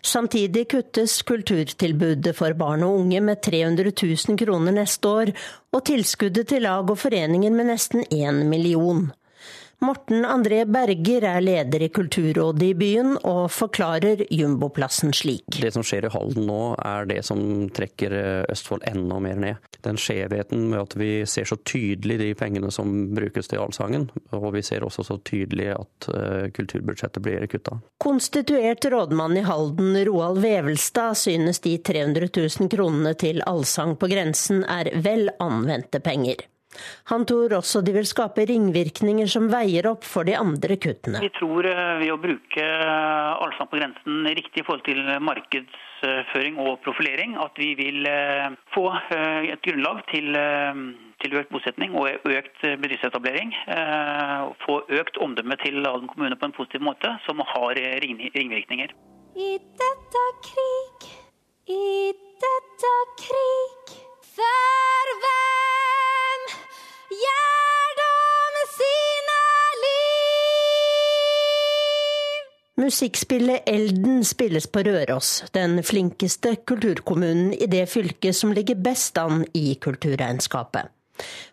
Samtidig 0.01 0.69
kuttes 0.73 1.19
kulturtilbudet 1.29 2.33
for 2.39 2.57
barn 2.59 2.87
og 2.87 3.03
unge 3.03 3.21
med 3.25 3.43
300 3.45 3.93
000 3.93 4.39
kroner 4.41 4.79
neste 4.81 5.15
år, 5.21 5.35
og 5.75 5.85
tilskuddet 5.91 6.49
til 6.55 6.65
lag 6.65 6.89
og 6.89 7.01
foreninger 7.03 7.53
med 7.55 7.73
nesten 7.75 8.07
én 8.09 8.47
million. 8.49 9.09
Morten 9.79 10.25
André 10.27 10.65
Berger 10.67 11.23
er 11.23 11.41
leder 11.41 11.85
i 11.87 11.89
kulturrådet 11.95 12.65
i 12.67 12.75
byen, 12.75 13.13
og 13.23 13.45
forklarer 13.55 14.25
jumboplassen 14.35 15.13
slik. 15.15 15.61
Det 15.63 15.71
som 15.71 15.85
skjer 15.87 16.09
i 16.09 16.11
Halden 16.11 16.49
nå, 16.49 16.75
er 16.83 17.07
det 17.07 17.21
som 17.29 17.41
trekker 17.71 18.17
Østfold 18.51 18.83
enda 18.91 19.21
mer 19.23 19.39
ned. 19.39 19.69
Den 19.87 20.01
skjevheten 20.01 20.67
med 20.73 20.81
at 20.83 20.99
vi 20.99 21.13
ser 21.31 21.47
så 21.47 21.61
tydelig 21.63 22.19
de 22.19 22.33
pengene 22.35 22.73
som 22.75 22.91
brukes 23.15 23.47
til 23.47 23.63
allsangen, 23.63 24.09
og 24.35 24.51
vi 24.57 24.65
ser 24.67 24.83
også 24.83 25.07
så 25.07 25.21
tydelig 25.23 25.71
at 25.77 26.11
eh, 26.11 26.51
kulturbudsjettet 26.59 27.23
blir 27.23 27.47
kutta. 27.47 27.79
Konstituert 28.03 28.83
rådmann 28.91 29.39
i 29.39 29.47
Halden, 29.47 29.95
Roald 30.11 30.43
Vevelstad, 30.43 31.15
synes 31.23 31.63
de 31.63 31.79
300 31.79 32.33
000 32.35 32.75
kronene 32.75 33.15
til 33.15 33.45
Allsang 33.47 33.95
på 33.95 34.11
grensen 34.11 34.67
er 34.67 34.91
vel 35.07 35.29
anvendte 35.39 36.03
penger. 36.03 36.49
Han 37.09 37.25
tror 37.27 37.55
også 37.57 37.81
de 37.85 37.95
vil 37.97 38.07
skape 38.09 38.45
ringvirkninger 38.49 39.29
som 39.31 39.49
veier 39.53 39.89
opp 39.91 40.05
for 40.07 40.29
de 40.29 40.37
andre 40.37 40.77
kuttene. 40.81 41.23
Vi 41.25 41.33
tror 41.39 41.67
eh, 41.69 41.95
ved 42.03 42.13
å 42.13 42.21
bruke 42.21 42.65
eh, 42.65 43.43
Allsang 43.45 43.71
på 43.71 43.81
grensen 43.81 44.29
riktig 44.29 44.63
i 44.63 44.67
forhold 44.67 44.85
til 44.89 45.01
markedsføring 45.25 46.61
og 46.63 46.79
profilering, 46.85 47.37
at 47.41 47.57
vi 47.61 47.73
vil 47.79 48.09
eh, 48.11 48.49
få 48.75 48.87
et 49.09 49.65
grunnlag 49.65 50.03
til, 50.13 50.37
til 51.25 51.39
økt 51.41 51.53
bosetning 51.55 51.97
og 51.99 52.29
økt 52.29 52.65
bedriftsetablering. 52.65 53.55
Få 54.65 54.81
økt 55.01 55.21
omdømme 55.25 55.59
til 55.65 55.81
Halden 55.87 56.11
kommune 56.13 56.39
på 56.39 56.51
en 56.51 56.57
positiv 56.57 56.85
måte, 56.85 57.15
som 57.27 57.41
har 57.55 57.81
ringvirkninger. 58.05 58.95
I 59.39 59.51
dette 59.81 60.25
krig, 60.51 61.09
i 61.71 62.13
dette 62.45 62.95
krig, 63.25 63.97
farvel! 64.37 66.08
Gjør 67.13 67.95
da 67.99 68.13
sine 68.73 69.39
liv. 69.85 70.09
Musikkspillet 72.85 73.69
Elden 73.71 74.21
spilles 74.25 74.67
på 74.73 74.85
Røros, 74.87 75.31
den 75.57 75.83
flinkeste 75.83 76.57
kulturkommunen 76.69 77.53
i 77.57 77.67
det 77.71 77.87
fylket 77.93 78.37
som 78.37 78.53
ligger 78.57 78.77
best 78.85 79.19
an 79.19 79.45
i 79.57 79.75
kulturregnskapet. 79.81 80.93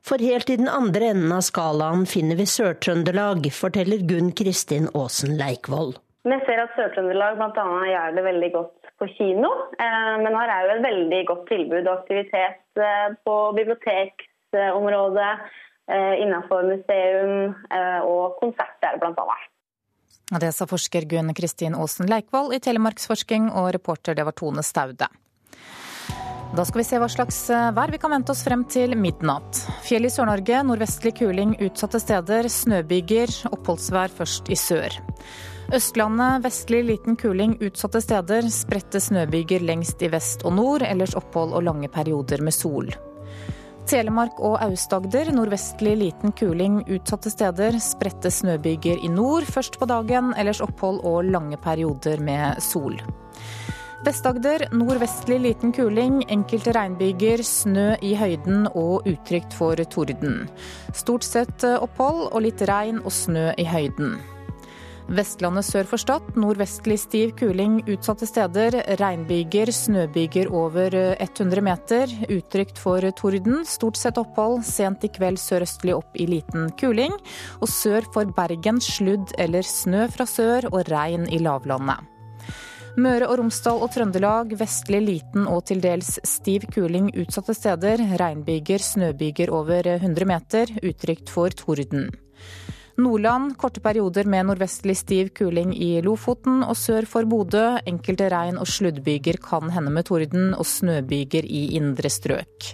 For 0.05 0.21
helt 0.21 0.49
i 0.53 0.59
den 0.59 0.69
andre 0.69 1.05
enden 1.15 1.31
av 1.33 1.41
skalaen 1.47 2.05
finner 2.09 2.37
vi 2.37 2.45
Sør-Trøndelag, 2.49 3.47
forteller 3.55 4.03
Gunn 4.05 4.31
Kristin 4.37 4.91
Aasen 4.93 5.37
Leikvoll. 5.39 5.95
Vi 6.25 6.37
ser 6.45 6.61
at 6.61 6.75
Sør-Trøndelag 6.77 7.39
bl.a. 7.39 7.65
gjør 7.89 8.15
det 8.17 8.25
veldig 8.27 8.51
godt 8.53 8.85
på 8.99 9.07
kino, 9.17 9.49
Men 9.77 10.37
her 10.39 10.51
er 10.53 10.63
jo 10.65 10.75
et 10.75 10.85
veldig 10.85 11.21
godt 11.29 11.43
tilbud 11.51 11.83
og 11.83 11.93
aktivitet 11.99 12.79
eh, 12.79 13.09
på 13.27 13.35
bibliotek, 13.57 14.24
området, 14.75 15.33
eh, 15.91 16.13
innenfor 16.23 16.63
museum 16.69 17.53
eh, 17.69 17.99
og 18.05 18.39
konserter 18.39 18.97
bl.a. 19.01 19.37
Det 20.39 20.49
sa 20.57 20.65
forsker 20.65 21.05
Gunn 21.05 21.33
Kristin 21.37 21.75
Aasen 21.77 22.09
Leikvoll 22.09 22.55
i 22.55 22.61
Telemarksforsking, 22.63 23.51
og 23.53 23.69
reporter 23.75 24.17
det 24.17 24.25
var 24.25 24.33
Tone 24.37 24.63
Staude. 24.65 25.09
Da 26.55 26.63
skal 26.63 26.79
vi 26.79 26.85
se 26.87 26.99
hva 27.01 27.07
slags 27.11 27.37
eh, 27.51 27.71
vær 27.75 27.91
vi 27.91 27.99
kan 27.99 28.13
vente 28.13 28.31
oss 28.31 28.45
frem 28.45 28.63
til 28.71 28.95
midnatt. 28.97 29.65
Fjell 29.83 30.07
i 30.07 30.11
Sør-Norge, 30.13 30.61
nordvestlig 30.63 31.15
kuling 31.19 31.57
utsatte 31.65 31.99
steder, 31.99 32.47
snøbyger, 32.49 33.33
oppholdsvær 33.51 34.13
først 34.21 34.49
i 34.53 34.57
sør. 34.59 34.95
Østlandet 35.73 36.43
vestlig 36.45 36.83
liten 36.85 37.17
kuling 37.17 37.57
utsatte 37.65 37.99
steder, 38.03 38.47
spredte 38.53 39.01
snøbyger 39.01 39.65
lengst 39.65 40.03
i 40.05 40.11
vest 40.13 40.45
og 40.45 40.55
nord, 40.59 40.85
ellers 40.85 41.17
opphold 41.17 41.57
og 41.57 41.65
lange 41.65 41.89
perioder 41.91 42.45
med 42.45 42.53
sol. 42.55 42.93
Telemark 43.85 44.39
og 44.41 44.57
Aust-Agder 44.65 45.29
nordvestlig 45.35 45.93
liten 45.99 46.33
kuling 46.33 46.79
utsatte 46.89 47.29
steder. 47.29 47.77
Spredte 47.83 48.31
snøbyger 48.33 49.03
i 49.05 49.11
nord 49.13 49.45
først 49.45 49.77
på 49.77 49.85
dagen, 49.89 50.33
ellers 50.41 50.61
opphold 50.65 51.03
og 51.05 51.29
lange 51.29 51.59
perioder 51.61 52.23
med 52.23 52.61
sol. 52.65 52.97
Vest-Agder 54.05 54.67
nordvestlig 54.73 55.39
liten 55.41 55.73
kuling, 55.73 56.19
enkelte 56.33 56.73
regnbyger, 56.75 57.41
snø 57.45 57.93
i 58.05 58.13
høyden 58.17 58.67
og 58.73 59.05
utrygt 59.09 59.53
for 59.53 59.77
torden. 59.89 60.47
Stort 60.93 61.25
sett 61.25 61.65
opphold 61.75 62.27
og 62.31 62.41
litt 62.45 62.65
regn 62.69 63.03
og 63.03 63.13
snø 63.13 63.51
i 63.61 63.65
høyden. 63.69 64.17
Vestlandet 65.05 65.67
sør 65.67 65.85
for 65.85 66.01
Stad 66.01 66.31
nordvestlig 66.33 66.95
stiv 66.97 67.35
kuling 67.37 67.77
utsatte 67.85 68.25
steder. 68.25 68.79
Regnbyger, 68.97 69.69
snøbyger 69.69 70.49
over 70.49 70.95
100 71.21 71.61
meter. 71.61 72.09
Utrygt 72.33 72.81
for 72.81 73.05
torden. 73.19 73.61
Stort 73.69 74.01
sett 74.01 74.17
opphold. 74.17 74.63
Sent 74.65 75.05
i 75.05 75.11
kveld 75.13 75.37
sørøstlig 75.37 75.93
opp 75.93 76.17
i 76.17 76.25
liten 76.31 76.71
kuling. 76.81 77.13
Og 77.61 77.69
sør 77.69 78.09
for 78.17 78.33
Bergen 78.33 78.81
sludd 78.81 79.35
eller 79.37 79.61
snø 79.61 80.09
fra 80.09 80.25
sør 80.25 80.71
og 80.73 80.81
regn 80.89 81.29
i 81.29 81.37
lavlandet. 81.37 82.01
Møre 82.97 83.27
og 83.27 83.37
Romsdal 83.41 83.81
og 83.83 83.91
Trøndelag 83.91 84.53
vestlig 84.57 85.01
liten 85.03 85.49
og 85.51 85.65
til 85.69 85.83
dels 85.83 86.15
stiv 86.25 86.65
kuling 86.73 87.11
utsatte 87.13 87.53
steder. 87.53 88.01
Regnbyger, 88.17 88.81
snøbyger 88.81 89.53
over 89.53 89.95
100 89.99 90.31
meter. 90.33 90.79
Utrygt 90.81 91.29
for 91.29 91.53
torden. 91.53 92.09
Nordland 92.95 93.57
korte 93.59 93.81
perioder 93.83 94.23
med 94.23 94.45
nordvestlig 94.47 94.95
stiv 94.95 95.33
kuling 95.35 95.73
i 95.75 95.97
Lofoten 96.05 96.61
og 96.63 96.77
sør 96.79 97.03
for 97.09 97.27
Bodø. 97.27 97.63
Enkelte 97.83 98.29
regn- 98.31 98.59
og 98.61 98.69
sluddbyger 98.71 99.41
kan 99.43 99.67
hende 99.73 99.91
med 99.91 100.07
torden 100.07 100.53
og 100.55 100.63
snøbyger 100.63 101.43
i 101.43 101.65
indre 101.75 102.09
strøk. 102.09 102.71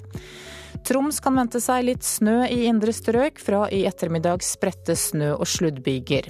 Troms 0.86 1.18
kan 1.22 1.36
vente 1.38 1.62
seg 1.62 1.88
litt 1.88 2.06
snø 2.06 2.44
i 2.46 2.68
indre 2.70 2.94
strøk, 2.94 3.42
fra 3.42 3.66
i 3.74 3.82
ettermiddag 3.90 4.46
spredte 4.46 4.94
snø- 4.98 5.40
og 5.40 5.50
sluddbyger. 5.50 6.30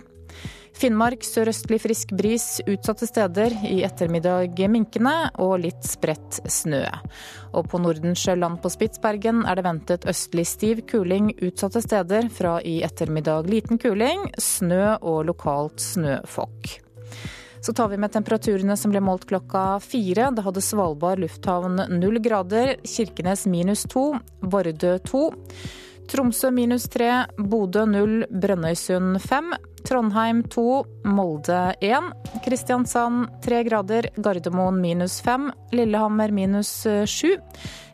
Finnmark 0.81 1.21
sørøstlig 1.21 1.77
frisk 1.83 2.11
bris 2.17 2.45
utsatte 2.65 3.05
steder. 3.05 3.53
I 3.69 3.83
ettermiddag 3.85 4.57
minkende 4.73 5.13
og 5.43 5.59
litt 5.61 5.85
spredt 5.85 6.39
snø. 6.49 6.79
Og 7.53 7.67
på 7.69 7.77
Nordensjøland 7.83 8.57
på 8.63 8.71
Spitsbergen 8.73 9.43
er 9.45 9.59
det 9.59 9.65
ventet 9.67 10.07
østlig 10.09 10.47
stiv 10.49 10.81
kuling 10.89 11.35
utsatte 11.37 11.83
steder. 11.85 12.31
Fra 12.33 12.55
i 12.65 12.79
ettermiddag 12.81 13.51
liten 13.51 13.77
kuling, 13.77 14.25
snø 14.41 14.95
og 14.97 15.27
lokalt 15.29 15.77
snøfokk. 15.85 16.73
Så 17.61 17.77
tar 17.77 17.93
vi 17.93 18.01
med 18.01 18.15
temperaturene 18.15 18.73
som 18.73 18.89
ble 18.89 19.05
målt 19.05 19.29
klokka 19.29 19.77
fire. 19.85 20.31
Da 20.33 20.47
hadde 20.47 20.65
Svalbard 20.65 21.21
lufthavn 21.21 21.77
null 21.93 22.17
grader, 22.25 22.79
Kirkenes 22.81 23.45
minus 23.45 23.85
to, 23.85 24.15
Vardø 24.41 24.97
to. 25.05 25.27
Tromsø 26.09 26.49
minus 26.51 26.89
tre, 26.91 27.27
Bodø 27.37 27.85
null, 27.87 28.23
Brønnøysund 28.33 29.21
fem. 29.23 29.53
Trondheim 29.87 30.43
2, 30.49 30.65
Molde 31.03 31.59
1, 31.81 32.11
Kristiansand 32.45 33.41
3 33.45 33.63
grader, 33.67 34.09
Gardermoen 34.15 34.81
minus 34.81 35.21
5, 35.25 35.49
Lillehammer 35.71 36.31
minus 36.31 36.71
7, 37.05 37.37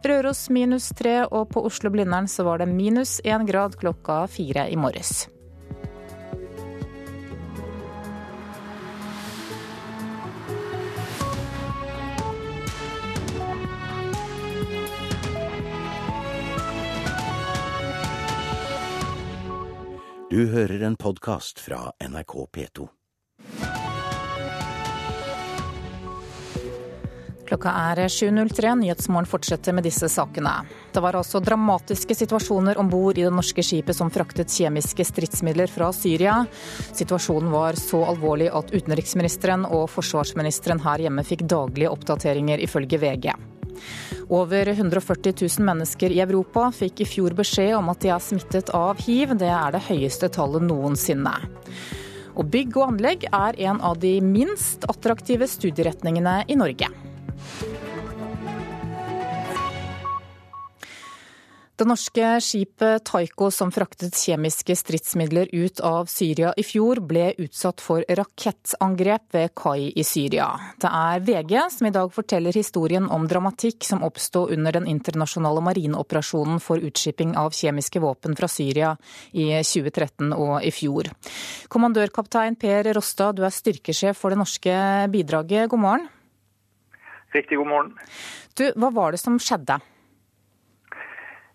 Røros 0.08 0.50
minus 0.50 0.89
3 1.00 1.23
og 1.32 1.50
på 1.54 1.65
Oslo-Blindern 1.67 2.30
så 2.32 2.45
var 2.47 2.62
det 2.62 2.69
minus 2.71 3.19
1 3.23 3.47
grad 3.50 3.80
klokka 3.80 4.26
4 4.32 4.69
i 4.71 4.78
morges. 4.80 5.28
Du 20.28 20.42
hører 20.52 20.82
en 20.84 20.96
podkast 21.00 21.60
fra 21.63 21.94
NRK 22.04 22.34
P2. 22.52 22.88
Klokka 27.48 27.72
er 27.72 28.02
7.03. 28.12 28.74
Nyhetsmorgen 28.82 29.30
fortsetter 29.32 29.72
med 29.72 29.88
disse 29.88 30.10
sakene. 30.12 30.52
Det 30.92 31.00
var 31.00 31.16
altså 31.16 31.40
dramatiske 31.40 32.18
situasjoner 32.20 32.76
om 32.76 32.92
bord 32.92 33.16
i 33.16 33.24
det 33.24 33.32
norske 33.32 33.63
skipet 33.63 33.96
som 33.96 34.12
fraktet 34.12 34.52
kjemiske 34.52 35.08
stridsmidler 35.08 35.72
fra 35.72 35.94
Syria. 35.96 36.42
Situasjonen 36.92 37.54
var 37.56 37.80
så 37.80 38.04
alvorlig 38.12 38.52
at 38.52 38.76
utenriksministeren 38.76 39.63
og 39.63 39.88
forsvarsministeren 39.96 40.84
her 40.84 41.08
hjemme 41.08 41.24
fikk 41.24 41.48
daglige 41.48 41.96
oppdateringer, 41.96 42.68
ifølge 42.68 43.00
VG. 43.00 43.32
Over 44.28 44.72
140 44.74 45.34
000 45.42 45.66
mennesker 45.68 46.13
i 46.13 46.22
Europa 46.24 46.68
fikk 46.76 47.04
i 47.04 47.10
fjor 47.10 47.36
beskjed 47.38 47.76
om 47.78 47.92
at 47.94 48.02
de 48.04 48.12
er 48.13 48.24
smittet 48.24 48.72
av 48.76 49.00
hiv. 49.06 49.36
Det 49.40 49.50
er 49.52 49.76
det 49.76 49.86
høyeste 49.88 50.30
tallet 50.34 50.66
noensinne. 50.68 51.36
Og 52.38 52.46
bygg 52.54 52.76
og 52.78 52.92
anlegg 52.92 53.26
er 53.32 53.58
en 53.70 53.82
av 53.82 53.98
de 54.02 54.18
minst 54.22 54.86
attraktive 54.92 55.48
studieretningene 55.50 56.44
i 56.48 56.58
Norge. 56.60 56.92
Det 61.78 61.86
norske 61.86 62.26
skipet 62.42 63.04
Taiko 63.06 63.52
som 63.54 63.70
fraktet 63.70 64.16
kjemiske 64.18 64.74
stridsmidler 64.80 65.52
ut 65.54 65.78
av 65.86 66.08
Syria 66.10 66.50
i 66.58 66.63
fjor, 66.66 66.98
ble 67.06 67.28
utsatt 67.38 67.84
for 67.86 68.02
rakettangrep 68.18 69.36
ved 69.36 69.52
kai 69.54 69.92
i 69.94 70.02
Syria. 70.02 70.48
Det 70.82 70.90
er 70.90 71.22
VG 71.28 71.54
som 71.76 71.86
i 71.86 71.92
dag 71.94 72.10
forteller 72.16 72.58
historien 72.58 73.06
om 73.13 73.28
dramatikk 73.30 73.86
som 73.86 74.02
oppsto 74.08 74.48
under 74.56 74.74
den 74.74 74.88
internasjonale 74.90 75.62
marineoperasjonen 75.68 76.58
for 76.66 76.82
utskipping 76.82 77.36
av 77.38 77.54
kjemiske 77.54 78.02
våpen 78.02 78.34
fra 78.40 78.50
Syria 78.50 78.96
i 79.38 79.52
2013 79.62 80.34
og 80.34 80.56
i 80.66 80.72
fjor. 80.74 81.12
Kommandørkaptein 81.70 82.58
Per 82.58 82.90
Rostad, 82.98 83.38
du 83.38 83.46
er 83.46 83.54
styrkesjef 83.54 84.18
for 84.18 84.34
det 84.34 84.40
norske 84.42 84.80
bidraget. 85.13 85.70
God 85.70 85.84
morgen. 85.86 86.10
Riktig 87.38 87.62
god 87.62 87.70
morgen. 87.70 87.94
Du, 88.58 88.66
hva 88.74 88.90
var 88.98 89.13
det 89.13 89.22
som 89.22 89.38
skjedde? 89.38 89.78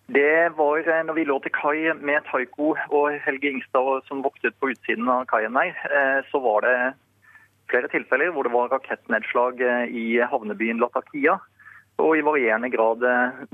Det 0.07 0.49
var 0.57 0.83
når 1.07 1.15
vi 1.15 1.25
lå 1.25 1.38
til 1.43 1.55
kai 1.55 1.93
med 1.95 2.25
Taiko 2.27 2.75
og 2.91 3.15
Helge 3.25 3.53
Ingstad 3.53 4.03
som 4.09 4.25
voktet 4.25 4.57
på 4.61 4.73
utsiden 4.73 5.09
av 5.09 5.25
kaien 5.31 5.55
der, 5.55 5.73
så 6.31 6.41
var 6.43 6.67
det 6.67 6.75
flere 7.71 7.88
tilfeller 7.88 8.35
hvor 8.35 8.45
det 8.45 8.53
var 8.53 8.73
rakettnedslag 8.75 9.62
i 9.88 10.19
havnebyen 10.21 10.83
Latakia. 10.83 11.38
Og 12.03 12.17
i 12.19 12.25
varierende 12.25 12.71
grad 12.73 13.05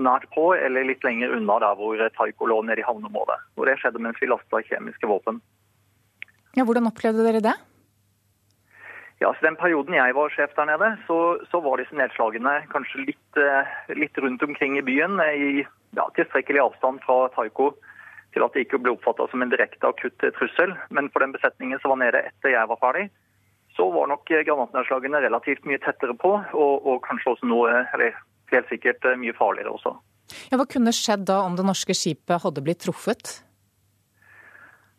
nært 0.01 0.25
på 0.35 0.51
eller 0.57 0.87
litt 0.89 1.05
lenger 1.05 1.35
unna 1.37 1.59
der 1.63 1.79
hvor 1.79 2.03
Taiko 2.17 2.49
lå 2.49 2.63
nede 2.65 2.81
i 2.81 2.87
havneområdet. 2.87 3.39
Og 3.59 3.69
det 3.69 3.77
skjedde 3.83 4.03
mens 4.03 4.19
vi 4.23 4.31
lasta 4.31 4.63
kjemiske 4.71 5.11
våpen. 5.11 5.43
Ja, 6.57 6.65
hvordan 6.65 6.89
opplevde 6.89 7.27
dere 7.27 7.45
det? 7.45 7.55
Ja, 9.21 9.33
så 9.35 9.43
Den 9.43 9.59
perioden 9.59 9.95
jeg 9.95 10.15
var 10.15 10.31
sjef 10.31 10.55
der 10.55 10.71
nede, 10.71 10.93
så, 11.07 11.39
så 11.51 11.61
var 11.61 11.81
disse 11.81 11.97
nedslagene 11.99 12.61
kanskje 12.71 13.09
litt, 13.09 13.41
litt 13.99 14.19
rundt 14.23 14.43
omkring 14.47 14.79
i 14.79 14.87
byen. 14.87 15.19
i 15.19 15.67
ja, 15.97 16.09
tilstrekkelig 16.17 16.61
avstand 16.65 17.01
fra 17.07 17.29
Taiko 17.37 17.73
til 18.35 18.45
at 18.45 18.53
det 18.55 18.67
ikke 18.67 18.81
ble 18.83 18.93
oppfatta 18.93 19.29
som 19.31 19.43
en 19.43 19.53
direkte 19.53 19.89
akutt 19.89 20.21
trussel. 20.37 20.75
Men 20.95 21.09
for 21.15 21.25
den 21.25 21.33
besetningen 21.33 21.81
som 21.81 21.95
var 21.95 22.03
nede 22.03 22.23
etter 22.29 22.53
jeg 22.53 22.71
var 22.71 22.81
ferdig, 22.83 23.09
så 23.77 23.89
var 23.95 24.11
nok 24.11 24.29
granatnedslagene 24.29 25.23
relativt 25.25 25.65
mye 25.69 25.81
tettere 25.81 26.17
på, 26.19 26.35
og, 26.37 26.87
og 26.87 27.03
kanskje 27.07 27.35
også 27.35 27.49
noe, 27.49 27.83
eller 27.95 28.17
helt 28.53 28.71
sikkert 28.73 29.05
mye 29.21 29.37
farligere 29.39 29.73
også. 29.73 29.95
Ja, 30.51 30.59
Hva 30.61 30.67
kunne 30.69 30.93
skjedd 30.93 31.29
da 31.29 31.41
om 31.47 31.57
det 31.57 31.65
norske 31.65 31.97
skipet 31.97 32.43
hadde 32.43 32.65
blitt 32.65 32.83
truffet? 32.85 33.39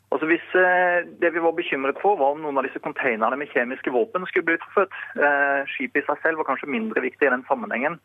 Altså 0.10 0.26
hvis 0.26 0.46
eh, 0.58 1.06
Det 1.22 1.30
vi 1.36 1.42
var 1.44 1.54
bekymret 1.58 2.00
for, 2.02 2.18
var 2.18 2.34
om 2.34 2.42
noen 2.42 2.58
av 2.58 2.66
disse 2.66 2.82
containerne 2.82 3.38
med 3.38 3.52
kjemiske 3.54 3.94
våpen 3.94 4.26
skulle 4.30 4.48
bli 4.48 4.58
truffet. 4.64 4.96
Eh, 5.22 5.70
skipet 5.76 6.02
i 6.02 6.08
seg 6.08 6.24
selv 6.24 6.42
var 6.42 6.50
kanskje 6.50 6.72
mindre 6.72 7.04
viktig 7.06 7.28
i 7.28 7.34
den 7.34 7.46
sammenhengen. 7.50 8.00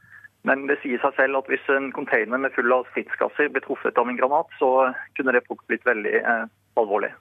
Men 0.44 0.66
det 0.68 0.76
sier 0.83 1.00
seg 1.00 1.14
selv 1.16 1.40
at 1.40 1.46
hvis 1.48 1.68
en 1.72 1.88
container 1.96 2.40
med 2.40 2.52
full 2.52 2.72
av 2.76 2.85
stridsgasser 2.90 3.48
ble 3.52 3.62
truffet 3.64 3.96
av 4.00 4.11
en 4.11 4.18
granat, 4.18 4.50
så 4.61 4.90
kunne 5.16 5.33
det 5.33 5.46
fort 5.46 5.62
blitt 5.70 5.87
veldig 5.88 6.18
eh, 6.20 6.44
alvorlig. 6.80 7.14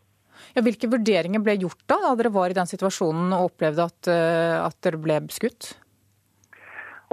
Ja, 0.54 0.64
hvilke 0.66 0.90
vurderinger 0.92 1.42
ble 1.44 1.56
gjort 1.62 1.86
da, 1.88 2.00
da 2.04 2.12
dere 2.20 2.34
var 2.34 2.52
i 2.52 2.58
den 2.58 2.70
situasjonen 2.70 3.32
og 3.38 3.52
opplevde 3.52 3.86
at, 3.86 4.10
uh, 4.10 4.66
at 4.66 4.78
dere 4.84 5.00
ble 5.02 5.22
skutt? 5.32 5.72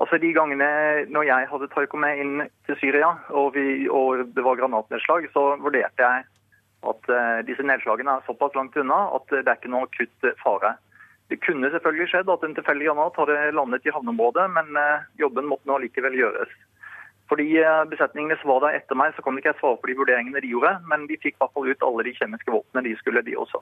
Altså 0.01 0.17
De 0.17 0.31
gangene 0.33 0.67
når 1.13 1.27
jeg 1.29 1.49
hadde 1.51 1.69
Taiko 1.75 2.01
med 2.01 2.21
inn 2.23 2.37
til 2.65 2.79
Syria 2.81 3.11
og, 3.29 3.53
vi, 3.55 3.85
og 3.93 4.25
det 4.33 4.45
var 4.47 4.57
granatnedslag, 4.57 5.29
så 5.35 5.51
vurderte 5.61 6.07
jeg 6.07 6.25
at 6.91 7.11
uh, 7.13 7.41
disse 7.45 7.67
nedslagene 7.69 8.17
er 8.17 8.25
såpass 8.27 8.57
langt 8.57 8.79
unna 8.81 9.03
at 9.19 9.29
det 9.37 9.45
er 9.45 9.59
ikke 9.59 9.73
noe 9.73 9.87
akutt 9.87 10.31
fare. 10.41 10.75
Det 11.31 11.39
kunne 11.45 11.71
selvfølgelig 11.71 12.11
skjedd 12.11 12.31
at 12.33 12.45
en 12.45 12.57
tilfeldig 12.57 12.89
granat 12.91 13.19
hadde 13.23 13.39
landet 13.55 13.87
i 13.87 13.95
havneområdet, 13.95 14.49
men 14.51 14.75
uh, 14.75 15.07
jobben 15.21 15.47
måtte 15.47 15.71
nå 15.71 15.79
likevel 15.85 16.19
gjøres. 16.19 16.53
Fordi 17.31 17.47
besetningene 17.87 18.35
som 18.41 18.51
var 18.51 18.65
der 18.65 18.81
etter 18.81 18.99
meg, 18.99 19.13
så 19.15 19.23
kan 19.23 19.37
ikke 19.39 19.53
jeg 19.53 19.61
svare 19.61 19.79
på 19.79 19.87
de 19.87 19.95
vurderingene 20.01 20.41
de 20.43 20.49
gjorde, 20.51 20.73
men 20.91 21.05
de 21.07 21.19
fikk 21.23 21.37
i 21.37 21.39
hvert 21.39 21.53
fall 21.55 21.69
ut 21.71 21.85
alle 21.87 22.07
de 22.09 22.15
kjemiske 22.17 22.51
våpnene 22.51 22.89
de 22.89 22.95
skulle, 22.99 23.23
de 23.23 23.37
også. 23.39 23.61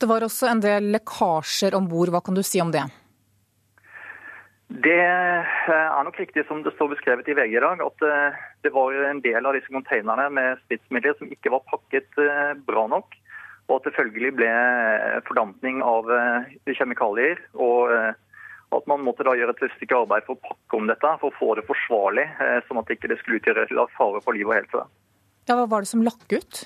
Det 0.00 0.08
var 0.08 0.24
også 0.24 0.48
en 0.48 0.62
del 0.64 0.88
lekkasjer 0.94 1.76
om 1.76 1.90
bord. 1.90 2.14
Hva 2.14 2.22
kan 2.24 2.38
du 2.38 2.40
si 2.40 2.62
om 2.64 2.72
det? 2.72 2.86
Det 4.86 4.96
er 4.96 6.08
nok 6.08 6.16
riktig 6.18 6.46
som 6.48 6.64
det 6.64 6.72
står 6.74 6.94
beskrevet 6.94 7.28
i 7.28 7.36
VG 7.36 7.58
i 7.58 7.62
dag, 7.66 7.84
at 7.84 8.08
det 8.64 8.72
var 8.74 8.96
en 9.10 9.20
del 9.20 9.44
av 9.44 9.54
disse 9.54 9.70
containerne 9.70 10.26
med 10.32 10.64
stridsmidler 10.64 11.20
som 11.20 11.30
ikke 11.36 11.52
var 11.52 11.68
pakket 11.68 12.18
bra 12.64 12.88
nok. 12.96 13.12
Og 13.66 13.80
at 13.80 13.88
det 13.88 13.96
følgelig 13.96 14.30
ble 14.38 14.52
fordampning 15.26 15.82
av 15.82 16.10
kjemikalier. 16.70 17.40
og 17.54 18.14
at 18.74 18.86
man 18.90 19.04
måtte 19.06 19.24
da 19.26 19.34
gjøre 19.38 19.54
et 19.54 19.76
stykke 19.76 20.00
arbeid 20.02 20.26
for 20.26 20.36
å 20.36 20.42
pakke 20.48 20.78
om 20.78 20.88
dette, 20.90 21.12
for 21.20 21.30
å 21.30 21.38
få 21.38 21.52
det 21.58 21.66
forsvarlig, 21.68 22.24
sånn 22.66 22.80
at 22.80 22.88
det 22.88 22.96
ikke 22.98 23.18
skulle 23.20 23.38
utgjøre 23.40 23.86
fare 23.94 24.22
for 24.24 24.36
liv 24.36 24.48
og 24.48 24.56
helse. 24.58 24.82
Ja, 25.46 25.54
Hva 25.54 25.68
var 25.70 25.84
det 25.84 25.90
som 25.92 26.02
lakk 26.02 26.26
ut? 26.32 26.64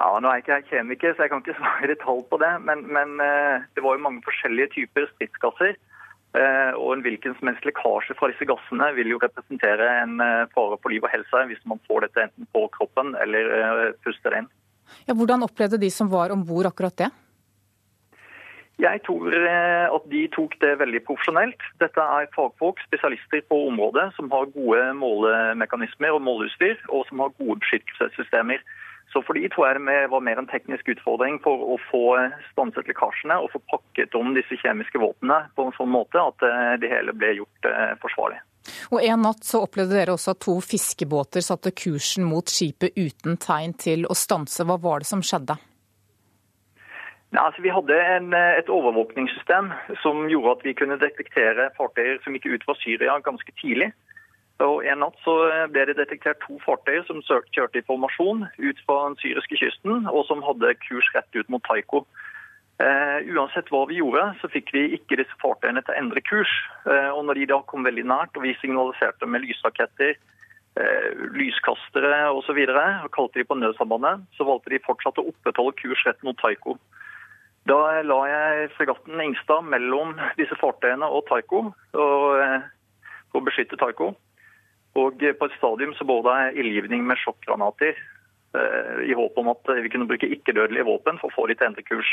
Ja, 0.00 0.08
Nå 0.18 0.30
er 0.30 0.40
jeg 0.40 0.44
ikke 0.44 0.56
jeg 0.56 0.68
kjemiker, 0.72 1.14
så 1.14 1.26
jeg 1.26 1.32
kan 1.32 1.44
ikke 1.44 1.58
svare 1.60 1.86
i 1.86 1.92
detalj 1.92 2.24
på 2.32 2.40
det. 2.42 2.50
Men, 2.66 2.82
men 2.90 3.14
det 3.20 3.84
var 3.84 3.96
jo 3.96 4.04
mange 4.08 4.24
forskjellige 4.26 4.74
typer 4.78 5.06
stridsgasser. 5.14 5.78
Og 6.78 6.92
en 6.94 7.02
hvilken 7.02 7.34
som 7.38 7.50
helst 7.50 7.64
lekkasje 7.66 8.14
fra 8.18 8.28
disse 8.30 8.46
gassene 8.46 8.86
vil 8.94 9.10
jo 9.10 9.18
representere 9.22 9.86
en 10.04 10.18
fare 10.54 10.78
for 10.78 10.92
liv 10.92 11.02
og 11.02 11.10
helse 11.10 11.42
hvis 11.50 11.62
man 11.66 11.82
får 11.88 12.06
dette 12.06 12.22
enten 12.28 12.46
på 12.54 12.68
kroppen 12.76 13.16
eller 13.18 13.94
puster 14.04 14.30
det 14.30 14.44
inn. 14.44 14.50
Ja, 15.10 15.14
hvordan 15.18 15.42
opplevde 15.42 15.80
de 15.82 15.88
som 15.90 16.06
var 16.06 16.30
om 16.30 16.44
bord 16.46 16.68
akkurat 16.68 16.94
det? 17.00 17.08
Jeg 18.78 19.00
tror 19.02 19.34
at 19.34 20.04
de 20.12 20.20
tok 20.30 20.52
det 20.62 20.76
veldig 20.78 21.00
profesjonelt. 21.08 21.64
Dette 21.82 22.04
er 22.18 22.28
fagfolk, 22.36 22.78
spesialister 22.86 23.42
på 23.50 23.58
området, 23.72 24.06
som 24.14 24.30
har 24.30 24.46
gode 24.54 24.84
målemekanismer 25.00 26.14
og 26.14 26.22
måleutstyr, 26.28 26.78
og 26.94 27.02
som 27.08 27.24
har 27.24 27.34
gode 27.42 27.58
beskyttelsessystemer. 27.64 28.62
Så 29.10 29.24
for 29.26 29.34
de 29.34 29.50
tror 29.50 29.66
jeg 29.66 29.82
det 29.88 29.98
var 30.14 30.22
mer 30.22 30.38
en 30.38 30.48
teknisk 30.48 30.94
utfordring 30.94 31.40
for 31.42 31.58
å 31.74 31.80
få 31.88 32.04
stanset 32.52 32.86
lekkasjene 32.86 33.40
og 33.42 33.50
få 33.50 33.60
pakket 33.74 34.14
om 34.14 34.30
disse 34.38 34.62
kjemiske 34.62 35.02
våpnene 35.02 35.42
på 35.58 35.66
en 35.66 35.74
sånn 35.74 35.90
måte 35.90 36.22
at 36.22 36.46
det 36.78 36.94
hele 36.94 37.18
ble 37.18 37.34
gjort 37.42 37.70
forsvarlig. 38.06 38.38
Og 38.92 39.00
En 39.04 39.22
natt 39.24 39.46
så 39.46 39.62
opplevde 39.64 39.96
dere 39.96 40.14
også 40.14 40.34
at 40.34 40.42
to 40.44 40.58
fiskebåter 40.64 41.44
satte 41.44 41.72
kursen 41.72 42.26
mot 42.28 42.50
skipet 42.50 42.96
uten 42.98 43.38
tegn 43.40 43.74
til 43.80 44.06
å 44.06 44.16
stanse. 44.16 44.66
Hva 44.66 44.78
var 44.80 45.02
det 45.02 45.10
som 45.10 45.24
skjedde? 45.24 45.56
Nei, 47.30 47.42
altså 47.44 47.62
Vi 47.62 47.70
hadde 47.70 47.96
en, 48.16 48.32
et 48.34 48.70
overvåkningssystem 48.70 49.70
som 50.02 50.24
gjorde 50.30 50.56
at 50.58 50.64
vi 50.66 50.76
kunne 50.78 50.98
detektere 50.98 51.70
fartøyer 51.78 52.18
som 52.24 52.34
gikk 52.34 52.48
ut 52.50 52.66
fra 52.66 52.74
Syria 52.82 53.18
ganske 53.24 53.54
tidlig. 53.62 53.92
Og 54.60 54.84
En 54.84 55.00
natt 55.00 55.16
så 55.24 55.34
ble 55.72 55.86
det 55.88 55.96
detektert 55.96 56.42
to 56.44 56.58
fartøyer 56.64 57.06
som 57.08 57.22
kjørte 57.24 57.80
i 57.80 57.86
formasjon 57.86 58.44
ut 58.58 58.82
fra 58.84 58.98
den 59.06 59.16
syriske 59.22 59.56
kysten, 59.56 60.04
og 60.10 60.26
som 60.28 60.42
hadde 60.44 60.74
kurs 60.84 61.08
rett 61.14 61.38
ut 61.38 61.48
mot 61.48 61.64
Taiko. 61.64 62.04
Uh, 62.80 63.20
uansett 63.36 63.68
hva 63.68 63.82
vi 63.90 63.98
gjorde, 63.98 64.22
så 64.40 64.48
fikk 64.48 64.70
vi 64.72 64.86
ikke 64.96 65.18
disse 65.20 65.34
fartøyene 65.42 65.82
til 65.84 65.92
å 65.92 66.00
endre 66.00 66.22
kurs. 66.24 66.52
Uh, 66.86 67.10
og 67.12 67.26
når 67.28 67.42
de 67.42 67.48
da 67.50 67.58
kom 67.68 67.84
veldig 67.84 68.06
nært, 68.08 68.32
og 68.38 68.46
vi 68.46 68.54
signaliserte 68.56 69.28
med 69.28 69.44
lysraketter, 69.44 70.14
uh, 70.80 71.10
lyskastere 71.36 72.22
osv., 72.30 72.38
og, 72.38 72.40
så 72.46 72.56
videre, 72.56 72.86
og 73.04 73.12
kalte 73.12 73.42
de 73.42 73.46
på 73.50 73.58
nødsambandet, 73.60 74.24
så 74.38 74.48
valgte 74.48 74.72
de 74.72 74.80
fortsatt 74.86 75.20
å 75.20 75.26
opprettholde 75.28 75.76
kurs 75.82 76.06
rett 76.08 76.24
mot 76.24 76.40
Taiko. 76.40 76.78
Da 77.68 78.00
la 78.06 78.20
jeg 78.30 78.72
fregatten 78.78 79.20
Ingstad 79.26 79.68
mellom 79.68 80.16
disse 80.40 80.56
fartøyene 80.62 81.04
og 81.04 81.26
Taiko, 81.28 81.66
og, 82.00 82.66
å 83.36 83.44
beskytte 83.44 83.76
Taiko. 83.76 84.14
Og 84.96 85.20
på 85.20 85.46
et 85.50 85.60
stadium 85.60 85.92
så 85.98 86.08
både 86.08 86.54
ildgivning 86.56 87.04
med 87.06 87.20
sjokkgranater 87.20 87.98
i 89.06 89.14
håp 89.14 89.36
om 89.38 89.52
at 89.52 89.68
vi 89.84 89.90
kunne 89.92 90.08
bruke 90.10 90.26
ikke-dødelige 90.26 90.88
våpen 90.88 91.20
for 91.20 91.30
å 91.30 91.36
få 91.36 91.44
de 91.46 91.54
til 91.54 91.68
å 91.68 91.70
endre 91.70 91.84
kurs. 91.86 92.08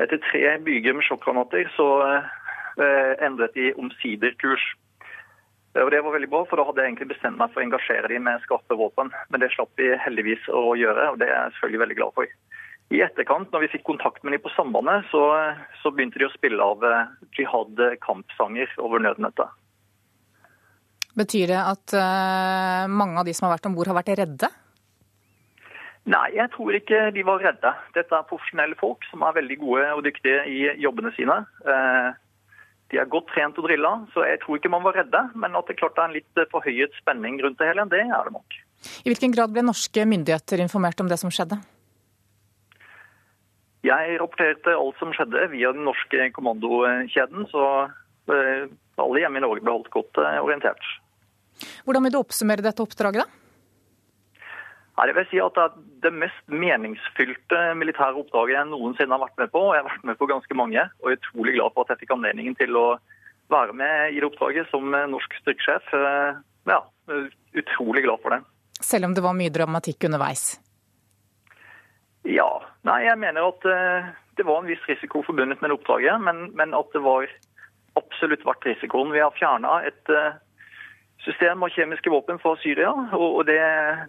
Etter 0.00 0.20
tre 0.24 0.58
byger 0.64 0.96
med 0.96 1.04
sjokkgranater 1.04 1.68
så 1.76 1.88
endret 3.20 3.52
de 3.52 3.74
omsider 3.76 4.32
kurs. 4.40 4.62
Og 5.76 5.90
Det 5.90 6.00
var 6.04 6.12
veldig 6.12 6.28
bra, 6.32 6.42
for 6.48 6.60
da 6.60 6.64
hadde 6.68 6.82
jeg 6.82 6.92
egentlig 6.92 7.12
bestemt 7.14 7.38
meg 7.40 7.52
for 7.52 7.62
å 7.62 7.64
engasjere 7.66 8.08
dem 8.12 8.26
med 8.28 8.40
skarpe 8.44 8.76
våpen. 8.76 9.12
Men 9.32 9.40
det 9.40 9.52
slapp 9.54 9.72
de 9.80 9.94
heldigvis 10.04 10.48
å 10.52 10.74
gjøre, 10.76 11.12
og 11.12 11.20
det 11.20 11.28
er 11.28 11.36
jeg 11.36 11.54
selvfølgelig 11.54 11.82
veldig 11.84 11.98
glad 12.00 12.16
for. 12.18 12.34
I 12.92 13.00
etterkant, 13.00 13.48
når 13.52 13.64
vi 13.64 13.70
fikk 13.72 13.86
kontakt 13.88 14.20
med 14.24 14.36
dem 14.36 14.42
på 14.44 14.52
sambandet, 14.52 15.08
så, 15.08 15.22
så 15.80 15.92
begynte 15.92 16.20
de 16.20 16.28
å 16.28 16.34
spille 16.34 16.60
av 16.60 16.84
jihad 17.32 17.80
kampsanger 18.04 18.72
over 18.84 19.00
nødnettet. 19.00 19.48
Betyr 21.16 21.52
det 21.52 21.60
at 21.60 21.94
uh, 21.96 22.84
mange 22.88 23.20
av 23.20 23.28
de 23.28 23.32
som 23.36 23.48
har 23.48 23.56
vært 23.56 23.68
om 23.68 23.74
bord, 23.76 23.88
har 23.88 23.96
vært 23.96 24.14
redde? 24.20 24.48
Nei, 26.10 26.32
jeg 26.34 26.50
tror 26.50 26.74
ikke 26.74 26.98
de 27.14 27.22
var 27.22 27.42
redde. 27.44 27.70
Dette 27.94 28.16
er 28.16 28.26
profesjonelle 28.26 28.74
folk 28.80 29.04
som 29.06 29.22
er 29.22 29.36
veldig 29.36 29.56
gode 29.60 29.90
og 29.94 30.02
dyktige 30.02 30.40
i 30.50 30.64
jobbene 30.82 31.12
sine. 31.14 31.36
Uh, 31.62 32.10
de 32.90 32.98
er 32.98 33.10
godt 33.10 33.28
trent 33.30 33.58
og 33.60 33.68
drilla, 33.68 33.92
så 34.12 34.24
jeg 34.26 34.40
tror 34.42 34.58
ikke 34.58 34.72
man 34.72 34.82
var 34.82 34.98
redde. 34.98 35.20
Men 35.38 35.54
at 35.58 35.70
det 35.70 35.78
klart 35.78 36.00
er 36.00 36.10
en 36.10 36.16
litt 36.16 36.40
forhøyet 36.50 36.96
spenning 36.98 37.38
rundt 37.44 37.60
det 37.60 37.70
hele, 37.70 37.86
det 37.92 38.02
er 38.02 38.26
det 38.26 38.34
nok. 38.34 38.58
I 39.06 39.12
hvilken 39.12 39.34
grad 39.36 39.54
ble 39.54 39.62
norske 39.62 40.06
myndigheter 40.10 40.64
informert 40.64 41.00
om 41.00 41.10
det 41.10 41.20
som 41.22 41.30
skjedde? 41.30 41.60
Jeg 43.86 44.18
rapporterte 44.18 44.74
alt 44.78 44.98
som 44.98 45.14
skjedde 45.14 45.46
via 45.54 45.70
den 45.74 45.86
norske 45.86 46.28
kommandokjeden, 46.34 47.46
så 47.50 47.68
uh, 47.86 48.66
alle 49.06 49.22
hjemme 49.22 49.38
i 49.38 49.46
Norge 49.46 49.62
ble 49.62 49.76
holdt 49.78 49.94
godt 49.94 50.18
orientert. 50.18 50.82
Hvordan 51.86 52.06
vil 52.06 52.14
du 52.14 52.20
oppsummere 52.20 52.64
dette 52.64 52.82
oppdraget, 52.82 53.22
da? 53.22 53.41
Jeg 54.92 55.14
vil 55.16 55.28
si 55.30 55.40
at 55.40 55.56
Det 55.56 55.62
er 55.64 55.76
det 56.04 56.12
mest 56.20 56.52
meningsfylte 56.52 57.60
militære 57.80 58.18
oppdraget 58.20 58.58
jeg 58.58 58.68
noensinne 58.68 59.16
har 59.16 59.22
vært 59.24 59.38
med 59.40 59.52
på. 59.52 59.60
og 59.68 59.74
Jeg 59.74 59.82
har 59.82 59.90
vært 59.90 60.08
med 60.10 60.18
på 60.20 60.28
ganske 60.30 60.54
mange, 60.58 60.82
og 61.00 61.10
jeg 61.10 61.16
er 61.16 61.22
utrolig 61.22 61.54
glad 61.56 61.74
for 61.74 61.82
at 61.82 61.92
jeg 61.94 62.02
fikk 62.02 62.16
anledningen 62.16 62.58
til 62.60 62.76
å 62.76 62.86
være 63.52 63.76
med 63.76 64.12
i 64.12 64.20
det 64.20 64.28
oppdraget 64.28 64.68
som 64.70 64.92
norsk 64.92 65.38
styrkesjef. 65.40 65.88
Ja, 66.68 66.80
utrolig 67.56 68.04
glad 68.04 68.20
for 68.22 68.36
det. 68.36 68.42
Selv 68.82 69.08
om 69.08 69.14
det 69.16 69.24
var 69.24 69.36
mye 69.38 69.52
dramatikk 69.54 70.04
underveis? 70.08 70.60
Ja. 72.28 72.50
Nei, 72.82 73.04
jeg 73.06 73.18
mener 73.18 73.48
at 73.48 73.66
det 74.36 74.46
var 74.46 74.60
en 74.60 74.70
viss 74.70 74.84
risiko 74.88 75.22
forbundet 75.26 75.60
med 75.62 75.70
det 75.70 75.76
oppdraget, 75.78 76.20
men, 76.20 76.48
men 76.58 76.74
at 76.74 76.88
det 76.94 77.02
var 77.04 77.28
absolutt 78.00 78.44
verdt 78.46 78.66
risikoen. 78.66 79.12
Vi 79.14 79.22
har 79.22 79.34
fjerna 79.36 79.80
et 79.86 80.10
system 81.24 81.62
av 81.62 81.72
kjemiske 81.74 82.10
våpen 82.10 82.38
fra 82.42 82.54
Syria, 82.62 82.90
og 83.14 83.44
det, 83.46 83.58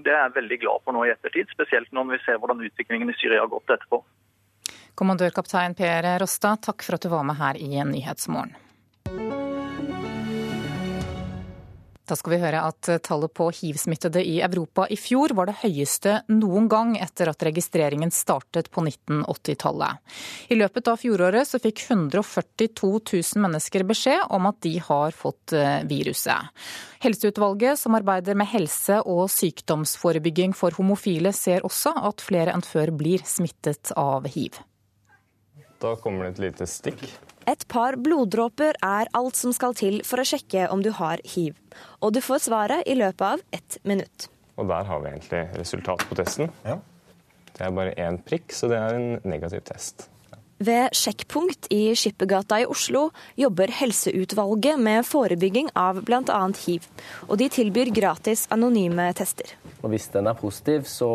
det, 0.06 0.12
er 0.12 0.20
jeg 0.26 0.36
veldig 0.38 0.60
glad 0.66 0.84
for 0.84 0.96
nå 0.96 1.06
i 1.06 1.14
ettertid. 1.14 1.52
Spesielt 1.54 1.92
når 1.96 2.14
vi 2.16 2.22
ser 2.26 2.40
hvordan 2.42 2.64
utviklingen 2.66 3.12
i 3.12 3.18
Syria 3.20 3.44
har 3.44 3.52
gått 3.52 3.74
etterpå. 3.76 4.02
Kommandørkaptein 4.98 5.74
Per 5.78 6.08
Rostad, 6.22 6.62
takk 6.66 6.86
for 6.86 6.98
at 6.98 7.06
du 7.06 7.10
var 7.14 7.26
med 7.26 7.40
her 7.40 7.58
i 7.58 7.72
Nyhetsmorgen. 7.90 8.54
Da 12.04 12.18
skal 12.20 12.34
vi 12.34 12.40
høre 12.42 12.62
at 12.68 12.90
tallet 13.06 13.32
på 13.32 13.48
hiv-smittede 13.56 14.20
i 14.28 14.40
Europa 14.44 14.88
i 14.92 14.98
fjor 15.00 15.32
var 15.38 15.48
det 15.48 15.62
høyeste 15.62 16.18
noen 16.34 16.68
gang 16.72 16.98
etter 17.00 17.32
at 17.32 17.46
registreringen 17.48 18.12
startet 18.12 18.68
på 18.74 18.84
1980-tallet. 18.84 20.02
I 20.52 20.58
løpet 20.60 20.90
av 20.92 21.00
fjoråret 21.00 21.48
så 21.48 21.62
fikk 21.64 21.86
142 21.88 22.92
000 23.00 23.46
mennesker 23.46 23.88
beskjed 23.88 24.28
om 24.36 24.50
at 24.52 24.60
de 24.68 24.76
har 24.84 25.16
fått 25.16 25.56
viruset. 25.88 26.52
Helseutvalget 27.04 27.80
som 27.80 27.96
arbeider 27.96 28.36
med 28.36 28.52
helse- 28.52 29.00
og 29.08 29.26
sykdomsforebygging 29.32 30.56
for 30.56 30.76
homofile, 30.76 31.32
ser 31.36 31.64
også 31.64 31.96
at 32.04 32.24
flere 32.24 32.52
enn 32.56 32.64
før 32.68 32.92
blir 33.00 33.24
smittet 33.28 33.96
av 34.00 34.28
hiv. 34.36 34.60
Da 35.84 35.98
kommer 36.00 36.30
det 36.30 36.38
et 36.38 36.44
lite 36.46 36.68
stikk. 36.70 37.02
Et 37.50 37.66
par 37.68 37.98
bloddråper 38.00 38.78
er 38.80 39.10
alt 39.20 39.36
som 39.36 39.52
skal 39.56 39.76
til 39.76 40.00
for 40.08 40.24
å 40.24 40.28
sjekke 40.28 40.70
om 40.72 40.84
du 40.84 40.94
har 40.96 41.20
hiv. 41.34 41.58
Og 42.00 42.14
du 42.16 42.22
får 42.24 42.46
svaret 42.46 42.88
i 42.88 42.96
løpet 42.96 43.26
av 43.34 43.44
ett 43.52 43.78
minutt. 43.84 44.30
Og 44.56 44.70
der 44.70 44.88
har 44.88 45.04
vi 45.04 45.12
egentlig 45.12 45.44
resultatet 45.60 46.08
på 46.08 46.16
testen. 46.22 46.54
Ja. 46.64 46.80
Det 47.54 47.68
er 47.68 47.76
bare 47.76 47.98
én 48.00 48.22
prikk, 48.24 48.56
så 48.56 48.72
det 48.72 48.80
er 48.80 48.96
en 48.96 49.08
negativ 49.28 49.66
test. 49.68 50.08
Ved 50.64 50.96
Sjekkpunkt 50.96 51.68
i 51.76 51.92
Skippergata 52.00 52.62
i 52.62 52.68
Oslo 52.70 53.10
jobber 53.36 53.74
Helseutvalget 53.74 54.80
med 54.80 55.04
forebygging 55.04 55.74
av 55.76 56.00
bl.a. 56.08 56.40
hiv. 56.64 56.88
Og 57.28 57.36
de 57.42 57.50
tilbyr 57.52 57.92
gratis 57.92 58.46
anonyme 58.54 59.10
tester. 59.18 59.58
Og 59.82 59.92
Hvis 59.92 60.08
den 60.14 60.32
er 60.32 60.40
positiv, 60.40 60.88
så 60.88 61.12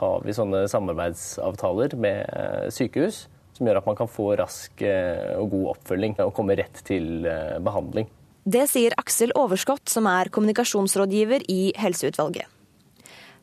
har 0.00 0.24
vi 0.24 0.32
sånne 0.32 0.64
samarbeidsavtaler 0.72 1.98
med 2.00 2.72
sykehus 2.72 3.26
som 3.56 3.68
gjør 3.68 3.80
at 3.80 3.88
man 3.88 3.98
kan 3.98 4.10
få 4.10 4.30
rask 4.38 4.84
og 4.84 5.48
god 5.54 5.70
oppfølging 5.72 6.18
og 6.24 6.34
komme 6.36 6.58
rett 6.58 6.82
til 6.86 7.24
behandling. 7.64 8.10
Det 8.46 8.66
sier 8.70 8.94
Aksel 9.00 9.32
Overskott, 9.34 9.88
som 9.90 10.06
er 10.06 10.30
kommunikasjonsrådgiver 10.30 11.48
i 11.50 11.72
Helseutvalget. 11.80 12.46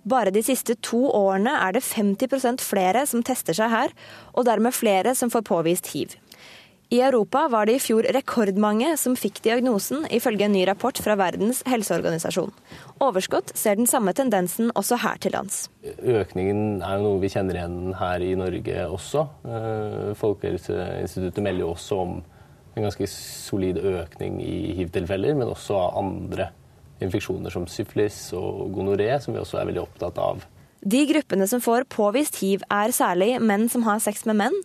Bare 0.04 0.32
de 0.36 0.41
siste 0.43 0.76
to 0.84 1.06
årene 1.15 1.54
er 1.63 1.76
det 1.76 1.84
50% 1.86 2.63
flere 2.63 3.06
som 3.08 3.23
tester 3.23 3.56
seg 3.56 3.71
her, 3.71 3.93
og 4.36 4.47
dermed 4.47 4.76
flere 4.76 5.15
som 5.15 5.32
får 5.32 5.45
påvist 5.47 5.91
hiv. 5.93 6.17
I 6.93 6.99
Europa 7.01 7.47
var 7.49 7.65
det 7.65 7.74
i 7.80 7.82
fjor 7.82 8.05
rekordmange 8.13 8.91
som 9.01 9.15
fikk 9.17 9.39
diagnosen, 9.47 10.03
ifølge 10.13 10.45
en 10.45 10.53
ny 10.53 10.61
rapport 10.70 10.99
fra 11.01 11.15
Verdens 11.17 11.63
helseorganisasjon. 11.65 12.51
Overskott 13.01 13.49
ser 13.57 13.80
den 13.80 13.89
samme 13.89 14.13
tendensen 14.13 14.70
også 14.78 14.99
her 15.01 15.17
til 15.24 15.34
lands. 15.34 15.63
Økningen 15.82 16.84
er 16.86 17.01
noe 17.01 17.17
vi 17.24 17.32
kjenner 17.34 17.57
igjen 17.57 17.95
her 17.97 18.22
i 18.22 18.36
Norge 18.38 18.86
også. 18.86 19.26
Folkehelseinstituttet 20.22 21.41
melder 21.41 21.65
jo 21.65 21.72
også 21.74 21.97
om 22.03 22.13
en 22.76 22.86
ganske 22.86 23.09
solid 23.09 23.82
økning 23.82 24.38
i 24.45 24.78
hiv-tilfeller, 24.78 25.34
men 25.39 25.49
også 25.49 25.80
av 25.80 25.97
andre 26.03 26.51
infeksjoner 27.01 27.57
som 27.57 27.65
syflis 27.65 28.28
og 28.38 28.67
gonoré, 28.76 29.15
som 29.17 29.34
vi 29.34 29.41
også 29.41 29.63
er 29.63 29.72
veldig 29.72 29.88
opptatt 29.88 30.22
av. 30.22 30.45
De 30.86 31.05
gruppene 31.07 31.47
som 31.47 31.61
får 31.63 31.86
påvist 31.88 32.41
hiv, 32.43 32.63
er 32.67 32.91
særlig 32.91 33.38
menn 33.39 33.69
som 33.71 33.86
har 33.88 34.01
sex 34.03 34.25
med 34.27 34.36
menn, 34.41 34.57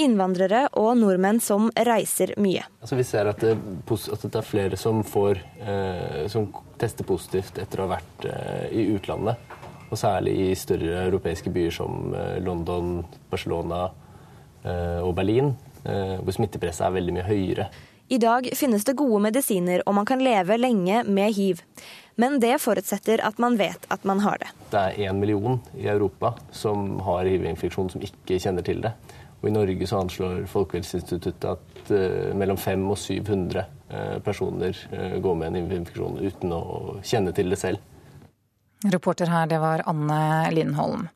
innvandrere 0.00 0.62
og 0.72 0.94
nordmenn 0.96 1.40
som 1.44 1.68
reiser 1.76 2.32
mye. 2.40 2.64
Altså, 2.80 2.96
vi 2.96 3.04
ser 3.04 3.28
at 3.28 3.42
det, 3.44 3.52
at 3.56 4.24
det, 4.24 4.32
er 4.32 4.46
flere 4.46 4.78
som, 4.80 5.02
får, 5.04 5.42
eh, 5.60 6.22
som 6.32 6.48
tester 6.80 7.04
positivt 7.08 7.60
etter 7.60 7.82
å 7.82 7.88
ha 7.88 7.96
vært 7.98 8.28
eh, 8.30 8.64
i 8.72 8.86
utlandet. 8.96 9.56
Og 9.90 10.00
særlig 10.00 10.34
i 10.46 10.54
større 10.58 11.04
europeiske 11.04 11.52
byer 11.52 11.76
som 11.76 12.08
eh, 12.16 12.38
London, 12.44 13.02
Barcelona 13.30 13.84
eh, 14.64 15.04
og 15.04 15.12
Berlin, 15.18 15.52
eh, 15.84 16.16
hvor 16.22 16.38
smittepresset 16.38 16.88
er 16.88 16.96
veldig 16.96 17.18
mye 17.18 17.28
høyere. 17.28 17.68
I 18.08 18.18
dag 18.22 18.46
finnes 18.54 18.84
det 18.86 18.94
gode 18.98 19.18
medisiner, 19.24 19.82
og 19.84 19.96
man 19.98 20.06
kan 20.06 20.20
leve 20.22 20.56
lenge 20.60 21.02
med 21.10 21.32
hiv. 21.34 21.62
Men 22.16 22.38
det 22.40 22.54
forutsetter 22.64 23.20
at 23.24 23.38
man 23.42 23.58
vet 23.60 23.84
at 23.92 24.04
man 24.08 24.22
har 24.24 24.40
det. 24.40 24.48
Det 24.72 24.80
er 24.80 25.10
én 25.10 25.18
million 25.20 25.58
i 25.76 25.88
Europa 25.92 26.32
som 26.50 26.98
har 27.04 27.28
hiv-infeksjon 27.28 27.90
som 27.92 28.04
ikke 28.04 28.38
kjenner 28.40 28.64
til 28.64 28.80
det. 28.84 28.94
Og 29.42 29.50
I 29.50 29.52
Norge 29.52 29.88
så 29.88 30.00
anslår 30.00 30.46
Folkehelseinstituttet 30.48 31.44
at 31.50 31.90
uh, 31.92 32.32
mellom 32.38 32.56
500 32.56 32.88
og 32.88 32.98
700 33.02 33.66
uh, 33.92 34.16
personer 34.24 34.80
uh, 34.94 35.18
går 35.20 35.36
med 35.36 35.50
en 35.50 35.60
hiv-infeksjon 35.60 36.16
uten 36.24 36.56
å 36.56 36.62
kjenne 37.04 37.36
til 37.36 37.52
det 37.52 37.60
selv. 37.60 37.84
Reporter 38.86 39.28
her, 39.32 39.48
det 39.50 39.60
var 39.60 39.84
Anne 39.88 40.48
Lindholm. 40.54 41.06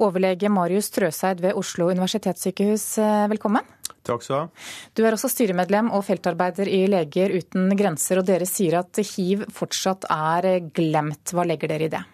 Overlege 0.00 0.48
Marius 0.52 0.90
Trøseid 0.94 1.40
ved 1.44 1.56
Oslo 1.56 1.88
universitetssykehus, 1.90 2.84
velkommen. 3.32 3.64
Takk 4.08 4.24
skal 4.24 4.34
du 4.34 4.40
ha. 4.40 4.68
Du 4.96 5.04
er 5.04 5.16
også 5.16 5.30
styremedlem 5.32 5.90
og 5.94 6.06
feltarbeider 6.08 6.70
i 6.72 6.84
Leger 6.90 7.34
uten 7.36 7.72
grenser, 7.76 8.22
og 8.22 8.28
dere 8.28 8.48
sier 8.48 8.80
at 8.80 9.02
hiv 9.14 9.44
fortsatt 9.54 10.08
er 10.12 10.54
glemt. 10.74 11.34
Hva 11.36 11.44
legger 11.48 11.76
dere 11.76 11.88
i 11.88 11.92
det? 11.92 12.04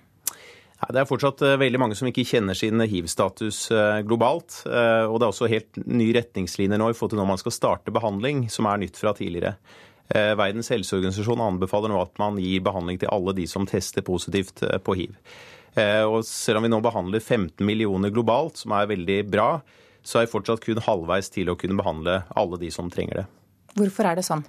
Det 0.93 1.01
er 1.01 1.09
fortsatt 1.09 1.43
eh, 1.45 1.57
veldig 1.61 1.81
mange 1.81 1.97
som 1.99 2.09
ikke 2.09 2.27
kjenner 2.29 2.57
sin 2.59 2.83
hiv-status 2.91 3.61
eh, 3.73 4.03
globalt. 4.07 4.61
Eh, 4.67 5.07
og 5.07 5.19
det 5.21 5.27
er 5.27 5.31
også 5.31 5.51
helt 5.51 5.81
nye 5.87 6.15
retningslinjer 6.19 6.81
nå 6.81 6.91
i 6.91 6.97
forhold 6.97 7.15
til 7.15 7.23
når 7.23 7.31
man 7.31 7.41
skal 7.41 7.55
starte 7.57 7.95
behandling, 7.95 8.47
som 8.53 8.69
er 8.69 8.83
nytt 8.83 9.01
fra 9.01 9.15
tidligere. 9.17 9.57
Verdens 10.13 10.69
helseorganisasjon 10.69 11.41
anbefaler 11.41 11.89
nå 11.89 11.97
at 11.97 12.19
man 12.21 12.37
gir 12.37 12.61
behandling 12.61 12.99
til 13.01 13.09
alle 13.09 13.33
de 13.39 13.47
som 13.49 13.65
tester 13.65 14.05
positivt 14.05 14.61
på 14.85 14.97
hiv. 14.99 15.15
Og 16.13 16.19
selv 16.29 16.61
om 16.61 16.67
vi 16.67 16.69
nå 16.69 16.81
behandler 16.85 17.25
15 17.25 17.65
millioner 17.65 18.13
globalt, 18.13 18.61
som 18.61 18.75
er 18.77 18.91
veldig 18.91 19.17
bra, 19.33 19.47
så 20.05 20.21
er 20.21 20.27
vi 20.27 20.35
fortsatt 20.35 20.63
kun 20.65 20.83
halvveis 20.85 21.33
til 21.33 21.51
å 21.51 21.59
kunne 21.59 21.79
behandle 21.81 22.21
alle 22.37 22.61
de 22.61 22.71
som 22.75 22.91
trenger 22.93 23.23
det. 23.23 23.27
Hvorfor 23.75 24.11
er 24.11 24.21
det 24.21 24.27
sånn? 24.27 24.45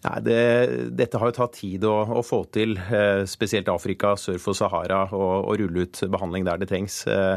Nei, 0.00 0.16
det, 0.24 0.42
dette 0.96 1.18
har 1.20 1.28
jo 1.28 1.36
tatt 1.36 1.58
tid 1.58 1.84
å, 1.84 1.96
å, 2.16 2.22
få 2.24 2.44
til, 2.52 2.78
eh, 2.80 3.26
spesielt 3.28 3.68
Afrika 3.68 4.14
sør 4.16 4.40
for 4.40 4.56
Sahara, 4.56 5.04
å 5.12 5.52
rulle 5.60 5.84
ut 5.84 6.00
behandling 6.08 6.46
der 6.48 6.62
det 6.62 6.70
trengs. 6.70 7.02
Eh, 7.10 7.36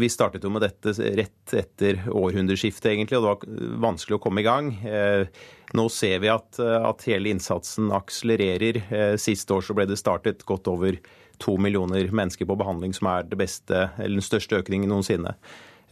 vi 0.00 0.08
startet 0.08 0.42
jo 0.42 0.50
med 0.50 0.64
dette 0.64 0.94
rett 1.14 1.54
etter 1.54 2.06
århundreskiftet, 2.08 2.88
egentlig, 2.94 3.20
og 3.20 3.22
det 3.22 3.30
var 3.30 3.80
vanskelig 3.86 4.18
å 4.18 4.22
komme 4.24 4.42
i 4.42 4.46
gang. 4.46 4.72
Eh, 4.82 5.28
nå 5.76 5.86
ser 5.92 6.22
vi 6.24 6.32
at, 6.32 6.58
at 6.58 7.04
hele 7.08 7.30
innsatsen 7.30 7.92
akselererer. 7.94 8.82
Siste 9.20 9.54
år 9.54 9.64
så 9.64 9.76
ble 9.76 9.86
det 9.88 10.00
startet 10.00 10.42
godt 10.48 10.68
over 10.72 10.98
to 11.42 11.54
millioner 11.60 12.10
mennesker 12.12 12.48
på 12.48 12.58
behandling, 12.58 12.96
som 12.96 13.08
er 13.12 13.28
det 13.28 13.38
beste, 13.40 13.86
eller 13.98 14.18
den 14.18 14.24
største 14.24 14.58
økningen 14.60 14.90
noensinne. 14.90 15.36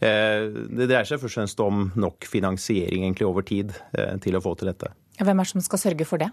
Eh, 0.01 0.47
det 0.49 0.87
dreier 0.89 1.05
seg 1.05 1.21
først 1.21 1.35
og 1.35 1.41
fremst 1.43 1.59
om 1.61 1.83
nok 1.99 2.25
finansiering 2.29 3.05
egentlig 3.05 3.27
over 3.27 3.45
tid 3.45 3.75
eh, 3.93 4.15
til 4.23 4.37
å 4.37 4.41
få 4.41 4.55
til 4.57 4.71
dette. 4.71 4.89
Hvem 5.21 5.37
er 5.37 5.45
det 5.45 5.53
som 5.53 5.65
skal 5.65 5.85
sørge 5.89 6.07
for 6.09 6.23
det? 6.23 6.31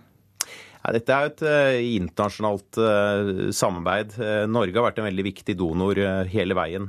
dette 0.89 1.13
er 1.13 1.27
et 1.27 1.43
uh, 1.45 1.75
internasjonalt 1.99 2.79
uh, 2.81 3.51
samarbeid. 3.53 4.15
Uh, 4.17 4.47
Norge 4.49 4.79
har 4.79 4.87
vært 4.87 5.01
en 5.03 5.09
veldig 5.09 5.25
viktig 5.27 5.57
donor 5.59 5.99
hele 6.31 6.57
veien. 6.57 6.87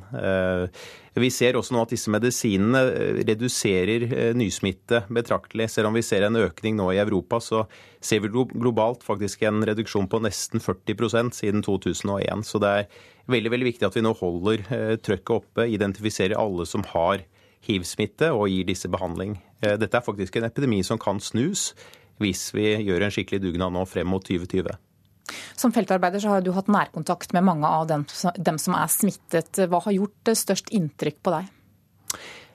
Vi 1.21 1.29
ser 1.33 1.57
også 1.57 1.75
nå 1.75 1.83
at 1.83 1.93
disse 1.93 2.11
medisinene 2.11 2.81
reduserer 3.27 4.33
nysmitte 4.37 5.03
betraktelig. 5.11 5.69
Selv 5.73 5.89
om 5.89 5.97
vi 5.97 6.03
ser 6.05 6.25
en 6.27 6.39
økning 6.39 6.77
nå 6.79 6.89
i 6.95 7.01
Europa, 7.01 7.39
så 7.43 7.63
ser 8.01 8.23
vi 8.23 8.31
globalt 8.31 9.05
faktisk 9.05 9.43
en 9.47 9.63
reduksjon 9.67 10.09
på 10.11 10.21
nesten 10.25 10.63
40% 10.63 11.37
siden 11.37 11.65
2001. 11.65 12.45
Så 12.47 12.61
det 12.63 12.71
er 12.71 12.89
veldig, 13.29 13.53
veldig 13.55 13.69
viktig 13.71 13.87
at 13.89 13.97
vi 13.97 14.05
nå 14.05 14.15
holder 14.19 14.65
trøkket 15.05 15.35
oppe, 15.35 15.69
identifiserer 15.69 16.39
alle 16.39 16.67
som 16.69 16.85
har 16.95 17.25
hiv-smitte 17.67 18.31
og 18.31 18.47
gir 18.51 18.67
disse 18.69 18.87
behandling. 18.91 19.37
Dette 19.59 19.99
er 19.99 20.05
faktisk 20.05 20.39
en 20.39 20.47
epidemi 20.47 20.79
som 20.87 21.01
kan 21.01 21.19
snus 21.19 21.73
hvis 22.19 22.49
vi 22.55 22.73
gjør 22.83 23.05
en 23.05 23.13
skikkelig 23.15 23.41
dugnad 23.45 23.75
nå 23.75 23.85
frem 23.87 24.07
mot 24.11 24.23
2020. 24.23 24.71
Som 25.59 25.73
feltarbeider 25.75 26.23
så 26.23 26.33
har 26.33 26.43
du 26.45 26.51
hatt 26.55 26.71
nærkontakt 26.71 27.33
med 27.35 27.45
mange 27.47 27.69
av 27.69 27.87
dem, 27.89 28.05
dem 28.37 28.59
som 28.61 28.77
er 28.77 28.91
smittet. 28.91 29.61
Hva 29.69 29.81
har 29.85 29.95
gjort 29.95 30.33
størst 30.37 30.71
inntrykk 30.75 31.19
på 31.25 31.35
deg? 31.35 31.49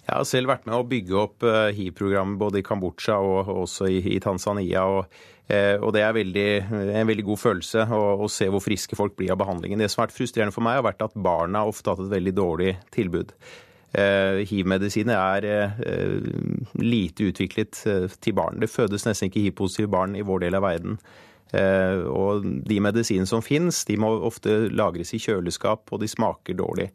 Jeg 0.05 0.13
har 0.13 0.27
selv 0.29 0.51
vært 0.53 0.67
med 0.69 0.77
å 0.77 0.87
bygge 0.89 1.15
opp 1.17 1.45
eh, 1.49 1.71
hiv-programmet 1.77 2.37
både 2.41 2.61
i 2.61 2.65
Kambodsja 2.67 3.17
og 3.25 3.49
også 3.55 3.89
i, 3.89 4.19
Tanzania. 4.21 4.83
Og, 4.85 5.15
eh, 5.49 5.79
og, 5.79 5.95
det 5.97 6.03
er 6.05 6.17
veldig, 6.17 6.49
en 7.01 7.09
veldig 7.09 7.25
god 7.31 7.41
følelse 7.41 7.87
å, 7.89 8.03
å, 8.21 8.29
se 8.29 8.51
hvor 8.53 8.61
friske 8.61 8.99
folk 9.01 9.17
blir 9.17 9.33
av 9.33 9.41
behandlingen. 9.41 9.81
Det 9.81 9.89
som 9.89 10.03
har 10.03 10.11
vært 10.11 10.19
frustrerende 10.19 10.53
for 10.53 10.67
meg, 10.67 10.77
har 10.77 10.89
vært 10.91 11.07
at 11.07 11.17
barna 11.17 11.65
ofte 11.65 11.89
har 11.89 11.97
hatt 11.97 12.11
et 12.11 12.19
veldig 12.19 12.37
dårlig 12.37 12.75
tilbud. 12.93 13.33
Eh, 13.95 14.43
hiv-medisiner 14.51 15.15
er 15.15 15.45
eh, 15.87 16.17
lite 16.83 17.29
utviklet 17.31 17.79
eh, 17.87 18.07
til 18.21 18.35
barn. 18.35 18.59
Det 18.59 18.73
fødes 18.73 19.07
nesten 19.07 19.31
ikke 19.31 19.45
hiv-positive 19.45 19.93
barn 19.93 20.17
i 20.19 20.25
vår 20.27 20.43
del 20.45 20.59
av 20.59 20.67
verden. 20.67 20.99
Og 22.11 22.47
de 22.67 22.79
medisinene 22.83 23.29
som 23.31 23.43
finnes, 23.45 23.85
de 23.89 23.99
må 24.01 24.11
ofte 24.27 24.65
lagres 24.75 25.15
i 25.15 25.21
kjøleskap, 25.23 25.87
og 25.93 26.03
de 26.03 26.09
smaker 26.11 26.57
dårlig. 26.59 26.89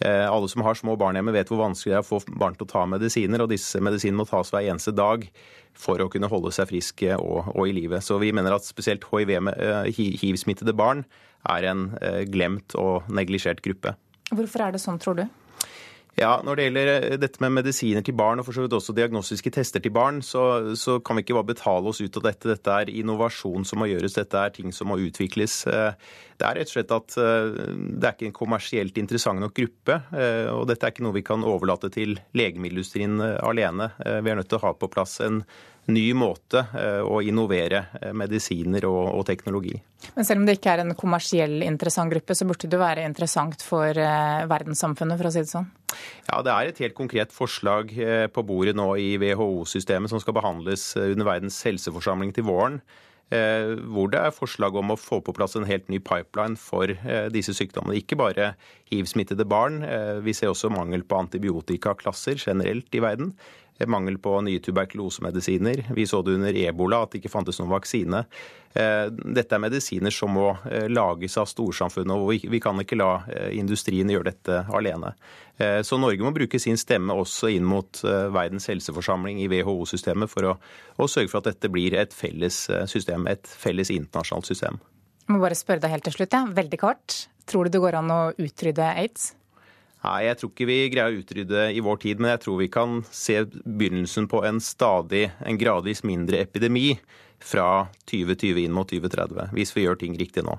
Alle 0.00 0.48
som 0.48 0.62
har 0.64 0.78
små 0.78 0.94
barn 0.96 1.18
hjemme, 1.18 1.34
vet 1.36 1.50
hvor 1.52 1.60
vanskelig 1.60 1.92
det 1.92 1.98
er 1.98 2.04
å 2.04 2.08
få 2.08 2.20
barn 2.40 2.54
til 2.56 2.64
å 2.64 2.70
ta 2.70 2.86
medisiner, 2.88 3.44
og 3.44 3.50
disse 3.52 3.82
medisinene 3.84 4.22
må 4.22 4.26
tas 4.28 4.50
hver 4.54 4.64
eneste 4.64 4.94
dag 4.96 5.26
for 5.76 6.00
å 6.00 6.08
kunne 6.12 6.30
holde 6.32 6.52
seg 6.56 6.70
friske 6.70 7.18
og, 7.20 7.50
og 7.52 7.68
i 7.68 7.74
live. 7.76 8.00
Så 8.02 8.16
vi 8.22 8.32
mener 8.34 8.56
at 8.56 8.66
spesielt 8.66 9.04
hiv-smittede 9.04 10.74
barn 10.76 11.04
er 11.52 11.68
en 11.68 11.90
glemt 12.32 12.74
og 12.80 13.12
neglisjert 13.12 13.60
gruppe. 13.64 13.94
Hvorfor 14.32 14.66
er 14.66 14.74
det 14.74 14.80
sånn, 14.82 14.98
tror 15.02 15.20
du? 15.20 15.26
Ja, 16.20 16.34
Når 16.44 16.58
det 16.58 16.64
gjelder 16.66 16.88
eh, 16.92 17.14
dette 17.16 17.40
med 17.40 17.54
medisiner 17.56 18.04
til 18.04 18.12
barn, 18.16 18.42
og 18.42 18.44
for 18.44 18.52
så 18.52 18.66
vidt 18.66 18.74
også 18.76 18.92
diagnostiske 18.92 19.52
tester 19.56 19.80
til 19.80 19.92
barn, 19.96 20.20
så, 20.20 20.74
så, 20.76 20.98
kan 21.00 21.16
vi 21.16 21.24
ikke 21.24 21.38
bare 21.38 21.48
betale 21.54 21.88
oss 21.88 22.02
ut 22.04 22.18
av 22.20 22.26
dette. 22.26 22.50
Dette 22.50 22.74
er 22.76 22.92
innovasjon 22.92 23.64
som 23.64 23.80
må 23.80 23.88
gjøres, 23.88 24.18
dette 24.18 24.36
er 24.36 24.52
ting 24.52 24.74
som 24.76 24.92
må 24.92 24.98
utvikles. 25.00 25.62
Eh, 25.70 25.96
det 26.36 26.48
er 26.48 26.60
rett 26.60 26.68
og 26.68 26.74
slett 26.76 26.92
at 26.92 27.16
eh, 27.24 27.56
det 27.72 28.04
er 28.04 28.18
ikke 28.18 28.28
en 28.28 28.36
kommersielt 28.36 29.00
interessant 29.00 29.40
nok 29.40 29.56
gruppe. 29.56 29.96
Og 30.52 30.66
dette 30.68 30.84
er 30.84 30.92
ikke 30.92 31.06
noe 31.06 31.16
vi 31.16 31.24
kan 31.24 31.46
overlate 31.46 31.88
til 31.94 32.18
legemiddelindustrien 32.36 33.16
alene. 33.40 33.90
Vi 34.04 34.32
er 34.32 34.36
nødt 34.36 34.50
til 34.52 34.60
å 34.60 34.64
ha 34.66 34.76
på 34.76 34.92
plass 34.92 35.18
en 35.24 35.40
ny 35.88 36.10
måte 36.16 36.62
eh, 36.76 37.00
å 37.02 37.20
innovere 37.24 37.84
eh, 38.00 38.12
medisiner 38.16 38.84
og, 38.88 39.02
og, 39.14 39.24
teknologi. 39.28 39.74
Men 40.14 40.26
selv 40.26 40.42
om 40.42 40.46
det 40.48 40.56
ikke 40.58 40.74
er 40.74 40.84
en 40.84 40.94
kommersiell 40.98 41.60
interessant 41.66 42.12
gruppe, 42.12 42.36
så 42.36 42.46
burde 42.48 42.70
det 42.70 42.80
være 42.80 43.04
interessant 43.08 43.64
for 43.64 43.96
eh, 43.96 44.46
verdenssamfunnet, 44.50 45.20
for 45.20 45.30
å 45.30 45.34
si 45.34 45.44
det 45.44 45.52
sånn? 45.52 45.68
Ja, 46.28 46.40
det 46.46 46.54
er 46.54 46.70
et 46.70 46.82
helt 46.84 46.98
konkret 46.98 47.34
forslag 47.34 47.92
på 48.30 48.42
bordet 48.46 48.76
nå 48.78 48.92
i 49.02 49.14
WHO-systemet 49.18 50.12
som 50.12 50.20
skal 50.22 50.36
behandles 50.36 50.92
under 51.00 51.26
Verdens 51.26 51.58
helseforsamling 51.66 52.30
til 52.36 52.46
våren. 52.46 52.78
Hvor 53.30 54.10
det 54.10 54.18
er 54.18 54.34
forslag 54.34 54.74
om 54.78 54.90
å 54.90 54.98
få 54.98 55.20
på 55.22 55.34
plass 55.34 55.56
en 55.58 55.66
helt 55.66 55.90
ny 55.90 56.00
pipeline 56.02 56.54
for 56.58 56.90
disse 57.34 57.54
sykdommene. 57.58 57.98
Ikke 57.98 58.18
bare 58.18 58.52
hiv-smittede 58.90 59.46
barn. 59.50 59.82
Vi 60.22 60.34
ser 60.34 60.50
også 60.50 60.70
mangel 60.70 61.02
på 61.06 61.18
antibiotikaklasser 61.18 62.38
generelt 62.38 62.94
i 62.94 63.02
verden 63.02 63.34
mangel 63.86 64.18
på 64.18 64.34
nye 64.44 64.60
tuberkulosemedisiner. 64.60 65.84
Vi 65.96 66.06
så 66.06 66.22
det 66.22 66.34
under 66.36 66.56
ebola 66.56 67.04
at 67.04 67.12
det 67.12 67.20
ikke 67.20 67.32
fantes 67.32 67.60
noen 67.60 67.72
vaksine. 67.72 68.24
Eh, 68.74 69.06
dette 69.10 69.56
er 69.56 69.62
medisiner 69.62 70.14
som 70.14 70.34
må 70.36 70.50
eh, 70.70 70.86
lages 70.90 71.34
av 71.40 71.48
storsamfunnet, 71.50 72.14
og 72.14 72.50
vi 72.52 72.60
kan 72.62 72.78
ikke 72.78 72.98
la 73.00 73.10
eh, 73.26 73.48
industrien 73.58 74.10
gjøre 74.10 74.30
dette 74.30 74.64
alene. 74.70 75.14
Så 75.84 75.98
Norge 76.00 76.24
må 76.24 76.30
bruke 76.32 76.56
sin 76.56 76.78
stemme 76.80 77.12
også 77.20 77.50
inn 77.52 77.66
mot 77.68 77.98
Verdens 78.00 78.64
helseforsamling 78.70 79.42
i 79.42 79.48
WHO-systemet 79.52 80.30
for 80.32 80.46
å, 80.48 80.54
å, 80.96 81.04
sørge 81.04 81.28
for 81.28 81.42
at 81.42 81.50
dette 81.50 81.68
blir 81.68 81.92
et 82.00 82.16
felles 82.16 82.62
system, 82.88 83.26
et 83.28 83.44
felles 83.44 83.90
internasjonalt 83.92 84.48
system. 84.48 84.78
Jeg 85.26 85.34
må 85.34 85.42
bare 85.42 85.58
spørre 85.60 85.84
deg 85.84 85.92
helt 85.92 86.08
til 86.08 86.16
slutt, 86.16 86.32
ja. 86.32 86.46
veldig 86.56 86.80
kort. 86.80 87.18
Tror 87.44 87.68
du 87.68 87.76
det 87.76 87.84
går 87.84 87.98
an 88.00 88.08
å 88.14 88.18
utrydde 88.40 88.88
aids? 89.02 89.34
Nei, 90.00 90.20
jeg 90.24 90.38
tror 90.40 90.52
ikke 90.54 90.68
vi 90.70 90.78
greier 90.92 91.12
å 91.12 91.20
utrydde 91.20 91.64
i 91.76 91.80
vår 91.84 91.98
tid, 92.00 92.22
men 92.22 92.32
jeg 92.32 92.42
tror 92.46 92.60
vi 92.62 92.70
kan 92.72 93.00
se 93.12 93.42
begynnelsen 93.44 94.30
på 94.32 94.40
en 94.48 94.60
stadig, 94.64 95.26
en 95.44 95.60
gradvis 95.60 96.00
mindre 96.08 96.40
epidemi 96.40 96.94
fra 97.40 97.86
2020 98.08 98.64
inn 98.64 98.72
mot 98.76 98.88
2030, 98.88 99.52
hvis 99.56 99.74
vi 99.76 99.84
gjør 99.84 100.00
ting 100.00 100.16
riktig 100.20 100.46
nå. 100.46 100.56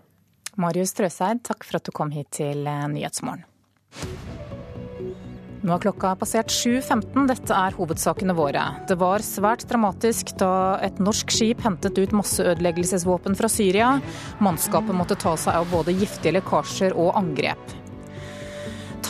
Marius 0.61 0.93
Trøseid, 0.93 1.41
takk 1.47 1.65
for 1.65 1.79
at 1.79 1.87
du 1.87 1.93
kom 1.95 2.11
hit 2.13 2.29
til 2.37 2.67
eh, 2.69 2.85
Nyhetsmorgen. 2.91 3.47
Nå 5.61 5.75
er 5.75 5.81
klokka 5.83 6.15
passert 6.17 6.49
7.15. 6.49 7.27
Dette 7.29 7.53
er 7.53 7.75
hovedsakene 7.77 8.33
våre. 8.33 8.63
Det 8.89 8.97
var 8.97 9.21
svært 9.25 9.67
dramatisk 9.69 10.33
da 10.41 10.79
et 10.81 10.97
norsk 11.01 11.29
skip 11.33 11.61
hentet 11.61 12.01
ut 12.01 12.15
masseødeleggelsesvåpen 12.17 13.37
fra 13.37 13.49
Syria. 13.51 13.91
Mannskapet 14.41 14.97
måtte 14.97 15.19
ta 15.21 15.35
seg 15.37 15.61
av 15.61 15.69
både 15.69 15.93
giftige 15.93 16.33
lekkasjer 16.39 16.97
og 16.97 17.13
angrep. 17.21 17.80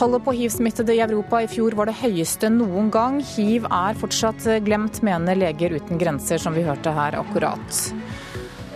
Tallet 0.02 0.24
på 0.24 0.32
hiv-smittede 0.34 0.96
i 0.96 1.00
Europa 1.04 1.38
i 1.44 1.46
fjor 1.46 1.76
var 1.78 1.86
det 1.86 2.00
høyeste 2.00 2.48
noen 2.50 2.88
gang. 2.90 3.20
Hiv 3.22 3.68
er 3.68 3.94
fortsatt 4.00 4.48
glemt, 4.66 4.98
mener 5.06 5.38
Leger 5.38 5.76
uten 5.76 6.00
grenser, 6.00 6.42
som 6.42 6.56
vi 6.58 6.64
hørte 6.66 6.90
her 6.90 7.14
akkurat. 7.20 7.78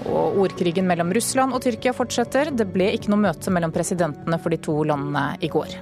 Og 0.06 0.38
ordkrigen 0.44 0.86
mellom 0.86 1.10
Russland 1.10 1.50
og 1.50 1.64
Tyrkia 1.66 1.96
fortsetter. 1.98 2.52
Det 2.54 2.68
ble 2.70 2.92
ikke 2.94 3.10
noe 3.10 3.24
møte 3.24 3.50
mellom 3.50 3.74
presidentene 3.74 4.38
for 4.38 4.54
de 4.54 4.62
to 4.68 4.78
landene 4.86 5.32
i 5.42 5.50
går. 5.50 5.74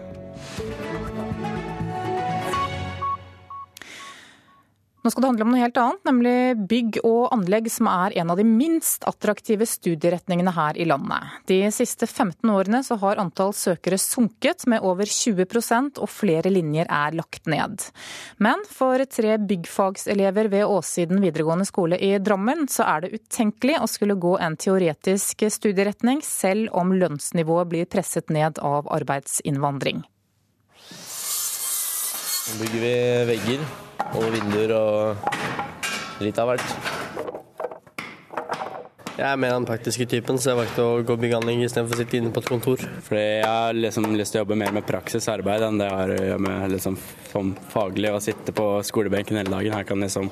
Nå 5.05 5.11
skal 5.13 5.21
det 5.21 5.29
handle 5.29 5.45
om 5.45 5.51
noe 5.53 5.61
helt 5.61 5.77
annet, 5.77 6.01
nemlig 6.09 6.37
bygg 6.69 6.99
og 7.05 7.27
anlegg, 7.35 7.67
som 7.69 7.91
er 7.93 8.15
en 8.23 8.31
av 8.33 8.39
de 8.41 8.45
minst 8.49 9.03
attraktive 9.05 9.67
studieretningene 9.69 10.55
her 10.57 10.79
i 10.81 10.87
landet. 10.89 11.35
De 11.45 11.59
siste 11.77 12.09
15 12.09 12.49
årene 12.49 12.81
så 12.87 12.97
har 13.03 13.21
antall 13.21 13.53
søkere 13.53 13.99
sunket 14.01 14.65
med 14.73 14.81
over 14.81 15.05
20% 15.05 16.01
og 16.01 16.09
flere 16.09 16.49
linjer 16.49 16.89
er 16.89 17.19
lagt 17.21 17.45
ned. 17.53 17.85
Men 18.41 18.65
for 18.65 19.05
tre 19.13 19.37
byggfagselever 19.45 20.49
ved 20.57 20.73
Åssiden 20.73 21.21
videregående 21.21 21.69
skole 21.69 22.01
i 22.01 22.15
Drammen, 22.17 22.65
så 22.73 22.89
er 22.95 23.05
det 23.05 23.13
utenkelig 23.21 23.77
å 23.83 23.91
skulle 23.93 24.17
gå 24.17 24.39
en 24.41 24.57
teoretisk 24.57 25.45
studieretning, 25.53 26.25
selv 26.25 26.73
om 26.73 26.97
lønnsnivået 26.97 27.75
blir 27.77 27.93
presset 27.93 28.33
ned 28.33 28.57
av 28.65 28.89
arbeidsinnvandring. 28.97 30.01
Nå 32.45 32.59
bygger 32.61 32.83
vi 32.83 32.97
vegger 33.31 33.63
og 34.19 34.25
vinduer 34.35 34.73
og 34.77 36.21
litt 36.21 36.37
av 36.37 36.51
hvert. 36.51 36.75
Jeg 39.15 39.25
er 39.31 39.39
mer 39.41 39.55
den 39.55 39.65
praktiske 39.65 40.05
typen, 40.11 40.37
så 40.37 40.51
jeg 40.51 40.59
valgte 40.59 40.85
å 40.85 40.99
gå 41.07 41.17
byggeanlegg 41.23 41.63
istedenfor 41.65 41.97
å 41.97 42.01
sitte 42.03 42.19
inne 42.19 42.33
på 42.35 42.43
et 42.43 42.51
kontor. 42.51 42.85
Fordi 43.07 43.23
jeg 43.23 43.49
har 43.49 43.79
liksom 43.79 44.11
lyst 44.19 44.35
til 44.35 44.43
å 44.43 44.45
jobbe 44.45 44.59
mer 44.61 44.75
med 44.77 44.85
praksisarbeid 44.89 45.65
enn 45.65 45.81
det 45.81 45.89
jeg 45.89 46.01
har 46.03 46.13
å 46.13 46.21
gjøre 46.21 46.45
med 46.45 46.75
liksom, 46.75 46.99
faglig 47.73 48.13
å 48.13 48.21
sitte 48.27 48.53
på 48.59 48.69
skolebenken 48.91 49.41
hele 49.41 49.55
dagen. 49.55 49.79
Her 49.79 49.89
kan 49.89 50.05
liksom 50.05 50.29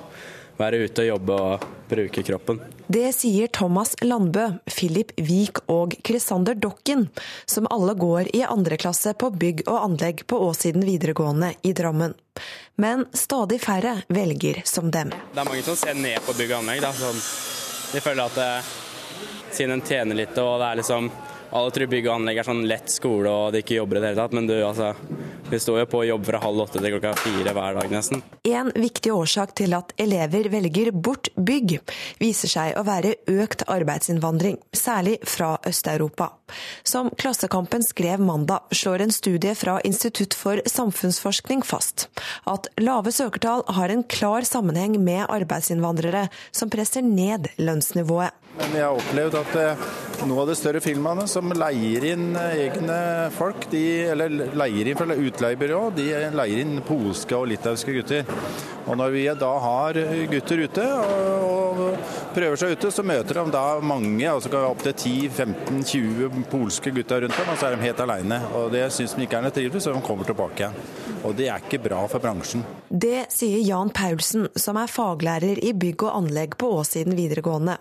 være 0.63 0.85
ute 0.87 1.05
og 1.05 1.09
jobbe 1.11 1.37
og 1.37 1.67
bruke 1.91 2.25
kroppen. 2.25 2.61
Det 2.93 3.09
sier 3.17 3.51
Thomas 3.53 3.95
Landbø, 4.03 4.47
Philip 4.71 5.13
Wiik 5.21 5.63
og 5.73 5.97
Krisander 6.05 6.57
Dokken, 6.59 7.09
som 7.47 7.69
alle 7.73 7.95
går 7.99 8.31
i 8.37 8.43
andre 8.45 8.79
klasse 8.81 9.15
på 9.19 9.31
bygg 9.31 9.65
og 9.67 9.81
anlegg 9.81 10.25
på 10.29 10.39
Åsiden 10.49 10.85
videregående 10.87 11.55
i 11.63 11.75
Drammen. 11.77 12.15
Men 12.81 13.07
stadig 13.13 13.61
færre 13.63 13.99
velger 14.09 14.63
som 14.65 14.91
dem. 14.91 15.13
Det 15.33 15.43
er 15.43 15.49
mange 15.49 15.67
som 15.67 15.77
ser 15.77 15.99
ned 15.99 16.23
på 16.27 16.37
bygg 16.39 16.55
og 16.55 16.63
anlegg. 16.63 16.85
Da. 16.85 16.93
Sånn, 16.97 17.21
de 17.93 18.05
føler 18.05 18.25
at 18.29 18.73
siden 19.53 19.77
en 19.77 19.85
tjener 19.85 20.17
litt 20.17 20.39
og 20.41 20.57
det 20.63 20.71
er 20.71 20.81
liksom 20.81 21.13
alle 21.53 21.71
tror 21.75 21.91
bygg 21.93 22.09
og 22.09 22.15
anlegg 22.17 22.41
er 22.41 22.49
sånn 22.49 22.65
lett 22.69 22.93
skole 22.93 23.31
og 23.31 23.53
de 23.53 23.63
ikke 23.63 23.77
jobber 23.77 23.99
i 23.99 24.03
det 24.03 24.13
hele 24.13 24.23
tatt, 24.23 24.37
men 24.37 24.49
du, 24.49 24.55
altså 24.65 24.93
Vi 25.53 25.59
står 25.61 25.83
jo 25.83 25.89
på 25.93 26.05
jobb 26.09 26.25
fra 26.25 26.39
halv 26.41 26.63
åtte 26.65 26.81
til 26.81 26.95
klokka 26.95 27.11
fire 27.21 27.53
hver 27.53 27.75
dag, 27.77 27.91
nesten. 27.93 28.23
En 28.49 28.71
viktig 28.73 29.13
årsak 29.13 29.53
til 29.61 29.75
at 29.77 29.93
elever 30.01 30.49
velger 30.49 30.89
bort 30.97 31.29
bygg, 31.37 31.75
viser 32.23 32.49
seg 32.49 32.79
å 32.81 32.87
være 32.87 33.19
økt 33.29 33.67
arbeidsinnvandring, 33.69 34.57
særlig 34.73 35.19
fra 35.29 35.59
Øst-Europa. 35.69 36.31
Som 36.89 37.11
Klassekampen 37.21 37.85
skrev 37.85 38.23
mandag, 38.25 38.65
slår 38.73 39.05
en 39.05 39.13
studie 39.13 39.53
fra 39.59 39.77
Institutt 39.85 40.33
for 40.37 40.63
samfunnsforskning 40.69 41.61
fast 41.69 42.09
at 42.49 42.69
lave 42.81 43.13
søkertall 43.13 43.65
har 43.77 43.93
en 43.93 44.05
klar 44.09 44.49
sammenheng 44.49 44.97
med 45.05 45.27
arbeidsinnvandrere 45.29 46.29
som 46.51 46.73
presser 46.73 47.05
ned 47.05 47.53
lønnsnivået. 47.61 48.33
Men 48.59 48.75
jeg 48.77 48.85
har 48.85 48.99
opplevd 48.99 49.37
at 49.39 49.55
eh, 49.57 49.85
noen 50.23 50.43
av 50.43 50.51
de 50.51 50.57
større 50.59 50.81
filmene 50.85 51.25
som 51.31 51.53
leier 51.57 52.05
inn 52.13 52.35
eh, 52.37 52.67
egne 52.67 52.99
folk, 53.33 53.65
de, 53.73 53.85
eller 54.13 54.53
leier 54.59 54.91
inn 54.93 54.99
fra 54.99 55.17
utleiebyrå, 55.17 55.81
de 55.97 56.09
leier 56.37 56.61
inn 56.65 56.83
polske 56.85 57.39
og 57.39 57.49
litauiske 57.49 57.97
gutter. 57.97 58.29
Og 58.83 58.99
når 58.99 59.15
vi 59.15 59.25
da 59.39 59.51
har 59.63 59.99
gutter 60.29 60.65
ute 60.67 60.85
og, 60.99 61.63
og 61.73 62.33
prøver 62.35 62.61
seg 62.61 62.77
ute, 62.77 62.91
så 62.93 63.05
møter 63.07 63.41
de 63.41 63.55
da 63.55 63.65
mange, 63.85 64.27
altså 64.29 64.51
opptil 64.67 64.93
10-15-20 64.93 66.45
polske 66.53 66.93
gutter 66.95 67.25
rundt 67.25 67.39
dem, 67.39 67.53
og 67.53 67.59
så 67.59 67.69
er 67.69 67.77
de 67.77 67.87
helt 67.87 68.03
alene. 68.05 68.41
Og 68.59 68.69
det 68.75 68.89
syns 68.95 69.17
de 69.17 69.25
ikke 69.27 69.39
er 69.41 69.47
noe 69.47 69.55
trivelig, 69.55 69.85
så 69.85 69.95
de 69.95 70.05
kommer 70.05 70.29
tilbake 70.29 70.67
igjen. 70.67 70.77
Og 71.23 71.37
det 71.39 71.47
er 71.49 71.63
ikke 71.63 71.79
bra 71.85 72.01
for 72.11 72.23
bransjen. 72.23 72.65
Det 72.91 73.29
sier 73.33 73.63
Jan 73.63 73.93
Paulsen, 73.95 74.49
som 74.59 74.79
er 74.81 74.91
faglærer 74.91 75.61
i 75.63 75.71
bygg 75.79 76.03
og 76.09 76.17
anlegg 76.19 76.59
på 76.59 76.73
Åsiden 76.81 77.15
videregående. 77.17 77.79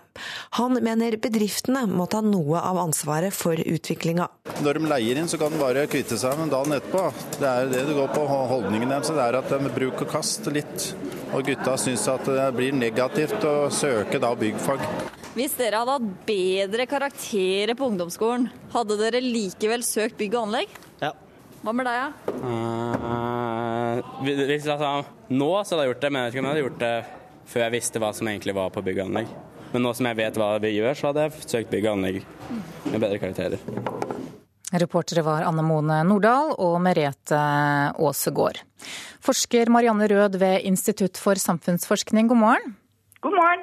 Han 0.58 0.61
mener 0.70 1.16
bedriftene 1.22 1.84
må 1.90 2.06
ta 2.10 2.20
noe 2.24 2.60
av 2.60 2.78
ansvaret 2.82 3.34
for 3.34 3.58
utviklinga. 3.58 4.28
Når 4.62 4.78
de 4.78 4.90
leier 4.90 5.20
inn, 5.20 5.30
så 5.30 5.40
kan 5.40 5.54
de 5.54 5.60
bare 5.60 5.86
kvitte 5.90 6.18
seg 6.20 6.38
med 6.38 6.52
dagen 6.54 6.76
etterpå. 6.76 7.06
Det 7.38 7.48
er 7.48 7.70
det 7.72 7.86
det 7.88 7.96
går 7.96 8.12
på 8.14 8.26
holdningen 8.30 8.92
deres. 8.94 9.10
Det 9.12 9.24
er 9.24 9.38
at 9.40 9.50
de 9.50 9.72
bruker 9.74 10.10
kast 10.10 10.46
litt. 10.54 10.92
Og 11.32 11.46
gutta 11.48 11.78
syns 11.80 12.04
at 12.12 12.26
det 12.28 12.48
blir 12.56 12.76
negativt 12.76 13.44
å 13.48 13.70
søke 13.72 14.20
da 14.22 14.34
byggfag. 14.36 14.84
Hvis 15.32 15.54
dere 15.56 15.80
hadde 15.80 15.94
hatt 15.96 16.26
bedre 16.28 16.84
karakterer 16.90 17.72
på 17.78 17.88
ungdomsskolen, 17.88 18.50
hadde 18.74 18.98
dere 19.00 19.22
likevel 19.24 19.84
søkt 19.86 20.18
bygg 20.20 20.36
og 20.36 20.50
anlegg? 20.50 20.74
Ja. 21.00 21.14
Hva 21.62 21.72
med 21.72 21.88
deg, 21.88 22.02
da? 22.02 22.34
Uh, 22.42 24.12
hvis 24.26 24.68
altså, 24.68 24.92
nå 25.32 25.50
så 25.62 25.76
hadde 25.76 25.86
jeg 25.86 25.94
gjort 25.94 26.04
det, 26.04 26.12
men 26.12 26.20
jeg 26.20 26.26
vet 26.26 26.36
ikke 26.36 26.42
om 26.42 26.50
jeg 26.50 26.54
hadde 26.54 26.66
gjort 26.66 26.82
det 26.84 26.94
før 27.52 27.64
jeg 27.64 27.74
visste 27.78 28.02
hva 28.02 28.12
som 28.16 28.28
egentlig 28.28 28.54
var 28.56 28.70
på 28.74 28.84
bygg 28.84 29.00
og 29.00 29.08
anlegg. 29.08 29.32
Men 29.72 29.86
nå 29.86 29.94
som 29.96 30.08
jeg 30.10 30.18
vet 30.18 30.36
hva 30.40 30.54
vi 30.62 30.74
gjør, 30.76 30.92
så 30.98 31.10
hadde 31.10 31.26
jeg 31.26 31.46
søkt 31.46 31.72
bygg 31.72 31.88
og 31.88 31.94
anlegg 31.96 32.20
med 32.92 32.98
bedre 33.00 33.20
karakterer. 33.22 33.62
Reportere 34.72 35.24
var 35.24 35.44
Anne 35.44 35.64
Mone 35.64 35.98
Nordahl 36.08 36.54
og 36.56 36.78
Merete 36.80 37.38
Aasegård. 37.92 38.62
Forsker 39.24 39.68
Marianne 39.72 40.08
Rød 40.08 40.38
ved 40.40 40.68
Institutt 40.68 41.20
for 41.20 41.36
samfunnsforskning, 41.40 42.30
god 42.30 42.40
morgen. 42.40 42.78
God 43.22 43.36
morgen. 43.36 43.60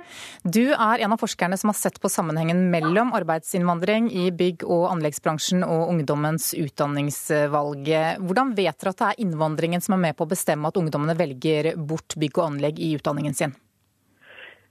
Du 0.47 0.70
er 0.72 1.01
en 1.03 1.12
av 1.12 1.20
forskerne 1.20 1.57
som 1.60 1.68
har 1.74 1.76
sett 1.76 1.97
på 1.99 2.07
sammenhengen 2.07 2.70
mellom 2.72 3.10
arbeidsinnvandring 3.18 4.07
i 4.16 4.30
bygg- 4.32 4.64
og 4.64 4.86
anleggsbransjen 4.93 5.66
og 5.66 5.89
ungdommens 5.91 6.53
utdanningsvalg. 6.55 7.89
Hvordan 8.24 8.53
vet 8.55 8.80
dere 8.80 8.93
at 8.93 9.01
det 9.01 9.10
er 9.10 9.26
innvandringen 9.26 9.84
som 9.84 9.97
er 9.97 10.05
med 10.05 10.16
på 10.16 10.24
å 10.24 10.32
bestemme 10.32 10.72
at 10.72 10.80
ungdommene 10.80 11.18
velger 11.20 11.74
bort 11.76 12.16
bygg 12.16 12.39
og 12.39 12.53
anlegg 12.53 12.80
i 12.80 12.93
utdanningen 12.95 13.36
sin? 13.36 13.57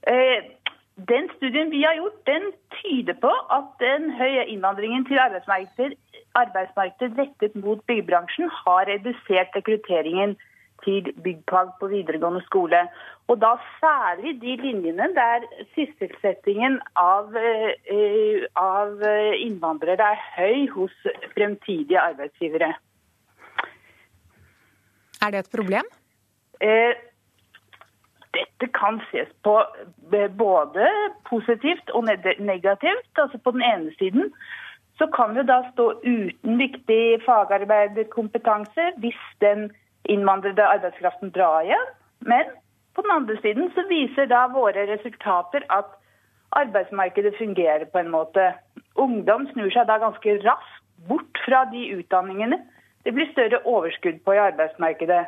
Eh, 0.09 0.41
den 1.07 1.29
studien 1.37 1.71
vi 1.71 1.83
har 1.83 1.95
gjort, 1.95 2.19
den 2.25 2.51
tyder 2.79 3.15
på 3.21 3.31
at 3.57 3.71
den 3.79 4.11
høye 4.19 4.45
innvandringen 4.51 5.05
til 5.07 5.19
arbeidsmarkedet, 5.21 5.97
arbeidsmarkedet 6.35 7.17
rettet 7.17 7.55
mot 7.55 7.81
byggebransjen 7.87 8.49
har 8.61 8.87
redusert 8.89 9.55
rekrutteringen 9.55 10.35
til 10.83 11.09
byggfag 11.23 11.71
på 11.79 11.89
videregående 11.91 12.41
skole. 12.45 12.81
Og 13.27 13.41
da 13.41 13.55
særlig 13.79 14.37
de 14.41 14.55
linjene 14.61 15.09
der 15.15 15.45
sysselsettingen 15.75 16.79
av, 16.95 17.35
uh, 17.35 18.45
av 18.55 19.03
innvandrere 19.37 20.13
er 20.13 20.23
høy 20.37 20.69
hos 20.75 20.95
fremtidige 21.35 21.99
arbeidsgivere. 21.99 22.73
Er 25.19 25.35
det 25.35 25.43
et 25.43 25.51
problem? 25.55 25.87
Uh, 26.63 26.95
dette 28.35 28.67
kan 28.77 28.99
ses 29.09 29.29
på 29.43 29.55
både 30.37 30.87
positivt 31.29 31.89
og 31.97 32.09
negativt. 32.39 33.11
Altså 33.17 33.37
På 33.37 33.51
den 33.51 33.61
ene 33.61 33.91
siden 33.99 34.33
så 34.99 35.07
kan 35.15 35.35
vi 35.35 35.43
da 35.47 35.61
stå 35.71 35.91
uten 36.03 36.57
viktig 36.59 37.21
fagarbeiderkompetanse 37.25 38.91
hvis 38.97 39.21
den 39.41 39.69
innvandrede 40.05 40.65
arbeidskraften 40.75 41.31
drar 41.31 41.61
igjen. 41.63 41.87
Men 42.19 42.51
på 42.95 43.01
den 43.01 43.11
andre 43.15 43.37
siden 43.41 43.71
så 43.75 43.85
viser 43.89 44.27
da 44.27 44.47
våre 44.51 44.87
resultater 44.93 45.63
at 45.69 45.95
arbeidsmarkedet 46.51 47.37
fungerer 47.37 47.85
på 47.85 48.01
en 48.01 48.11
måte. 48.11 48.51
Ungdom 48.95 49.47
snur 49.53 49.71
seg 49.71 49.87
da 49.87 49.97
ganske 50.01 50.35
raskt 50.43 50.83
bort 51.07 51.41
fra 51.45 51.63
de 51.71 51.85
utdanningene 51.95 52.59
det 53.05 53.13
blir 53.15 53.29
større 53.31 53.61
overskudd 53.65 54.19
på 54.25 54.35
i 54.35 54.41
arbeidsmarkedet. 54.43 55.23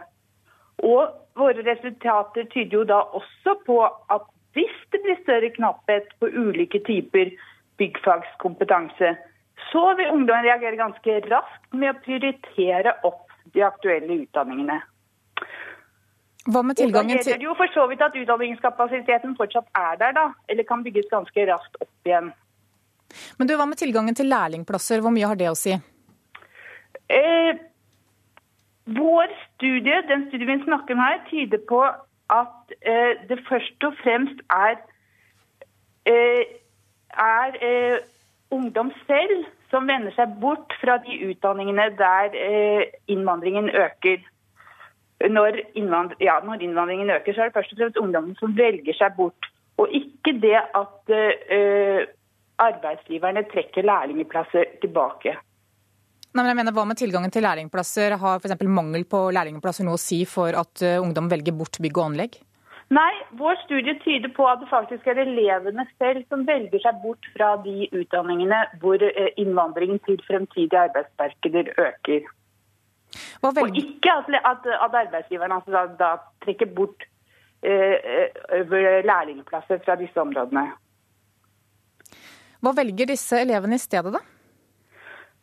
Og 0.81 1.11
våre 1.37 1.63
resultater 1.65 2.47
tyder 2.51 2.77
jo 2.77 2.85
da 2.89 3.01
også 3.17 3.57
på 3.65 3.79
at 3.85 4.27
hvis 4.55 4.77
det 4.91 5.01
blir 5.05 5.19
større 5.21 5.49
knapphet 5.55 6.09
på 6.19 6.27
ulike 6.27 6.81
typer 6.87 7.31
byggfagskompetanse, 7.79 9.13
så 9.71 9.83
vil 9.97 10.11
ungdom 10.11 10.43
reagere 10.43 10.79
ganske 10.79 11.19
raskt 11.31 11.73
med 11.73 11.93
å 11.93 11.99
prioritere 12.03 12.95
opp 13.07 13.29
de 13.55 13.63
aktuelle 13.65 14.23
utdanningene. 14.25 14.81
Hva 16.49 16.63
med 16.65 16.77
tilgangen 16.79 17.19
til... 17.19 17.21
Da 17.21 17.29
gjelder 17.29 17.41
det 17.43 17.47
jo 17.47 17.55
for 17.57 17.73
så 17.73 17.85
vidt 17.89 18.01
at 18.01 18.17
utdanningskapasiteten 18.17 19.35
fortsatt 19.37 19.67
er 19.77 19.99
der, 20.01 20.15
da. 20.17 20.27
Eller 20.49 20.65
kan 20.67 20.83
bygges 20.83 21.09
ganske 21.11 21.45
raskt 21.47 21.77
opp 21.83 22.09
igjen. 22.09 22.31
Men 23.37 23.49
du, 23.49 23.53
hva 23.59 23.67
med 23.69 23.77
tilgangen 23.77 24.17
til 24.17 24.31
lærlingplasser, 24.31 25.03
hvor 25.03 25.13
mye 25.13 25.29
har 25.29 25.37
det 25.37 25.51
å 25.51 25.57
si? 25.57 25.75
Eh, 27.11 27.51
vår 28.85 29.27
studie, 29.53 30.01
den 30.07 30.27
studien 30.27 30.59
vi 30.59 30.63
snakker 30.63 30.93
om 30.93 31.03
her, 31.03 31.21
tyder 31.29 31.61
på 31.69 31.81
at 32.31 32.73
eh, 32.81 33.13
det 33.29 33.39
først 33.49 33.83
og 33.83 33.93
fremst 34.03 34.41
er, 34.49 34.75
eh, 36.05 36.43
er 37.13 37.57
eh, 37.61 37.97
ungdom 38.51 38.91
selv 39.07 39.45
som 39.71 39.87
vender 39.87 40.13
seg 40.15 40.35
bort 40.41 40.73
fra 40.81 40.97
de 41.05 41.17
utdanningene 41.29 41.89
der 41.99 42.35
eh, 42.35 42.83
innvandringen 43.07 43.69
øker. 43.69 44.19
Når, 45.29 45.59
innvand 45.77 46.15
ja, 46.19 46.39
når, 46.43 46.63
innvandringen 46.65 47.09
øker, 47.09 47.33
så 47.33 47.41
er 47.41 47.51
det 47.51 47.53
først 47.53 47.73
og 47.73 47.77
fremst 47.77 47.97
ungdommen 47.97 48.35
som 48.39 48.57
velger 48.57 48.97
seg 48.97 49.13
bort. 49.17 49.51
Og 49.77 49.91
ikke 49.93 50.33
det 50.41 50.57
at 50.57 51.13
eh, 51.13 52.07
arbeidsgiverne 52.57 53.43
trekker 53.53 53.85
lærlingplasser 53.85 54.63
tilbake. 54.81 55.37
Nei, 56.31 56.45
men 56.45 56.51
jeg 56.53 56.59
mener, 56.61 56.75
Hva 56.75 56.85
med 56.87 56.99
tilgangen 56.99 57.33
til 57.33 57.43
lærlingplasser? 57.43 58.15
Har 58.21 58.39
f.eks. 58.39 58.63
mangel 58.63 59.03
på 59.09 59.25
lærlingplasser 59.35 59.83
noe 59.87 59.99
å 59.99 60.01
si 60.01 60.23
for 60.29 60.55
at 60.55 60.83
uh, 60.85 61.01
ungdom 61.03 61.27
velger 61.31 61.55
bort 61.55 61.79
bygg 61.83 61.99
og 61.99 62.05
anlegg? 62.11 62.37
Nei, 62.91 63.11
vår 63.39 63.59
studie 63.65 63.97
tyder 64.03 64.31
på 64.35 64.47
at 64.47 64.59
det 64.63 64.69
faktisk 64.71 65.07
er 65.07 65.19
elevene 65.23 65.85
selv 65.99 66.23
som 66.31 66.45
velger 66.47 66.83
seg 66.83 67.03
bort 67.03 67.27
fra 67.35 67.53
de 67.65 67.87
utdanningene 67.89 68.61
hvor 68.83 69.03
uh, 69.03 69.27
innvandringen 69.35 69.99
til 70.07 70.19
fremtidige 70.27 70.87
arbeidsmarkeder 70.87 71.73
øker. 71.75 72.31
Og 73.43 73.57
ikke 73.75 74.11
at, 74.13 74.31
at, 74.39 74.67
at 74.71 74.99
arbeidsgiverne 75.03 75.57
altså 75.59 75.71
da, 75.75 75.85
da, 75.99 76.11
trekker 76.45 76.69
bort 76.71 77.03
eh, 77.59 78.31
lærlingplasser 79.03 79.81
fra 79.83 79.97
disse 79.99 80.15
områdene. 80.21 80.69
Hva 82.63 82.71
velger 82.77 83.09
disse 83.11 83.41
elevene 83.41 83.75
i 83.75 83.83
stedet, 83.83 84.13
da? 84.15 84.21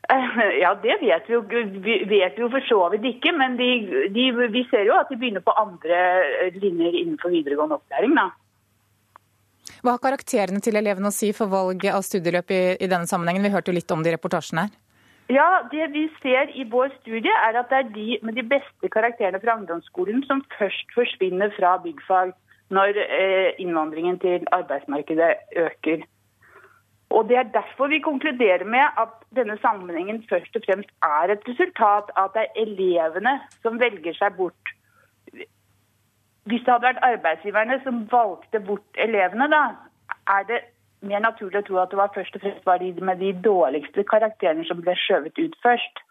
Ja, 0.62 0.72
det 0.82 0.98
vet 1.02 1.28
vi 1.28 1.34
jo, 1.34 1.42
vet 1.44 2.09
vi 2.09 2.42
jo 2.42 2.48
for 2.52 2.64
så 2.68 2.80
vidt 2.94 3.06
ikke. 3.14 3.32
Men 3.36 3.56
de, 3.61 3.70
de, 4.14 4.28
vi 4.54 4.64
ser 4.70 4.86
jo 4.88 4.96
at 4.98 5.11
de 5.12 5.18
begynner 5.20 5.44
på 5.44 5.54
andre 5.59 6.02
linjer 6.56 7.00
innenfor 7.02 7.34
videregående 7.34 7.78
opplæring. 7.80 8.16
da. 8.16 8.30
Hva 9.84 9.94
har 9.94 10.02
karakterene 10.02 10.62
til 10.64 10.78
elevene 10.80 11.11
å 11.11 11.14
si 11.14 11.30
for 11.36 11.50
valget 11.52 11.94
av 11.94 12.02
studieløp 12.06 12.50
i, 12.50 12.62
i 12.80 12.90
denne 12.90 13.06
sammenhengen? 13.11 13.44
Vi 13.44 13.52
hørte 13.52 13.70
jo 13.70 13.78
litt 13.78 13.92
om 13.94 14.02
det 14.02 14.12
i 14.12 14.16
reportasjen 14.16 14.64
her. 14.64 14.76
Ja, 15.28 15.61
Det 15.70 15.90
vi 15.92 16.06
ser 16.22 16.48
i 16.56 16.64
vår 16.64 16.88
studie, 17.02 17.32
er 17.44 17.59
at 17.61 17.68
det 17.68 17.78
er 17.78 17.88
de 17.92 18.18
med 18.24 18.34
de 18.34 18.46
beste 18.48 18.88
karakterene 18.88 19.40
fra 19.42 19.59
ungdomsskolen 19.61 20.22
som 20.24 20.40
først 20.56 20.94
forsvinner 20.96 21.52
fra 21.59 21.76
byggfag 21.84 22.32
når 22.72 22.96
eh, 22.96 23.50
innvandringen 23.61 24.16
til 24.24 24.46
arbeidsmarkedet 24.52 25.34
øker. 25.66 26.06
Og 27.11 27.28
Det 27.28 27.36
er 27.36 27.52
derfor 27.52 27.88
vi 27.88 27.98
konkluderer 28.04 28.64
med 28.64 28.84
at 29.02 29.14
denne 29.36 29.56
sammenhengen 29.62 30.20
først 30.28 30.56
og 30.56 30.62
fremst 30.66 30.90
er 31.02 31.32
et 31.32 31.46
resultat 31.48 32.11
av 32.16 32.28
at 32.28 32.34
det 32.36 32.42
er 32.44 32.61
elevene 32.64 33.38
som 33.62 33.80
velger 33.80 34.16
seg 34.18 34.36
bort. 34.36 34.72
Hvis 36.48 36.64
det 36.64 36.72
hadde 36.72 36.88
vært 36.88 37.06
arbeidsgiverne 37.09 37.78
som 37.84 38.04
valgte 38.12 38.61
bort 38.61 39.00
elevene, 39.06 39.48
da 39.52 39.62
er 40.36 40.44
det 40.48 40.61
mer 41.00 41.22
naturlig 41.24 41.62
å 41.62 41.66
tro 41.66 41.80
at 41.80 41.92
det 41.92 42.00
var 42.00 42.12
først 42.14 42.36
og 42.36 42.44
fremst 42.44 42.68
var 42.68 42.82
de 42.82 42.92
med 43.04 43.20
de 43.22 43.32
dårligste 43.44 44.04
karakterene 44.09 44.66
som 44.68 44.80
ble 44.82 44.96
skjøvet 45.06 45.38
ut 45.38 45.56
først. 45.64 46.04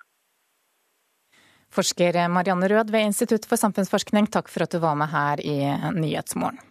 Forsker 1.77 2.17
Marianne 2.31 2.69
Rød 2.71 2.93
ved 2.93 3.09
Institutt 3.09 3.45
for 3.45 3.59
samfunnsforskning, 3.59 4.29
takk 4.31 4.49
for 4.49 4.65
at 4.65 4.71
du 4.71 4.79
var 4.79 4.95
med 4.95 5.11
her 5.11 5.43
i 5.43 5.57
Nyhetsmorgen. 5.97 6.61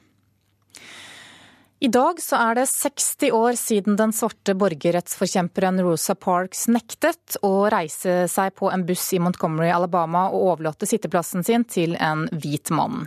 I 1.76 1.90
dag 1.92 2.16
så 2.24 2.38
er 2.40 2.56
det 2.56 2.62
60 2.70 3.34
år 3.36 3.56
siden 3.60 3.98
den 4.00 4.12
svarte 4.16 4.54
borgerrettsforkjemperen 4.56 5.82
Rosa 5.84 6.14
Parks 6.16 6.62
nektet 6.72 7.36
å 7.44 7.66
reise 7.68 8.22
seg 8.32 8.54
på 8.56 8.70
en 8.72 8.86
buss 8.88 9.04
i 9.12 9.20
Montgomery, 9.20 9.68
Alabama 9.68 10.22
og 10.30 10.54
overlate 10.54 10.88
sitteplassen 10.88 11.44
sin 11.44 11.66
til 11.68 11.92
en 12.00 12.24
hvit 12.32 12.72
mann. 12.72 13.04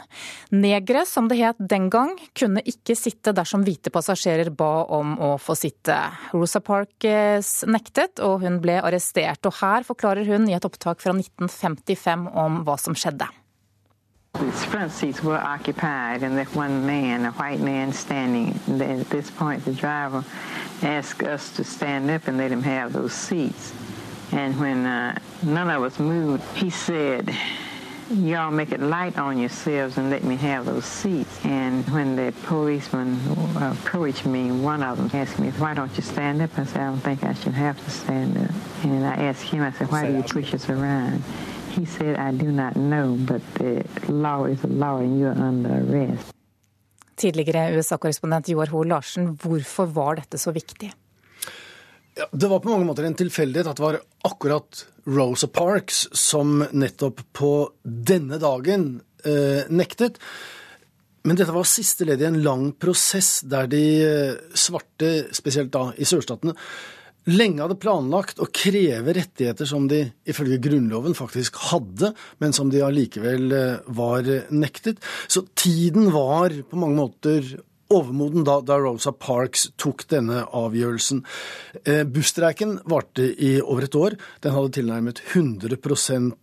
Negre, 0.53 1.01
som 1.09 1.31
det 1.31 1.39
het 1.41 1.57
den 1.57 1.89
gang, 1.89 2.13
kunne 2.37 2.61
ikke 2.61 2.93
sitte 2.93 3.33
dersom 3.33 3.65
hvite 3.65 3.89
passasjerer 3.89 4.53
ba 4.53 4.85
om 4.85 5.17
å 5.17 5.33
få 5.41 5.57
sitte. 5.57 5.97
Rosa 6.37 6.61
Parks 6.61 7.63
nektet, 7.65 8.21
og 8.21 8.45
hun 8.45 8.61
ble 8.61 8.77
arrestert. 8.83 9.49
Og 9.49 9.63
her 9.63 9.89
forklarer 9.89 10.29
hun 10.29 10.45
i 10.45 10.53
et 10.53 10.69
opptak 10.69 11.01
fra 11.01 11.17
1955 11.17 12.29
om 12.37 12.61
hva 12.69 12.77
som 12.77 12.93
skjedde. 12.93 13.33
The 14.33 14.51
front 14.51 14.91
seats 14.91 15.23
were 15.23 15.37
occupied, 15.37 16.23
and 16.23 16.37
that 16.37 16.53
one 16.55 16.85
man, 16.85 17.25
a 17.25 17.31
white 17.31 17.59
man, 17.59 17.91
standing. 17.91 18.59
And 18.67 18.81
at 18.81 19.09
this 19.09 19.29
point, 19.29 19.65
the 19.65 19.73
driver 19.73 20.23
asked 20.81 21.23
us 21.23 21.51
to 21.55 21.63
stand 21.63 22.09
up 22.09 22.27
and 22.27 22.37
let 22.37 22.51
him 22.51 22.61
have 22.63 22.93
those 22.93 23.13
seats. 23.13 23.73
And 24.31 24.59
when 24.59 24.85
uh, 24.85 25.19
none 25.43 25.69
of 25.69 25.83
us 25.83 25.99
moved, 25.99 26.43
he 26.55 26.69
said, 26.69 27.35
y'all 28.11 28.51
make 28.51 28.71
it 28.71 28.79
light 28.79 29.17
on 29.17 29.37
yourselves 29.37 29.97
and 29.97 30.09
let 30.09 30.23
me 30.23 30.35
have 30.37 30.65
those 30.65 30.85
seats. 30.85 31.43
And 31.43 31.87
when 31.89 32.15
the 32.15 32.31
policeman 32.43 33.19
approached 33.57 34.25
me, 34.25 34.51
one 34.51 34.83
of 34.83 34.97
them 34.97 35.09
asked 35.19 35.39
me, 35.39 35.49
why 35.51 35.73
don't 35.73 35.95
you 35.97 36.03
stand 36.03 36.41
up? 36.41 36.57
I 36.57 36.65
said, 36.65 36.81
I 36.81 36.85
don't 36.85 36.99
think 36.99 37.23
I 37.23 37.33
should 37.33 37.53
have 37.53 37.83
to 37.83 37.89
stand 37.89 38.37
up. 38.37 38.51
And 38.83 39.05
I 39.05 39.15
asked 39.15 39.43
him, 39.43 39.63
I 39.63 39.71
said, 39.71 39.91
why 39.91 40.05
do 40.05 40.15
you 40.15 40.23
push 40.23 40.53
us 40.53 40.69
around? 40.69 41.23
He 41.79 41.85
said, 41.85 42.17
I 42.19 42.31
do 42.35 42.51
not 42.51 42.73
know, 42.75 43.15
but 43.15 43.41
the 43.55 43.85
law 44.11 44.43
is 44.45 44.63
a 44.63 44.67
law 44.67 44.97
and 44.99 45.19
you're 45.19 45.31
under 45.31 45.79
arrest. 45.79 46.33
Tidligere 47.15 47.69
USA-korrespondent 47.77 48.49
Joar 48.51 48.67
Hoel 48.73 48.91
Larsen, 48.91 49.29
hvorfor 49.39 49.87
var 49.95 50.19
dette 50.19 50.37
så 50.37 50.51
viktig? 50.51 50.91
Ja, 52.19 52.27
det 52.31 52.49
var 52.51 52.59
på 52.59 52.73
mange 52.73 52.87
måter 52.89 53.07
en 53.07 53.15
tilfeldighet 53.15 53.71
at 53.71 53.79
det 53.79 53.85
var 53.85 53.99
akkurat 54.27 54.83
Rosa 55.07 55.47
Parks 55.47 56.09
som 56.11 56.65
nettopp 56.71 57.23
på 57.31 57.53
denne 57.83 58.41
dagen 58.43 58.89
eh, 59.23 59.63
nektet. 59.71 60.19
Men 61.23 61.39
dette 61.39 61.55
var 61.55 61.67
siste 61.67 62.07
ledd 62.11 62.19
i 62.19 62.27
en 62.27 62.43
lang 62.43 62.73
prosess 62.75 63.37
der 63.47 63.71
de 63.71 63.85
eh, 64.03 64.37
svarte, 64.51 65.29
spesielt 65.31 65.71
da 65.71 65.93
i 65.95 66.07
sørstatene, 66.07 66.59
lenge 67.29 67.63
hadde 67.63 67.79
planlagt 67.81 68.41
å 68.41 68.49
kreve 68.53 69.13
rettigheter 69.15 69.67
som 69.69 69.87
de 69.91 70.03
ifølge 70.29 70.59
Grunnloven 70.63 71.15
faktisk 71.17 71.59
hadde, 71.69 72.13
men 72.41 72.55
som 72.55 72.71
de 72.73 72.83
allikevel 72.85 73.55
eh, 73.55 73.89
var 73.95 74.29
nektet. 74.49 75.01
Så 75.27 75.45
tiden 75.57 76.11
var 76.15 76.53
på 76.69 76.79
mange 76.79 76.99
måter 76.99 77.57
overmoden 77.89 78.45
da, 78.45 78.59
da 78.61 78.77
Rosa 78.79 79.11
Parks 79.11 79.69
tok 79.81 80.05
denne 80.11 80.43
avgjørelsen. 80.55 81.23
Eh, 81.83 82.03
Busstreiken 82.05 82.77
varte 82.89 83.25
i 83.33 83.57
over 83.61 83.87
et 83.87 83.97
år. 83.97 84.17
Den 84.43 84.55
hadde 84.55 84.75
tilnærmet 84.77 85.23
100% 85.33 86.35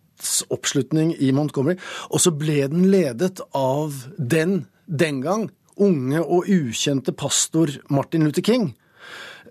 oppslutning 0.50 1.12
i 1.22 1.30
Montgomery. 1.36 1.78
Og 2.10 2.22
så 2.24 2.32
ble 2.34 2.64
den 2.72 2.88
ledet 2.92 3.42
av 3.54 4.06
den, 4.16 4.64
den 4.86 5.22
gang, 5.24 5.48
unge 5.76 6.22
og 6.24 6.48
ukjente 6.48 7.12
pastor 7.12 7.70
Martin 7.92 8.26
Luther 8.26 8.44
King. 8.44 8.72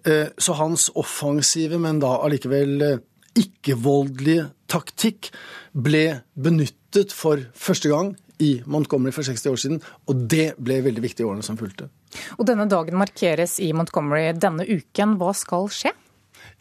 Eh, 0.06 0.28
så 0.38 0.54
hans 0.54 0.92
offensive, 0.94 1.80
men 1.82 2.00
da 2.04 2.20
allikevel 2.22 2.82
eh, 2.86 3.02
ikke-voldelige 3.42 4.52
taktikk 4.72 5.32
ble 5.74 6.22
benyttet 6.38 7.14
for 7.16 7.42
første 7.58 7.90
gang 7.90 8.14
i 8.44 8.60
Montgomery 8.70 9.14
for 9.16 9.26
60 9.26 9.52
år 9.52 9.60
siden, 9.60 9.82
og 10.06 10.26
det 10.30 10.54
ble 10.62 10.82
veldig 10.86 11.04
viktig 11.04 11.24
i 11.24 11.28
årene 11.28 11.46
som 11.46 11.58
fulgte. 11.58 11.90
Og 12.38 12.46
denne 12.48 12.68
dagen 12.70 13.00
markeres 13.00 13.58
i 13.64 13.72
Montgomery 13.76 14.30
denne 14.38 14.68
uken. 14.68 15.16
Hva 15.20 15.34
skal 15.36 15.70
skje? 15.74 15.94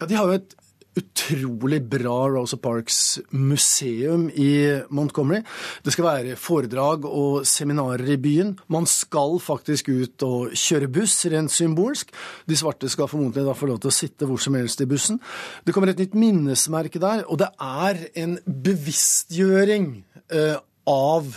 Ja, 0.01 0.07
De 0.07 0.17
har 0.17 0.31
jo 0.31 0.39
et 0.41 0.57
utrolig 0.99 1.81
bra 1.91 2.29
Rosa 2.31 2.57
Parks 2.61 3.19
museum 3.31 4.29
i 4.31 4.81
Montgomery. 4.95 5.43
Det 5.83 5.95
skal 5.95 6.07
være 6.07 6.37
foredrag 6.39 7.07
og 7.09 7.47
seminarer 7.49 8.15
i 8.15 8.19
byen. 8.21 8.55
Man 8.71 8.87
skal 8.91 9.39
faktisk 9.43 9.91
ut 9.91 10.27
og 10.27 10.55
kjøre 10.59 10.91
buss, 10.95 11.17
rent 11.33 11.53
symbolsk. 11.55 12.13
De 12.47 12.59
svarte 12.59 12.91
skal 12.93 13.11
formodentlig 13.11 13.47
da 13.49 13.57
få 13.59 13.71
lov 13.71 13.81
til 13.83 13.91
å 13.91 13.97
sitte 13.97 14.29
hvor 14.29 14.43
som 14.43 14.55
helst 14.59 14.85
i 14.85 14.89
bussen. 14.91 15.19
Det 15.67 15.75
kommer 15.75 15.91
et 15.91 16.03
nytt 16.03 16.15
minnesmerke 16.19 17.03
der, 17.03 17.25
og 17.27 17.43
det 17.43 17.51
er 17.59 18.05
en 18.23 18.39
bevisstgjøring 18.47 19.89
eh, 20.31 20.59
av 20.91 21.33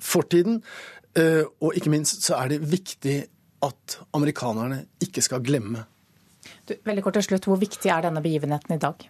fortiden. 0.00 0.62
Eh, 1.16 1.44
og 1.60 1.76
ikke 1.76 1.92
minst 1.92 2.24
så 2.24 2.38
er 2.40 2.54
det 2.54 2.64
viktig 2.64 3.18
at 3.66 3.98
amerikanerne 4.16 4.84
ikke 5.04 5.24
skal 5.24 5.44
glemme 5.44 5.84
du, 6.68 6.74
veldig 6.86 7.04
kort 7.04 7.18
til 7.20 7.28
slutt, 7.30 7.46
Hvor 7.50 7.60
viktig 7.60 7.92
er 7.92 8.08
denne 8.08 8.22
begivenheten 8.24 8.76
i 8.76 8.82
dag? 8.82 9.06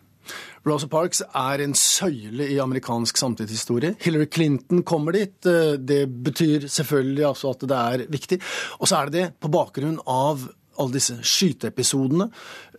Rosa 0.66 0.88
Parks 0.90 1.22
er 1.22 1.62
en 1.62 1.74
søyle 1.78 2.48
i 2.50 2.59
amerikansk 2.59 3.18
samtidshistorie. 3.20 3.94
Hillary 4.02 4.26
Clinton 4.26 4.82
kommer 4.82 5.14
dit. 5.14 5.36
Det 5.40 6.00
betyr 6.11 6.66
selvfølgelig 6.66 7.28
altså 7.28 7.52
at 7.54 7.66
det 7.70 7.78
er 7.78 8.07
viktig. 8.11 8.40
Og 8.80 8.90
så 8.90 8.98
er 8.98 9.11
det 9.11 9.20
det 9.20 9.28
på 9.38 9.52
bakgrunn 9.54 10.00
av 10.02 10.48
alle 10.76 10.96
disse 10.98 11.16
skyteepisodene 11.24 12.28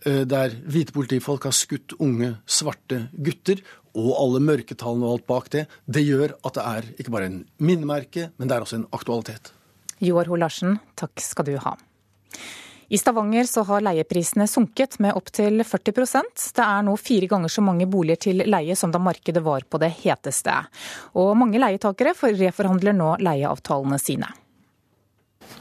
eh, 0.04 0.22
der 0.28 0.54
hvite 0.70 0.94
politifolk 0.94 1.48
har 1.48 1.56
skutt 1.56 1.96
unge, 1.98 2.36
svarte 2.46 3.06
gutter, 3.12 3.62
og 3.98 4.12
alle 4.20 4.42
mørketallene 4.44 5.08
og 5.08 5.16
alt 5.16 5.26
bak 5.30 5.50
det. 5.54 5.64
Det 5.86 6.04
gjør 6.04 6.36
at 6.46 6.58
det 6.58 6.66
er 6.70 6.90
ikke 7.00 7.14
bare 7.14 7.30
en 7.30 7.40
minnemerke, 7.58 8.28
men 8.36 8.50
det 8.50 8.54
er 8.54 8.66
også 8.66 8.78
en 8.82 8.88
aktualitet. 8.94 9.52
Joar 10.04 10.30
Ho 10.30 10.38
Larsen, 10.38 10.78
takk 10.98 11.18
skal 11.24 11.48
du 11.48 11.56
ha. 11.64 11.74
I 12.88 12.98
Stavanger 12.98 13.44
så 13.44 13.62
har 13.68 13.82
leieprisene 13.84 14.46
sunket 14.48 14.96
med 15.04 15.16
opptil 15.18 15.60
40% 15.60 16.44
Det 16.56 16.64
er 16.64 16.84
nå 16.86 16.94
fire 16.96 17.28
ganger 17.28 17.52
så 17.52 17.60
mange 17.64 17.84
boliger 17.90 18.22
til 18.28 18.40
leie 18.48 18.76
som 18.80 18.92
da 18.94 19.00
markedet 19.02 19.42
var 19.44 19.66
på 19.68 19.80
det 19.82 19.90
heteste. 20.00 20.54
Og 21.20 21.34
mange 21.36 21.60
leietakere 21.60 22.14
reforhandler 22.16 22.96
nå 22.96 23.14
leieavtalene 23.20 23.98
sine. 24.00 24.30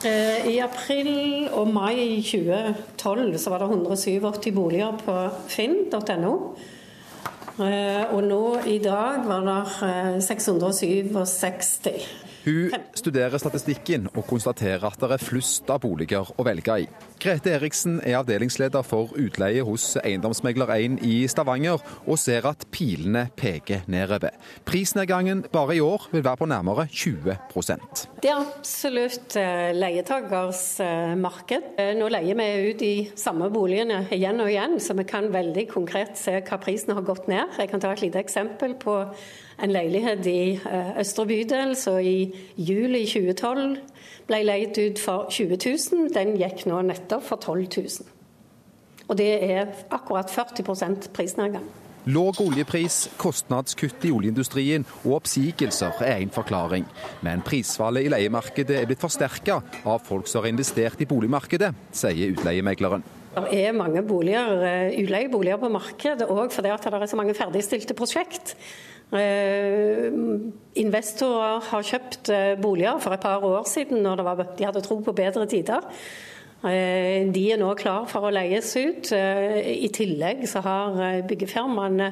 Eh, 0.07 0.47
I 0.53 0.55
april 0.63 1.49
og 1.51 1.67
mai 1.73 2.21
2012 2.23 3.37
så 3.41 3.51
var 3.51 3.63
det 3.63 3.69
187 3.75 4.51
boliger 4.55 4.95
på 5.03 5.17
finn.no. 5.51 6.33
Eh, 7.57 8.03
og 8.13 8.21
nå 8.23 8.41
i 8.69 8.77
dag 8.79 9.27
var 9.27 9.43
det 9.49 10.23
667. 10.23 11.11
Eh, 11.11 12.07
hun 12.47 12.71
studerer 12.95 13.35
statistikken 13.41 14.05
og 14.13 14.23
konstaterer 14.29 14.85
at 14.87 15.01
det 15.01 15.17
er 15.17 15.23
flust 15.23 15.67
av 15.73 15.81
boliger 15.83 16.29
å 16.31 16.45
velge 16.47 16.77
i. 16.79 16.85
Grete 17.17 17.49
Eriksen 17.49 17.95
er 18.05 18.19
avdelingsleder 18.19 18.83
for 18.85 19.09
utleie 19.17 19.63
hos 19.65 19.95
Eiendomsmegler1 19.97 20.99
i 21.01 21.15
Stavanger, 21.29 21.81
og 22.05 22.19
ser 22.21 22.45
at 22.45 22.67
pilene 22.69 23.23
peker 23.37 23.87
nedover. 23.89 24.35
Prisnedgangen 24.69 25.41
bare 25.53 25.77
i 25.77 25.81
år 25.81 26.05
vil 26.11 26.23
være 26.25 26.37
på 26.37 26.49
nærmere 26.51 26.85
20% 26.91 28.05
Det 28.21 28.29
er 28.29 28.43
absolutt 28.43 29.37
eh, 29.41 29.71
leietakers 29.73 30.61
eh, 30.85 31.15
marked. 31.17 31.73
Eh, 31.81 31.95
nå 31.97 32.11
leier 32.13 32.37
vi 32.37 32.47
ut 32.69 32.79
de 32.83 32.93
samme 33.17 33.49
boligene 33.49 34.03
igjen 34.13 34.43
og 34.43 34.53
igjen, 34.53 34.77
så 34.77 34.93
vi 34.97 35.07
kan 35.09 35.31
veldig 35.33 35.65
konkret 35.73 36.21
se 36.21 36.37
hva 36.37 36.61
prisen 36.61 36.93
har 36.93 37.05
gått 37.07 37.25
ned. 37.31 37.57
Jeg 37.57 37.73
kan 37.73 37.81
ta 37.81 37.95
et 37.95 38.05
lite 38.05 38.21
eksempel 38.21 38.77
på 38.77 38.99
en 39.57 39.73
leilighet 39.73 40.27
i 40.29 40.41
Østre 41.01 41.25
bydel, 41.25 41.73
så 41.73 41.97
i 41.97 42.29
juli 42.61 43.07
2012 43.09 43.96
ble 44.27 44.43
leid 44.43 44.77
ut 44.77 44.99
for 44.99 45.27
20 45.31 45.57
000. 45.63 46.13
Den 46.15 46.35
gikk 46.39 46.65
nå 46.69 46.83
nettopp 46.85 47.25
for 47.27 47.41
12 47.41 47.67
000. 47.77 48.13
Og 49.07 49.17
det 49.19 49.33
er 49.47 49.71
akkurat 49.93 50.31
40 50.31 51.11
prisnedgang. 51.15 51.67
Låg 52.07 52.37
oljepris, 52.39 53.09
kostnadskutt 53.19 54.05
i 54.07 54.13
oljeindustrien 54.15 54.85
og 55.01 55.17
oppsigelser 55.17 55.99
er 56.07 56.21
en 56.21 56.31
forklaring. 56.31 56.85
Men 57.19 57.43
prisfallet 57.43 58.07
i 58.07 58.11
leiemarkedet 58.13 58.77
er 58.79 58.87
blitt 58.87 59.03
forsterka 59.03 59.57
av 59.83 60.05
folk 60.07 60.29
som 60.31 60.45
har 60.45 60.53
investert 60.53 61.03
i 61.03 61.07
boligmarkedet, 61.09 61.73
sier 61.91 62.31
utleiemegleren. 62.31 63.03
Det 63.37 63.59
er 63.59 63.75
mange 63.75 64.01
boliger, 64.07 64.63
eh, 64.63 65.03
utleieboliger 65.03 65.59
på 65.59 65.69
markedet 65.69 66.29
òg 66.31 66.47
fordi 66.49 66.71
det 66.71 66.93
er 66.93 67.05
så 67.11 67.19
mange 67.19 67.35
ferdigstilte 67.35 67.93
prosjekt. 67.93 68.55
Eh, 69.15 70.11
investorer 70.81 71.61
har 71.69 71.85
kjøpt 71.89 72.27
eh, 72.33 72.55
boliger 72.59 72.97
for 72.99 73.15
et 73.15 73.23
par 73.23 73.43
år 73.45 73.67
siden 73.69 74.01
når 74.03 74.23
var, 74.27 74.41
de 74.57 74.65
hadde 74.67 74.83
tro 74.83 74.99
på 75.03 75.15
bedre 75.15 75.45
tider. 75.47 75.85
Eh, 76.67 77.23
de 77.31 77.43
er 77.53 77.61
nå 77.61 77.69
klar 77.79 78.09
for 78.11 78.27
å 78.27 78.33
leies 78.33 78.73
ut. 78.75 79.13
I 79.13 79.87
tillegg 79.95 80.43
så 80.49 80.63
har 80.65 81.23
byggefirmaene 81.29 82.11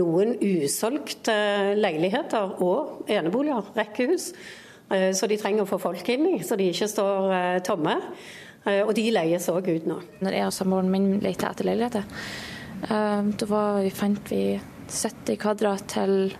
noen 0.00 0.34
usolgte 0.42 1.36
leiligheter 1.78 2.58
og 2.64 3.06
eneboliger, 3.12 3.70
rekkehus, 3.78 4.32
så 4.92 5.24
de 5.24 5.38
trenger 5.40 5.64
å 5.64 5.68
få 5.70 5.78
folk 5.80 6.08
inn 6.12 6.26
i, 6.34 6.38
så 6.44 6.56
de 6.58 6.66
ikke 6.68 6.88
står 6.90 7.62
tomme. 7.64 7.94
Og 8.66 8.90
de 8.92 9.06
leies 9.14 9.46
òg 9.48 9.70
ut 9.70 9.86
nå. 9.88 9.96
Når 10.20 10.36
jeg 10.36 10.48
og 10.50 10.52
samboeren 10.52 10.90
min 10.92 11.06
lette 11.24 11.48
etter 11.48 11.64
leiligheter, 11.64 12.04
da 12.82 13.62
fant 13.96 14.28
vi 14.28 14.42
70 14.92 15.38
kvadrat 15.40 15.86
til 15.90 16.32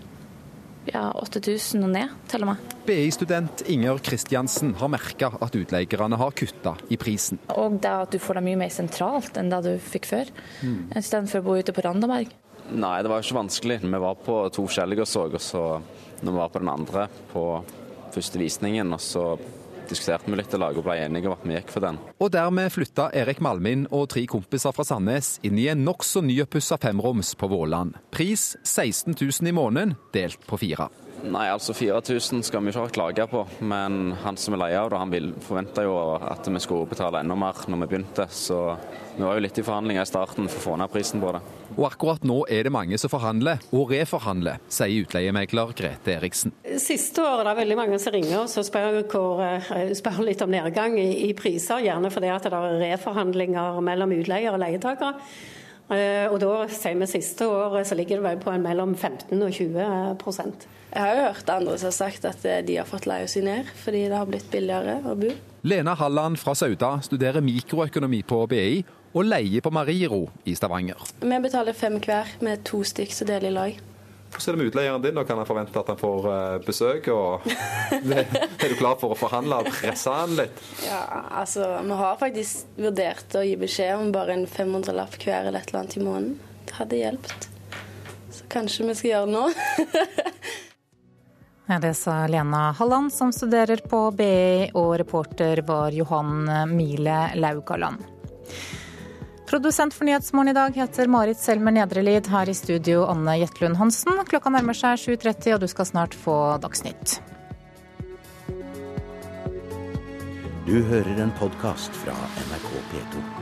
ja, 0.90 1.08
8000 1.14 1.84
og 1.86 1.90
ned, 1.92 2.12
til 2.30 2.44
og 2.44 2.52
med. 2.52 2.72
BI-student 2.86 3.64
Inger 3.70 4.00
Kristiansen 4.02 4.74
har 4.80 4.90
merka 4.92 5.30
at 5.42 5.56
utleierne 5.56 6.18
har 6.18 6.36
kutta 6.36 6.74
i 6.90 6.98
prisen. 7.00 7.40
Og 7.54 7.78
det 7.82 7.92
at 7.92 8.14
du 8.14 8.18
får 8.22 8.40
det 8.40 8.46
mye 8.50 8.60
mer 8.64 8.72
sentralt 8.74 9.38
enn 9.40 9.52
det 9.52 9.62
du 9.66 9.72
fikk 9.82 10.10
før, 10.10 10.32
mm. 10.62 10.92
istedenfor 10.98 11.42
å 11.42 11.46
bo 11.46 11.58
ute 11.60 11.74
på 11.74 11.84
Randaberg. 11.86 12.32
Nei, 12.72 12.96
det 13.02 13.10
var 13.10 13.22
ikke 13.22 13.40
vanskelig. 13.40 13.80
Vi 13.84 14.02
var 14.04 14.20
på 14.22 14.38
to 14.54 14.66
forskjellige 14.68 15.04
og 15.04 15.10
så, 15.10 15.26
og 15.28 15.42
så 15.42 15.64
når 16.22 16.30
vi 16.30 16.38
var 16.38 16.52
på 16.52 16.62
den 16.62 16.72
andre 16.72 17.08
på 17.32 17.46
første 18.12 18.40
visningen, 18.40 18.92
og 18.94 19.02
så 19.02 19.26
diskuterte 19.92 20.30
vi 20.30 20.38
litt 20.40 20.54
i 20.54 20.60
lag 20.60 20.78
og 20.78 20.86
ble 20.86 20.98
enige 21.04 21.30
om 21.30 21.36
at 21.36 21.46
vi 21.46 21.56
gikk 21.56 21.70
for 21.74 21.84
den. 21.84 22.00
Og 22.18 22.32
dermed 22.34 22.72
flytta 22.74 23.10
Erik 23.22 23.42
Malmin 23.44 23.86
og 23.90 24.08
tre 24.14 24.24
kompiser 24.30 24.74
fra 24.74 24.86
Sandnes 24.86 25.36
inn 25.46 25.60
i 25.60 25.68
en 25.72 25.84
nokså 25.86 26.24
nyoppussa 26.24 26.80
femroms 26.82 27.34
på 27.38 27.50
Våland. 27.52 27.96
Pris 28.14 28.52
16 28.62 29.14
000 29.14 29.52
i 29.52 29.56
måneden, 29.56 29.96
delt 30.14 30.42
på 30.48 30.60
fire. 30.60 30.90
Nei, 31.22 31.44
altså 31.52 31.74
4000 31.76 32.42
skal 32.42 32.64
vi 32.64 32.72
ikke 32.72 32.82
ha 32.82 32.90
klage 32.90 33.26
på, 33.30 33.44
men 33.62 34.16
han 34.24 34.38
som 34.40 34.56
er 34.56 34.64
leie 34.64 34.80
av 34.80 34.90
det, 34.90 34.98
han 34.98 35.34
forventa 35.44 35.84
jo 35.86 35.94
at 36.18 36.48
vi 36.50 36.62
skulle 36.64 36.90
betale 36.90 37.20
enda 37.22 37.36
mer 37.38 37.62
når 37.70 37.84
vi 37.84 37.90
begynte. 37.92 38.26
Så 38.26 38.58
vi 39.14 39.22
var 39.22 39.38
jo 39.38 39.44
litt 39.44 39.60
i 39.60 39.66
forhandlinger 39.66 40.02
i 40.02 40.10
starten 40.10 40.50
for 40.50 40.58
å 40.58 40.64
få 40.66 40.78
ned 40.80 40.90
prisen 40.90 41.22
på 41.22 41.30
det. 41.36 41.42
Og 41.76 41.86
akkurat 41.88 42.24
nå 42.28 42.42
er 42.52 42.66
det 42.66 42.72
mange 42.74 42.98
som 43.00 43.12
forhandler 43.12 43.62
og 43.72 43.92
reforhandler, 43.94 44.60
sier 44.72 45.06
utleiemegler 45.06 45.72
Grete 45.78 46.16
Eriksen. 46.16 46.54
Siste 46.80 47.24
året 47.24 47.44
er 47.44 47.50
det 47.50 47.56
veldig 47.62 47.78
mange 47.80 48.02
som 48.02 48.14
ringer 48.14 48.42
og 48.42 48.68
spør, 48.68 49.00
eh, 49.46 49.94
spør 49.98 50.22
litt 50.26 50.44
om 50.44 50.52
nedgang 50.52 50.98
i, 51.00 51.08
i 51.28 51.32
priser, 51.38 51.82
gjerne 51.86 52.12
fordi 52.12 52.30
det 52.32 52.52
er 52.52 52.78
reforhandlinger 52.84 53.80
mellom 53.84 54.14
utleier 54.18 54.52
og 54.52 54.62
leietakere. 54.62 55.16
Eh, 55.92 56.28
og 56.28 56.38
da 56.40 56.52
sier 56.72 57.00
vi 57.00 57.10
siste 57.10 57.48
året 57.48 57.88
så 57.88 57.98
ligger 57.98 58.20
det 58.20 58.28
vel 58.28 58.44
på 58.44 58.52
en 58.52 58.62
mellom 58.64 58.94
15 58.94 59.36
og 59.42 59.50
20% 59.50 60.70
jeg 60.92 61.00
har 61.00 61.16
jo 61.16 61.28
hørt 61.30 61.50
andre 61.52 61.76
som 61.80 61.88
har 61.88 61.94
sagt 61.96 62.26
at 62.28 62.42
eh, 62.44 62.60
de 62.66 62.76
har 62.76 62.88
fått 62.88 63.06
leie 63.08 63.28
si 63.30 63.40
ned 63.44 63.68
fordi 63.80 64.04
det 64.10 64.18
har 64.18 64.28
blitt 64.28 64.48
billigere 64.52 64.98
å 65.08 65.16
bo. 65.18 65.30
Lena 65.68 65.94
Halland 65.96 66.40
fra 66.42 66.54
Sauda 66.58 66.96
studerer 67.06 67.44
mikroøkonomi 67.44 68.22
på 68.28 68.42
BI 68.50 68.82
og 69.12 69.24
leier 69.28 69.62
på 69.64 69.72
Mariero 69.74 70.26
i 70.48 70.54
Stavanger. 70.56 71.00
Vi 71.20 71.40
betaler 71.44 71.76
fem 71.76 71.98
hver 72.00 72.36
med 72.44 72.64
to 72.68 72.82
stykk 72.86 73.12
som 73.14 73.28
deler 73.28 73.50
i 73.50 73.56
lag. 73.56 73.80
Hvordan 74.32 74.48
er 74.48 74.56
det 74.56 74.60
med 74.62 74.70
utleieren 74.70 75.02
din? 75.02 75.14
Da 75.14 75.24
Kan 75.28 75.36
han 75.36 75.46
forvente 75.46 75.78
at 75.78 75.88
han 75.92 75.98
får 76.00 76.28
eh, 76.32 76.58
besøk? 76.64 77.08
Og 77.12 77.44
er 77.92 78.68
du 78.72 78.76
klar 78.78 78.96
for 79.00 79.12
å 79.12 79.18
forhandle 79.18 79.58
og 79.60 79.68
presse 79.68 80.14
han 80.14 80.32
litt? 80.38 80.62
Ja, 80.86 81.02
altså, 81.42 81.68
Vi 81.84 81.98
har 82.00 82.16
faktisk 82.20 82.80
vurdert 82.80 83.36
å 83.36 83.44
gi 83.44 83.58
beskjed 83.60 83.92
om 83.98 84.12
bare 84.14 84.38
en 84.38 84.46
500-lapp 84.48 85.18
hver 85.20 85.50
eller 85.50 85.60
et 85.60 85.68
eller 85.68 85.82
annet 85.82 85.98
i 85.98 86.04
måneden. 86.06 86.38
Det 86.64 86.78
hadde 86.78 87.02
hjulpet. 87.02 87.48
Så 88.32 88.48
kanskje 88.48 88.88
vi 88.88 88.96
skal 88.96 89.10
gjøre 89.12 89.26
det 89.28 89.36
nå. 89.36 89.46
Ja, 91.70 91.76
det 91.80 91.92
sa 91.94 92.26
Lena 92.26 92.72
Halland, 92.76 93.12
som 93.14 93.30
studerer 93.32 93.80
på 93.88 94.00
BI, 94.18 94.72
og 94.76 94.96
reporter 95.00 95.62
var 95.64 95.94
Johan 95.94 96.42
Mile 96.68 97.20
Laugaland. 97.38 98.02
Produsent 99.52 99.94
for 99.94 100.04
Nyhetsmorgen 100.04 100.48
i 100.48 100.52
dag 100.52 100.76
heter 100.76 101.06
Marit 101.06 101.38
Selmer 101.38 101.70
Nedrelid. 101.70 102.26
Her 102.26 102.48
i 102.48 102.54
studio 102.54 103.02
Anne 103.04 103.34
Jetlund 103.36 103.76
Hansen. 103.76 104.22
Klokka 104.24 104.48
nærmer 104.48 104.72
seg 104.72 104.96
7.30, 105.02 105.50
og 105.52 105.60
du 105.60 105.68
skal 105.68 105.90
snart 105.90 106.16
få 106.16 106.36
Dagsnytt. 106.62 107.18
Du 110.64 110.78
hører 110.88 111.20
en 111.26 111.36
podkast 111.36 111.92
fra 112.00 112.16
NRK 112.48 112.70
P2. 112.94 113.41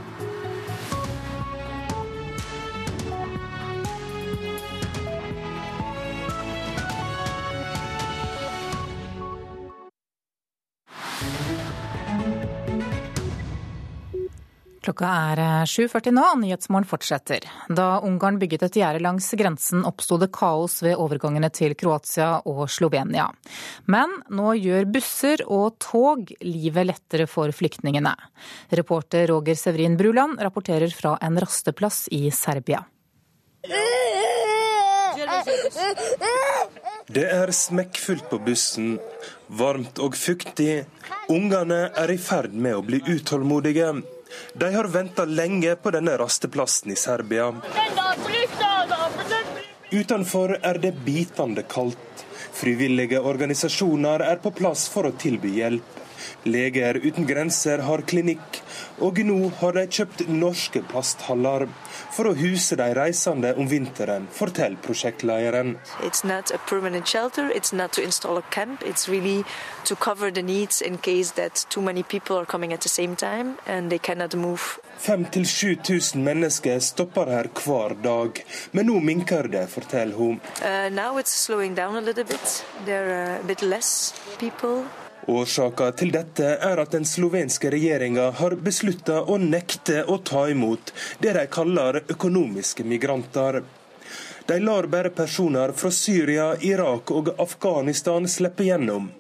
Klokka 14.81 15.09
er 15.33 15.41
7.40 15.69 16.09
eh, 16.09 16.15
nå, 16.17 16.23
Nyhetsmorgen 16.41 16.89
fortsetter. 16.89 17.45
Da 17.69 17.99
Ungarn 18.07 18.39
bygget 18.41 18.63
et 18.65 18.79
gjerde 18.81 19.03
langs 19.05 19.27
grensen, 19.37 19.83
oppsto 19.85 20.17
det 20.21 20.31
kaos 20.33 20.79
ved 20.81 20.97
overgangene 20.97 21.51
til 21.53 21.75
Kroatia 21.77 22.39
og 22.49 22.63
Slovenia. 22.73 23.27
Men 23.93 24.15
nå 24.33 24.55
gjør 24.57 24.89
busser 24.89 25.43
og 25.45 25.77
tog 25.85 26.33
livet 26.41 26.89
lettere 26.89 27.27
for 27.29 27.53
flyktningene. 27.53 28.15
Reporter 28.81 29.29
Roger 29.29 29.59
Severin 29.61 29.99
Bruland 30.01 30.41
rapporterer 30.41 30.89
fra 30.97 31.19
en 31.21 31.37
rasteplass 31.45 32.07
i 32.17 32.31
Serbia. 32.33 32.81
Det 37.11 37.27
er 37.27 37.53
smekkfullt 37.53 38.31
på 38.31 38.39
bussen. 38.47 38.97
Varmt 39.61 40.01
og 40.01 40.17
fuktig. 40.17 40.87
Ungene 41.29 41.91
er 42.01 42.15
i 42.15 42.17
ferd 42.23 42.57
med 42.57 42.79
å 42.79 42.87
bli 42.87 43.03
utålmodige. 43.05 43.91
De 44.55 44.73
har 44.75 44.89
venta 44.91 45.25
lenge 45.25 45.77
på 45.77 45.93
denne 45.95 46.17
rasteplassen 46.21 46.93
i 46.93 46.97
Serbia. 46.97 47.53
Utenfor 49.91 50.57
er 50.63 50.79
det 50.79 50.93
bitende 51.05 51.63
kaldt. 51.63 52.27
Frivillige 52.53 53.21
organisasjoner 53.21 54.23
er 54.27 54.43
på 54.43 54.53
plass 54.55 54.89
for 54.93 55.09
å 55.09 55.17
tilby 55.19 55.55
hjelp. 55.61 56.00
Leger 56.45 56.95
uten 57.05 57.27
grenser 57.27 57.83
har 57.85 58.01
klinikk, 58.09 58.61
og 59.05 59.19
nå 59.25 59.51
har 59.61 59.77
de 59.77 59.85
kjøpt 59.87 60.23
norske 60.29 60.81
plasthaller 60.89 61.67
for 62.15 62.31
å 62.31 62.35
huse 62.37 62.77
de 62.81 62.89
reisende 62.97 63.53
om 63.61 63.69
vinteren, 63.69 64.29
forteller 64.33 64.81
prosjektlederen. 64.85 65.77
It's 66.01 66.25
not 66.25 66.51
a 66.51 66.59
permanent 66.71 67.07
shelter, 67.09 67.51
it's 67.55 67.73
not 67.73 67.93
to 67.93 68.03
install 68.03 68.39
a 68.39 68.43
camp, 68.51 68.83
it's 68.83 69.09
really 69.09 69.45
to 69.85 69.97
cover 69.97 70.31
the 70.31 70.43
needs 70.43 70.81
in 70.81 70.99
case 70.99 71.33
that 71.33 71.67
too 71.69 71.83
many 71.83 72.03
people 72.03 72.37
are 72.39 72.47
coming 72.47 72.73
at 72.73 72.81
the 72.81 72.89
same 72.89 73.17
time 73.17 73.59
and 73.67 73.91
they 73.91 73.99
cannot 73.99 74.35
move. 74.35 74.79
5000-7000 75.01 76.17
mennesker 76.17 76.81
stopper 76.81 77.27
her 77.27 77.49
hver 77.65 77.95
dag, 78.03 78.45
men 78.73 78.87
nå 78.87 79.01
minker 79.01 79.49
det, 79.49 79.67
forteller 79.73 80.17
hun. 80.17 80.41
Uh, 80.61 80.89
Årsaka 85.29 85.91
til 85.93 86.13
dette 86.15 86.55
er 86.57 86.81
at 86.81 86.95
den 86.97 87.05
slovenske 87.05 87.71
regjeringa 87.73 88.31
har 88.41 88.57
beslutta 88.65 89.21
å 89.23 89.37
nekte 89.43 90.05
å 90.09 90.17
ta 90.25 90.47
imot 90.49 90.93
det 91.21 91.35
de 91.37 91.45
kaller 91.53 92.01
økonomiske 92.09 92.87
migranter. 92.89 93.61
De 94.47 94.59
lar 94.61 94.89
bare 94.91 95.11
personer 95.11 95.73
fra 95.77 95.91
Syria, 95.95 96.55
Irak 96.61 97.11
og 97.11 97.35
Afghanistan 97.39 98.29
slippe 98.29 98.65
gjennom. 98.67 99.11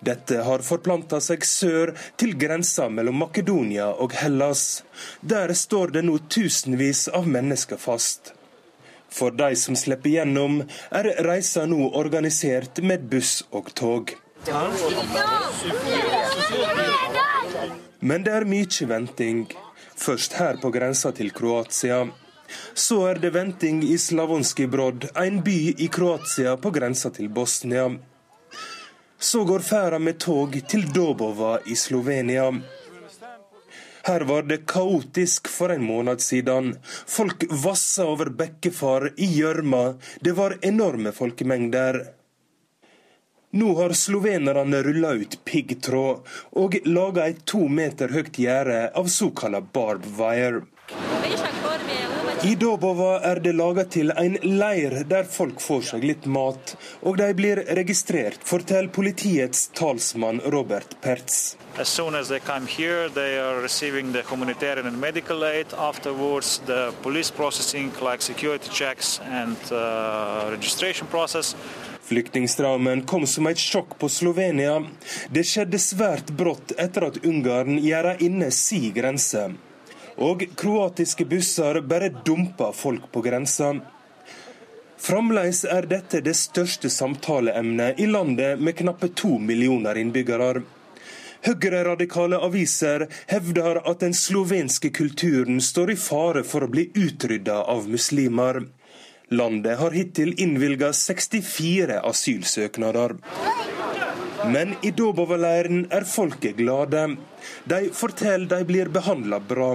Dette 0.00 0.42
har 0.44 0.64
forplanta 0.64 1.20
seg 1.20 1.44
sør 1.44 1.92
til 2.20 2.34
grensa 2.40 2.88
mellom 2.88 3.20
Makedonia 3.20 3.90
og 4.00 4.16
Hellas. 4.16 4.82
Der 5.20 5.52
står 5.54 5.94
det 5.96 6.04
nå 6.08 6.16
tusenvis 6.32 7.06
av 7.12 7.28
mennesker 7.28 7.80
fast. 7.80 8.32
For 9.10 9.34
de 9.34 9.52
som 9.58 9.76
slipper 9.76 10.14
gjennom, 10.14 10.62
er 10.90 11.12
reisa 11.26 11.66
nå 11.68 11.90
organisert 11.98 12.80
med 12.84 13.08
buss 13.12 13.40
og 13.50 13.72
tog. 13.76 14.14
Men 18.00 18.24
det 18.24 18.32
er 18.32 18.44
mye 18.48 18.86
venting. 18.88 19.46
Først 19.96 20.32
her 20.40 20.56
på 20.62 20.70
grensa 20.72 21.12
til 21.12 21.30
Kroatia. 21.36 22.06
Så 22.74 23.02
er 23.06 23.20
det 23.22 23.34
venting 23.34 23.82
i 23.84 23.98
Slavonski 23.98 24.66
Brod, 24.66 25.06
en 25.14 25.42
by 25.44 25.74
i 25.78 25.88
Kroatia 25.92 26.56
på 26.56 26.70
grensa 26.74 27.10
til 27.10 27.28
Bosnia. 27.28 27.90
Så 29.18 29.44
går 29.44 29.60
ferda 29.60 29.98
med 29.98 30.18
tog 30.18 30.56
til 30.68 30.86
Dobova 30.92 31.58
i 31.66 31.76
Slovenia. 31.76 32.48
Her 34.02 34.20
var 34.20 34.42
det 34.48 34.64
kaotisk 34.66 35.48
for 35.48 35.68
en 35.74 35.84
måned 35.84 36.22
siden. 36.24 36.72
Folk 37.06 37.44
vassa 37.50 38.06
over 38.08 38.32
bekkefar 38.32 39.10
i 39.16 39.28
gjørma. 39.36 39.98
Det 40.20 40.32
var 40.32 40.56
enorme 40.62 41.12
folkemengder. 41.12 42.00
Nå 43.52 43.74
har 43.74 43.92
slovenerne 43.92 44.82
rulla 44.82 45.08
ut 45.18 45.32
piggtråd 45.44 46.28
og 46.60 46.74
laga 46.86 47.24
et 47.26 47.40
to 47.50 47.64
meter 47.66 48.12
høyt 48.14 48.36
gjerde 48.38 48.92
av 48.94 49.08
såkalla 49.10 49.58
barb 49.60 50.06
wire. 50.18 50.60
I 52.46 52.54
Dobova 52.54 53.16
er 53.26 53.40
det 53.42 53.56
laga 53.58 53.82
til 53.90 54.12
en 54.14 54.38
leir 54.44 54.94
der 55.10 55.26
folk 55.26 55.58
får 55.60 55.82
seg 55.88 56.06
litt 56.06 56.28
mat, 56.30 56.76
og 57.02 57.18
de 57.18 57.26
blir 57.34 57.64
registrert, 57.76 58.38
forteller 58.46 58.88
politiets 58.94 59.66
talsmann 59.74 60.38
Robert 60.54 60.94
Pertz. 61.02 61.56
As 61.76 61.88
soon 61.88 62.14
as 62.14 62.28
they 62.28 62.38
come 62.38 62.66
here, 62.66 63.08
they 63.08 63.38
are 63.38 63.60
receiving 63.60 64.12
the 64.12 64.22
humanitarian 64.22 64.86
and 64.86 65.00
medical 65.00 65.44
aid. 65.44 65.66
Afterwards, 65.74 66.62
the 66.66 66.94
police 67.02 67.30
processing, 67.30 67.90
like 68.00 68.22
and 69.26 69.58
uh. 69.72 70.56
Flyktningstraumen 72.10 73.02
kom 73.02 73.26
som 73.26 73.46
et 73.46 73.58
sjokk 73.62 73.92
på 73.98 74.08
Slovenia. 74.10 74.80
Det 75.30 75.44
skjedde 75.46 75.78
svært 75.78 76.32
brått 76.34 76.72
etter 76.74 77.04
at 77.06 77.20
Ungarn 77.22 77.76
gjerda 77.78 78.16
inne 78.26 78.48
si 78.50 78.80
grense. 78.96 79.44
Og 80.18 80.42
kroatiske 80.58 81.22
busser 81.30 81.78
bare 81.86 82.08
dumpa 82.26 82.72
folk 82.74 83.06
på 83.14 83.22
grensa. 83.22 83.68
Fremdeles 84.98 85.62
er 85.76 85.86
dette 85.92 86.18
det 86.26 86.34
største 86.34 86.90
samtaleemnet 86.90 88.02
i 88.02 88.10
landet 88.10 88.58
med 88.58 88.74
knappe 88.82 89.12
to 89.14 89.38
millioner 89.38 90.02
innbyggere. 90.02 90.64
Høyreradikale 91.46 92.42
aviser 92.42 93.06
hevder 93.30 93.84
at 93.86 94.02
den 94.02 94.18
slovenske 94.18 94.90
kulturen 94.98 95.62
står 95.62 95.94
i 95.94 95.98
fare 96.10 96.42
for 96.42 96.66
å 96.66 96.74
bli 96.74 96.90
utrydda 96.90 97.62
av 97.70 97.86
muslimer. 97.86 98.64
Landet 99.32 99.78
har 99.78 99.90
hittil 99.90 100.32
innvilga 100.42 100.92
64 100.92 102.00
asylsøknader. 102.02 103.12
Men 104.50 104.72
i 104.82 104.90
Dobova-leiren 104.90 105.84
er 105.94 106.02
folket 106.02 106.56
glade. 106.58 107.04
De 107.64 107.78
forteller 107.94 108.50
de 108.50 108.66
blir 108.66 108.90
behandla 108.90 109.38
bra. 109.38 109.68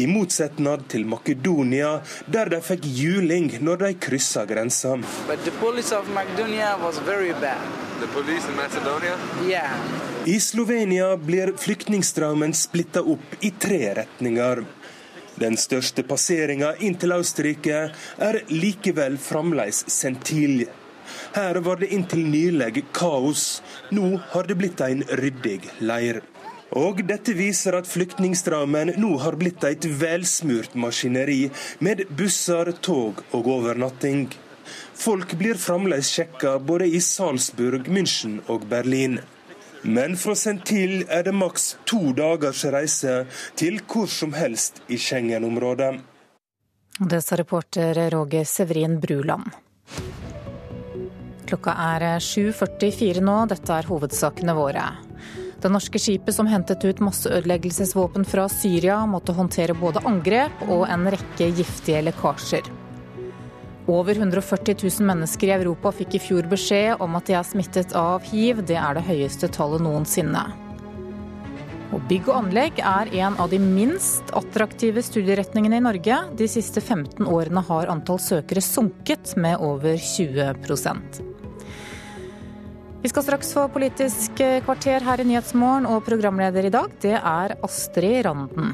I 0.00 0.06
motsetning 0.08 0.86
til 0.88 1.04
Makedonia, 1.04 1.90
der 2.26 2.48
de 2.48 2.62
fikk 2.64 2.86
juling 2.96 3.50
når 3.60 3.82
de 3.82 3.90
kryssa 4.06 4.46
grensa. 4.48 4.94
I 10.24 10.38
Slovenia 10.40 11.10
blir 11.20 11.52
flyktningstraumen 11.66 12.56
splitta 12.56 13.04
opp 13.04 13.36
i 13.44 13.52
tre 13.66 13.82
retninger. 14.00 14.64
Den 15.40 15.56
største 15.58 16.04
passeringa 16.06 16.74
inn 16.86 16.94
til 17.00 17.14
Austerrike 17.16 17.80
er 18.22 18.40
likevel 18.52 19.18
fremdeles 19.18 19.82
Sentil. 19.90 20.66
Her 21.34 21.58
var 21.66 21.80
det 21.80 21.90
inntil 21.94 22.22
nylig 22.30 22.84
kaos. 22.94 23.62
Nå 23.90 24.14
har 24.30 24.46
det 24.46 24.56
blitt 24.60 24.80
en 24.84 25.02
ryddig 25.20 25.60
leir. 25.82 26.22
Og 26.74 27.02
dette 27.06 27.34
viser 27.38 27.76
at 27.78 27.90
flyktningstrømmen 27.90 28.94
nå 28.98 29.12
har 29.22 29.36
blitt 29.38 29.62
et 29.68 29.86
velsmurt 30.00 30.74
maskineri, 30.74 31.50
med 31.78 32.06
busser, 32.18 32.72
tog 32.82 33.22
og 33.30 33.50
overnatting. 33.58 34.26
Folk 34.94 35.36
blir 35.38 35.60
fremdeles 35.60 36.10
sjekka 36.14 36.56
både 36.58 36.88
i 36.88 37.02
Salzburg, 37.04 37.90
München 37.90 38.40
og 38.48 38.66
Berlin. 38.70 39.20
Men 39.84 40.16
fra 40.16 40.32
Sentil 40.34 41.02
er 41.12 41.26
det 41.26 41.34
maks 41.36 41.74
to 41.84 42.14
dagers 42.16 42.62
reise 42.72 43.24
til 43.58 43.82
hvor 43.84 44.08
som 44.08 44.32
helst 44.32 44.80
i 44.88 44.96
Schengen-området. 44.96 45.92
Det 46.98 47.20
sa 47.20 47.36
reporter 47.36 47.98
Roger 48.14 48.46
Severin 48.48 48.96
Bruland. 49.02 49.50
Klokka 51.44 51.74
er 51.76 52.06
7.44 52.24 53.20
nå, 53.20 53.34
dette 53.50 53.76
er 53.76 53.90
hovedsakene 53.90 54.54
våre. 54.56 54.86
Det 55.60 55.72
norske 55.72 56.00
skipet 56.00 56.36
som 56.36 56.48
hentet 56.48 56.84
ut 56.84 57.02
masseødeleggelsesvåpen 57.04 58.24
fra 58.28 58.46
Syria, 58.52 59.02
måtte 59.08 59.36
håndtere 59.36 59.76
både 59.76 60.02
angrep 60.08 60.64
og 60.68 60.86
en 60.88 61.08
rekke 61.12 61.50
giftige 61.60 62.02
lekkasjer. 62.08 62.83
Over 63.86 64.16
140 64.16 64.76
000 64.80 65.04
mennesker 65.04 65.50
i 65.50 65.56
Europa 65.58 65.90
fikk 65.92 66.14
i 66.16 66.20
fjor 66.22 66.46
beskjed 66.48 67.02
om 67.04 67.18
at 67.18 67.26
de 67.28 67.34
er 67.36 67.44
smittet 67.44 67.92
av 67.98 68.24
hiv. 68.24 68.62
Det 68.64 68.78
er 68.80 68.96
det 68.96 69.04
høyeste 69.04 69.50
tallet 69.52 69.84
noensinne. 69.84 70.44
Og 71.92 72.00
bygg 72.08 72.30
og 72.30 72.38
anlegg 72.38 72.80
er 72.80 73.10
en 73.20 73.36
av 73.38 73.52
de 73.52 73.58
minst 73.60 74.32
attraktive 74.34 75.04
studieretningene 75.04 75.78
i 75.78 75.84
Norge. 75.84 76.16
De 76.32 76.48
siste 76.48 76.80
15 76.80 77.28
årene 77.28 77.60
har 77.68 77.92
antall 77.92 78.18
søkere 78.24 78.64
sunket 78.64 79.36
med 79.36 79.60
over 79.60 80.00
20% 80.00 81.20
Vi 83.04 83.12
skal 83.12 83.26
straks 83.28 83.52
få 83.52 83.68
Politisk 83.68 84.40
kvarter 84.64 85.04
her 85.04 85.20
i 85.20 85.28
Nyhetsmorgen, 85.28 85.84
og 85.84 86.08
programleder 86.08 86.64
i 86.64 86.72
dag, 86.72 86.88
det 87.04 87.18
er 87.20 87.58
Astrid 87.60 88.24
Randen. 88.24 88.72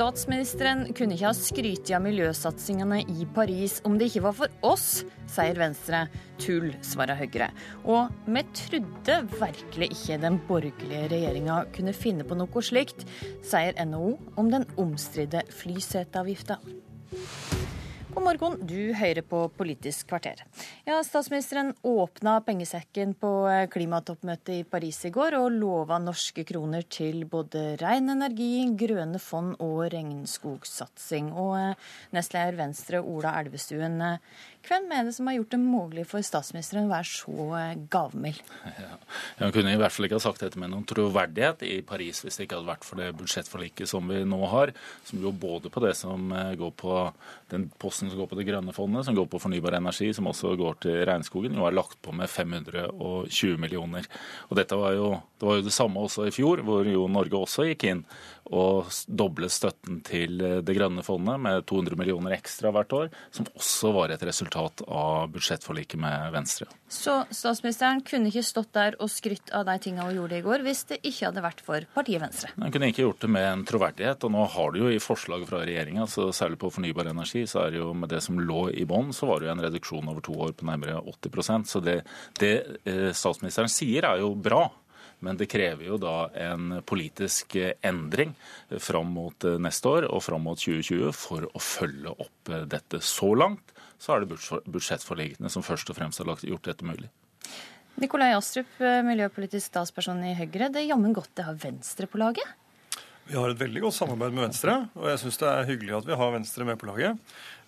Statsministeren 0.00 0.86
kunne 0.96 1.12
ikke 1.12 1.26
ha 1.28 1.36
skrytt 1.36 1.90
av 1.92 2.00
miljøsatsingene 2.00 3.02
i 3.12 3.26
Paris 3.36 3.74
om 3.84 3.98
det 4.00 4.06
ikke 4.08 4.22
var 4.24 4.36
for 4.38 4.54
oss, 4.64 4.86
sier 5.28 5.58
Venstre. 5.60 6.06
Tull, 6.40 6.70
svarer 6.80 7.18
Høyre. 7.18 7.50
Og 7.84 8.08
vi 8.24 8.40
trodde 8.62 9.18
virkelig 9.34 9.90
ikke 9.90 10.16
den 10.22 10.38
borgerlige 10.48 11.10
regjeringa 11.12 11.58
kunne 11.76 11.92
finne 11.92 12.24
på 12.24 12.38
noe 12.40 12.64
slikt, 12.64 13.04
sier 13.44 13.76
NHO 13.76 14.14
om 14.40 14.48
den 14.48 14.64
omstridte 14.80 15.44
flyseteavgifta. 15.52 16.56
God 18.10 18.24
morgen, 18.26 18.56
du 18.66 18.90
hører 18.98 19.22
på 19.22 19.44
Politisk 19.54 20.08
kvarter. 20.10 20.40
Ja, 20.82 20.96
Statsministeren 21.06 21.68
åpna 21.86 22.40
pengesekken 22.42 23.12
på 23.14 23.30
eh, 23.46 23.68
klimatoppmøtet 23.70 24.50
i 24.56 24.64
Paris 24.66 24.98
i 25.06 25.12
går 25.14 25.36
og 25.38 25.54
lova 25.54 26.00
norske 26.02 26.42
kroner 26.48 26.82
til 26.90 27.22
både 27.30 27.76
ren 27.78 28.10
energi, 28.10 28.66
grønne 28.82 29.20
fond 29.22 29.54
og 29.62 29.84
regnskogsatsing. 29.94 31.30
Og 31.38 31.54
eh, 31.60 31.88
nestleder 32.16 32.58
Venstre 32.58 32.98
Ola 32.98 33.36
Elvestuen, 33.44 34.00
eh, 34.02 34.42
hvem 34.70 34.86
er 34.94 35.06
det 35.08 35.14
som 35.16 35.26
har 35.26 35.36
gjort 35.36 35.54
det 35.54 35.60
mulig 35.60 36.04
for 36.08 36.24
statsministeren 36.24 36.86
å 36.86 36.92
være 36.92 37.08
så 37.10 37.46
gavmild? 37.90 38.40
Ja. 38.78 38.94
hun 39.40 39.54
kunne 39.54 39.74
i 39.74 39.80
hvert 39.80 39.94
fall 39.94 40.06
ikke 40.06 40.20
ha 40.20 40.24
sagt 40.24 40.44
dette 40.44 40.60
med 40.60 40.70
noen 40.72 40.86
troverdighet 40.88 41.64
i 41.66 41.80
Paris 41.86 42.22
hvis 42.22 42.38
det 42.38 42.46
ikke 42.46 42.60
hadde 42.60 42.70
vært 42.70 42.86
for 42.86 43.02
det 43.02 43.10
budsjettforliket 43.18 43.90
som 43.90 44.06
vi 44.10 44.22
nå 44.28 44.40
har, 44.52 44.72
som 45.08 45.22
går 45.22 45.36
både 45.42 45.72
på 45.74 45.82
det 45.84 45.94
som 45.98 46.30
går 46.30 46.74
på 46.78 46.96
den 47.50 47.66
posten 47.82 48.10
som 48.10 48.20
går 48.20 48.30
på 48.30 48.38
det 48.38 48.46
grønne 48.46 48.74
fondet, 48.76 49.04
som 49.06 49.16
går 49.16 49.26
på 49.30 49.42
fornybar 49.42 49.78
energi, 49.80 50.12
som 50.14 50.28
også 50.30 50.54
går 50.60 50.80
til 50.86 51.00
regnskogen, 51.08 51.56
jo 51.58 51.66
er 51.66 51.76
lagt 51.76 51.98
på 52.04 52.14
med 52.14 52.30
520 52.30 53.58
millioner. 53.60 54.06
Og 54.48 54.58
dette 54.60 54.78
var 54.78 54.94
jo, 54.96 55.16
Det 55.40 55.48
var 55.48 55.56
jo 55.56 55.64
det 55.64 55.72
samme 55.72 56.00
også 56.04 56.26
i 56.28 56.34
fjor, 56.34 56.60
hvor 56.60 56.84
jo 56.84 57.06
Norge 57.08 57.38
også 57.38 57.64
gikk 57.70 57.86
inn 57.88 58.04
og 58.50 58.90
doble 59.06 59.50
støtten 59.52 60.00
til 60.06 60.40
det 60.64 60.76
grønne 60.76 61.04
fondet 61.06 61.40
med 61.42 61.64
200 61.68 61.98
millioner 62.00 62.34
ekstra 62.36 62.72
hvert 62.74 62.92
år, 62.96 63.10
som 63.34 63.48
også 63.52 63.92
var 63.94 64.14
et 64.14 64.24
resultat 64.26 64.82
av 64.86 65.30
budsjettforliket 65.34 66.00
med 66.00 66.32
Venstre. 66.34 66.68
Så 66.90 67.20
statsministeren 67.30 68.02
kunne 68.06 68.30
ikke 68.30 68.42
stått 68.46 68.72
der 68.74 68.96
og 68.98 69.10
skrytt 69.12 69.52
av 69.54 69.66
de 69.68 69.76
tingene 69.82 70.08
hun 70.08 70.18
gjorde 70.18 70.40
i 70.40 70.44
går, 70.46 70.64
hvis 70.66 70.82
det 70.90 71.00
ikke 71.04 71.28
hadde 71.28 71.44
vært 71.44 71.62
for 71.66 71.86
partiet 71.94 72.22
Venstre? 72.22 72.50
Hun 72.56 72.74
kunne 72.74 72.90
ikke 72.90 73.04
gjort 73.06 73.22
det 73.22 73.32
med 73.36 73.46
en 73.46 73.64
troverdighet, 73.68 74.26
og 74.26 74.34
nå 74.34 74.46
har 74.56 74.74
du 74.74 74.80
jo 74.82 74.90
i 74.90 75.02
forslaget 75.02 75.50
fra 75.50 75.62
regjeringa, 75.62 76.08
særlig 76.10 76.58
på 76.60 76.72
fornybar 76.74 77.12
energi, 77.12 77.44
så 77.50 77.64
er 77.64 77.74
det 77.74 77.82
jo 77.82 77.92
med 77.94 78.10
det 78.12 78.22
som 78.24 78.40
lå 78.40 78.68
i 78.74 78.86
bånn, 78.88 79.14
så 79.16 79.30
var 79.30 79.40
det 79.40 79.50
jo 79.50 79.54
en 79.54 79.64
reduksjon 79.66 80.10
over 80.10 80.24
to 80.26 80.36
år 80.46 80.56
på 80.56 80.66
nærmere 80.68 81.00
80% 81.00 81.70
Så 81.70 81.80
det, 81.84 82.00
det 82.40 82.54
eh, 82.88 83.10
statsministeren 83.16 83.70
sier 83.70 84.06
er 84.08 84.22
jo 84.24 84.34
bra. 84.34 84.66
Men 85.20 85.36
det 85.40 85.50
krever 85.52 85.86
jo 85.90 85.98
da 86.00 86.30
en 86.48 86.80
politisk 86.88 87.56
endring 87.84 88.32
fram 88.80 89.12
mot 89.16 89.44
eh, 89.44 89.58
neste 89.60 89.88
år 89.90 90.08
og 90.08 90.24
fram 90.24 90.46
mot 90.48 90.60
2020 90.60 91.12
for 91.16 91.46
å 91.48 91.62
følge 91.62 92.14
opp 92.16 92.52
eh, 92.52 92.64
dette. 92.70 93.02
Så 93.04 93.32
langt 93.36 93.74
så 94.00 94.14
er 94.16 94.24
det 94.24 94.38
budsjettforlikene 94.70 95.52
som 95.52 95.64
først 95.64 95.92
og 95.92 95.98
fremst 95.98 96.22
har 96.22 96.46
gjort 96.48 96.70
dette 96.70 96.88
mulig. 96.88 97.10
Nikolai 98.00 98.32
Astrup, 98.32 98.70
eh, 98.80 99.02
miljøpolitisk 99.04 99.66
statsperson 99.68 100.22
i 100.24 100.36
Høyre. 100.38 100.70
Det 100.72 100.84
er 100.84 100.90
jammen 100.92 101.14
godt 101.16 101.34
det 101.36 101.44
har 101.48 101.58
Venstre 101.60 102.08
på 102.08 102.20
laget? 102.22 102.56
Vi 103.30 103.38
har 103.38 103.52
et 103.52 103.60
veldig 103.60 103.84
godt 103.84 103.94
samarbeid 103.94 104.34
med 104.34 104.42
Venstre, 104.48 104.72
og 104.98 105.04
jeg 105.06 105.18
syns 105.22 105.36
det 105.38 105.46
er 105.46 105.68
hyggelig 105.68 105.92
at 106.00 106.06
vi 106.08 106.16
har 106.18 106.32
Venstre 106.34 106.64
med 106.66 106.80
på 106.80 106.88
laget. 106.88 107.20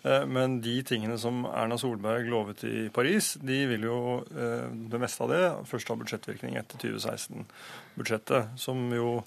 Eh, 0.03 0.25
men 0.27 0.57
de 0.65 0.75
tingene 0.83 1.15
som 1.23 1.45
Erna 1.47 1.77
Solberg 1.79 2.27
lovet 2.27 2.65
i 2.67 2.89
Paris, 2.91 3.37
de 3.39 3.61
vil 3.71 3.87
jo 3.87 3.99
eh, 4.35 4.65
det 4.91 4.99
meste 4.99 5.23
av 5.23 5.31
det 5.31 5.43
først 5.71 5.93
ha 5.93 5.97
budsjettvirkning 6.01 6.59
etter 6.59 6.83
2016-budsjettet, 6.83 8.57
som 8.59 8.83
jo 8.97 9.21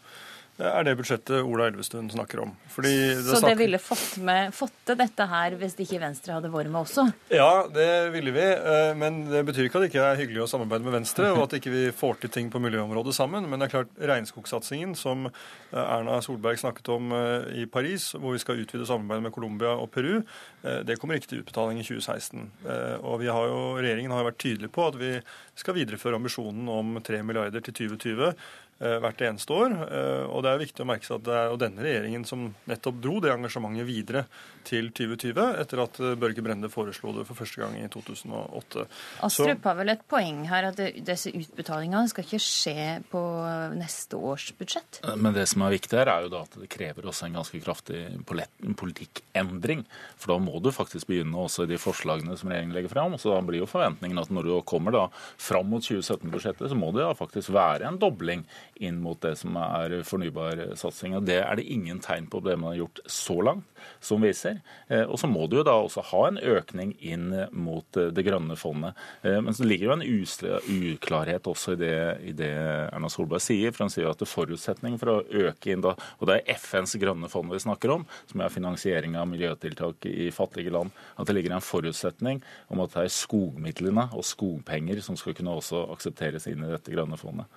er 0.56 0.86
det 0.88 0.94
budsjettet 0.96 1.44
Ola 1.44 1.66
Elvestuen 1.68 2.08
snakker 2.08 2.40
om. 2.46 2.54
Det 2.80 3.20
så 3.28 3.42
det 3.44 3.58
ville 3.60 3.80
fått, 3.82 4.18
med, 4.24 4.54
fått 4.56 4.76
til 4.88 4.96
dette 5.00 5.28
her 5.28 5.56
hvis 5.60 5.76
ikke 5.84 6.00
Venstre 6.00 6.38
hadde 6.38 6.52
vært 6.54 6.72
med 6.72 6.80
også? 6.86 7.04
Ja, 7.34 7.66
det 7.68 7.88
ville 8.14 8.32
vi. 8.36 8.46
Eh, 8.46 8.92
men 8.96 9.26
det 9.28 9.42
betyr 9.50 9.68
ikke 9.68 9.82
at 9.82 9.86
det 9.86 9.90
ikke 9.92 10.06
er 10.08 10.22
hyggelig 10.22 10.46
å 10.46 10.50
samarbeide 10.54 10.88
med 10.88 10.96
Venstre, 10.96 11.34
og 11.36 11.44
at 11.44 11.58
ikke 11.60 11.74
vi 11.74 11.84
ikke 11.90 12.00
får 12.00 12.22
til 12.24 12.34
ting 12.38 12.52
på 12.54 12.62
miljøområdet 12.64 13.18
sammen. 13.18 13.50
Men 13.52 13.60
det 13.60 13.68
er 13.68 13.74
klart, 13.76 13.94
regnskogsatsingen 14.00 14.96
som 15.00 15.28
eh, 15.28 15.82
Erna 15.82 16.22
Solberg 16.24 16.62
snakket 16.64 16.94
om 16.96 17.12
eh, 17.20 17.64
i 17.66 17.68
Paris, 17.68 18.14
hvor 18.16 18.38
vi 18.38 18.44
skal 18.44 18.64
utvide 18.64 18.88
samarbeidet 18.88 19.28
med 19.28 19.36
Colombia 19.36 19.76
og 19.76 19.92
Peru, 19.92 20.22
det 20.66 20.96
kommer 20.98 21.20
ikke 21.20 21.28
til 21.30 21.42
utbetaling 21.44 21.78
i 21.78 21.84
2016. 21.86 22.48
Og 23.06 23.20
vi 23.22 23.28
har 23.30 23.44
jo, 23.52 23.60
regjeringen 23.78 24.10
har 24.16 24.24
jo 24.24 24.30
vært 24.32 24.40
tydelig 24.42 24.70
på 24.74 24.88
at 24.88 24.96
vi 24.98 25.12
skal 25.54 25.76
videreføre 25.78 26.18
ambisjonen 26.18 26.72
om 26.74 26.96
3 27.06 27.20
milliarder 27.28 27.62
til 27.62 27.76
2020 27.86 28.32
Eh, 28.34 28.65
hvert 28.78 29.22
eneste 29.24 29.56
år. 29.56 29.72
Eh, 29.88 30.26
og 30.28 30.44
det 30.44 30.52
er 30.52 30.60
viktig 30.60 30.84
å 30.84 30.88
merke 30.90 31.08
seg 31.08 31.22
at 31.22 31.28
det 31.28 31.36
er 31.40 31.54
denne 31.62 31.86
regjeringen 31.86 32.26
som 32.28 32.50
nettopp 32.68 32.98
dro 33.04 33.22
det 33.24 33.32
engasjementet 33.32 33.88
videre 33.88 34.26
til 34.68 34.90
2020, 34.92 35.40
etter 35.62 35.82
at 35.86 36.00
eh, 36.02 36.16
Børge 36.20 36.44
Brende 36.44 36.72
foreslo 36.74 37.14
det 37.16 37.24
for 37.30 37.40
første 37.40 37.62
gang 37.62 37.78
i 37.80 37.88
2008. 37.92 38.86
Astrup 39.28 39.70
har 39.70 39.78
vel 39.80 39.94
et 39.94 40.04
poeng 40.12 40.44
her, 40.50 40.70
at 40.72 40.82
disse 41.08 41.32
utbetalingene 41.32 42.12
skal 42.12 42.28
ikke 42.28 42.42
skje 42.44 42.90
på 43.12 43.22
neste 43.78 44.20
års 44.20 44.50
budsjett? 44.60 45.00
Men 45.16 45.38
det 45.38 45.48
som 45.52 45.64
er 45.64 45.78
viktig 45.78 46.00
her, 46.02 46.12
er 46.12 46.28
jo 46.28 46.34
da 46.36 46.44
at 46.44 46.60
det 46.60 46.70
krever 46.72 47.08
også 47.08 47.30
en 47.30 47.40
ganske 47.40 47.62
kraftig 47.64 48.04
politikkendring. 48.28 49.86
For 50.20 50.34
da 50.34 50.40
må 50.42 50.60
du 50.60 50.72
faktisk 50.76 51.08
begynne 51.12 51.46
også 51.46 51.64
i 51.64 51.72
de 51.72 51.80
forslagene 51.80 52.36
som 52.40 52.52
regjeringen 52.52 52.76
legger 52.76 52.92
fram. 52.92 53.16
Så 53.22 53.32
da 53.32 53.40
blir 53.46 53.64
jo 53.64 53.70
forventningen 53.70 54.20
at 54.20 54.34
når 54.34 54.50
du 54.50 54.54
kommer 54.68 54.96
da 54.96 55.08
fram 55.40 55.72
mot 55.72 55.86
2017-budsjettet, 55.86 56.68
så 56.72 56.78
må 56.78 56.92
det 56.96 57.06
da 57.06 57.16
faktisk 57.16 57.54
være 57.56 57.88
en 57.88 58.02
dobling 58.02 58.44
inn 58.76 58.98
mot 59.02 59.20
det 59.24 59.36
som 59.40 59.56
er 59.60 60.00
fornybarsatsing. 60.08 61.16
Det 61.26 61.38
er 61.42 61.58
det 61.58 61.68
ingen 61.72 62.02
tegn 62.04 62.28
på 62.32 62.42
det 62.44 62.58
man 62.60 62.74
har 62.74 62.84
gjort 62.84 63.02
så 63.12 63.38
langt, 63.46 63.68
som 64.04 64.24
viser. 64.24 64.60
Eh, 64.88 65.04
og 65.04 65.20
så 65.22 65.30
må 65.30 65.46
du 65.48 65.60
jo 65.60 65.66
da 65.66 65.76
også 65.80 66.04
ha 66.12 66.22
en 66.28 66.40
økning 66.40 66.96
inn 67.00 67.30
mot 67.56 68.00
eh, 68.00 68.12
det 68.16 68.26
grønne 68.28 68.58
fondet. 68.60 68.98
Eh, 69.24 69.38
men 69.44 69.56
så 69.56 69.68
ligger 69.68 69.92
jo 69.92 69.96
en 69.96 70.06
uklarhet 70.06 71.48
også 71.52 71.76
i 71.76 71.80
det, 71.82 71.96
i 72.32 72.34
det 72.36 72.52
Erna 72.56 73.12
Solberg 73.12 73.44
sier. 73.44 73.76
For 73.76 73.86
hun 73.86 73.94
sier 73.94 74.10
at 74.10 74.20
det 74.20 74.28
er 74.28 74.34
forutsetning 74.34 75.00
for 75.02 75.14
å 75.14 75.46
øke 75.46 75.72
inn 75.72 75.86
da, 75.86 75.96
og 76.20 76.30
det 76.30 76.40
er 76.40 76.60
FNs 76.60 76.98
grønne 77.02 77.30
fond 77.32 77.54
vi 77.54 77.62
snakker 77.62 77.94
om, 77.96 78.08
som 78.32 78.44
er 78.44 78.54
finansiering 78.54 79.16
av 79.20 79.30
miljøtiltak 79.32 80.10
i 80.10 80.30
fattige 80.36 80.74
land, 80.74 80.94
at 81.16 81.30
det 81.30 81.38
ligger 81.38 81.56
en 81.56 81.64
forutsetning 81.64 82.44
om 82.74 82.84
at 82.84 82.96
det 82.96 83.06
er 83.06 83.16
skogmidlene 83.16 84.10
og 84.16 84.26
skogpenger 84.28 85.02
som 85.06 85.18
skal 85.20 85.38
kunne 85.38 85.56
også 85.60 85.86
aksepteres 85.94 86.50
inn 86.52 86.66
i 86.66 86.72
dette 86.74 86.94
grønne 86.94 87.20
fondet. 87.20 87.48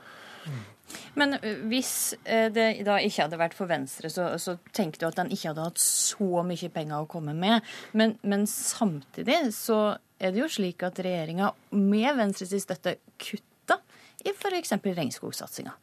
Men 1.19 1.37
hvis 1.69 2.15
det 2.25 2.67
da 2.87 2.97
ikke 3.03 3.27
hadde 3.27 3.41
vært 3.41 3.57
for 3.57 3.69
Venstre, 3.69 4.09
så, 4.13 4.31
så 4.41 4.55
tenker 4.73 5.03
du 5.03 5.09
at 5.09 5.19
den 5.19 5.33
ikke 5.35 5.51
hadde 5.51 5.67
hatt 5.67 5.83
så 5.83 6.45
mye 6.47 6.71
penger 6.73 7.03
å 7.03 7.09
komme 7.11 7.35
med. 7.37 7.67
Men, 7.93 8.15
men 8.23 8.47
samtidig 8.49 9.41
så 9.57 9.99
er 10.19 10.33
det 10.33 10.43
jo 10.43 10.49
slik 10.51 10.83
at 10.87 11.01
regjeringa 11.05 11.51
med 11.77 12.09
Venstres 12.19 12.55
støtte 12.65 12.97
kutta 13.21 13.79
i 14.25 14.33
f.eks. 14.33 14.75
regnskogsatsinga. 14.87 15.75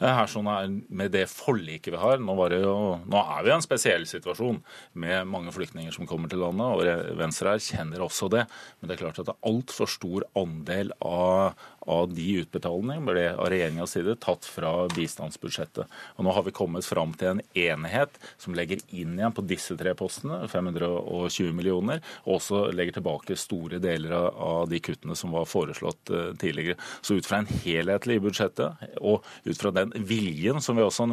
Her 0.00 0.30
sånn 0.32 0.48
med 0.88 1.12
det 1.12 1.26
forliket 1.28 1.92
vi 1.92 2.00
har, 2.00 2.20
nå, 2.24 2.36
jo, 2.54 2.76
nå, 3.04 3.20
er 3.20 3.44
vi 3.44 3.52
i 3.52 3.54
en 3.56 3.64
spesiell 3.64 4.06
situasjon 4.08 4.62
med 5.02 5.28
mange 5.28 5.52
flyktninger 5.52 5.92
som 5.92 6.08
kommer 6.08 6.32
til 6.32 6.40
landet, 6.40 6.64
og 6.72 7.18
Venstre 7.20 7.56
erkjenner 7.58 8.04
også 8.06 8.30
det. 8.32 8.46
Men 8.80 8.88
det 8.88 8.96
er 8.96 9.02
klart 9.02 9.20
at 9.20 9.28
det 9.28 9.36
er 9.36 9.50
altfor 9.52 9.90
stor 9.92 10.24
andel 10.40 10.94
av 11.04 11.52
av 11.88 12.10
de 12.14 12.26
utbetalingene 12.42 13.04
ble 13.06 13.24
av 13.32 13.48
regjeringas 13.50 13.94
side 13.96 14.16
tatt 14.22 14.46
fra 14.48 14.72
bistandsbudsjettet. 14.92 15.88
Og 16.18 16.26
Nå 16.26 16.34
har 16.36 16.44
vi 16.46 16.54
kommet 16.54 16.86
fram 16.86 17.14
til 17.18 17.32
en 17.32 17.42
enighet 17.56 18.18
som 18.40 18.56
legger 18.56 18.82
inn 18.92 19.16
igjen 19.16 19.34
på 19.34 19.44
disse 19.48 19.76
tre 19.80 19.94
postene, 19.98 20.42
520 20.50 21.54
millioner, 21.56 22.02
og 22.26 22.38
også 22.38 22.66
legger 22.76 22.98
tilbake 22.98 23.38
store 23.38 23.80
deler 23.82 24.14
av 24.30 24.68
de 24.70 24.80
kuttene 24.84 25.16
som 25.18 25.32
var 25.34 25.48
foreslått 25.50 26.12
eh, 26.12 26.30
tidligere. 26.40 26.78
Så 27.00 27.18
ut 27.18 27.28
fra 27.28 27.40
en 27.40 27.50
helhetlig 27.64 28.18
i 28.18 28.24
budsjettet, 28.26 28.84
og 29.00 29.24
ut 29.48 29.60
fra 29.60 29.72
den 29.74 29.89
viljen 29.94 30.60
som 30.64 30.78
vi 30.78 30.84
også, 30.84 31.06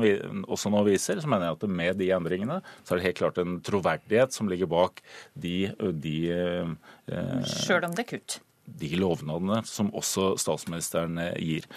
også 0.47 0.71
nå 0.73 0.83
viser, 0.87 1.21
så 1.21 1.29
mener 1.29 1.49
jeg 1.49 1.59
at 1.59 1.69
med 1.81 2.01
de 2.01 2.11
endringene 2.15 2.59
så 2.83 2.93
er 2.93 2.99
det 2.99 3.09
helt 3.09 3.21
klart 3.21 3.39
en 3.41 3.59
troverdighet 3.65 4.35
som 4.35 4.49
ligger 4.51 4.69
bak 4.71 5.01
de, 5.33 5.71
de 5.93 6.17
eh, 6.33 7.47
Sjøl 7.47 7.87
om 7.87 7.95
det 7.97 8.05
er 8.07 8.11
kutt? 8.15 8.41
de 8.67 8.89
lovnadene 8.99 9.61
som 9.67 9.91
også 9.95 10.33
statsministeren 10.41 11.17
eh, 11.23 11.35
gir. 11.39 11.67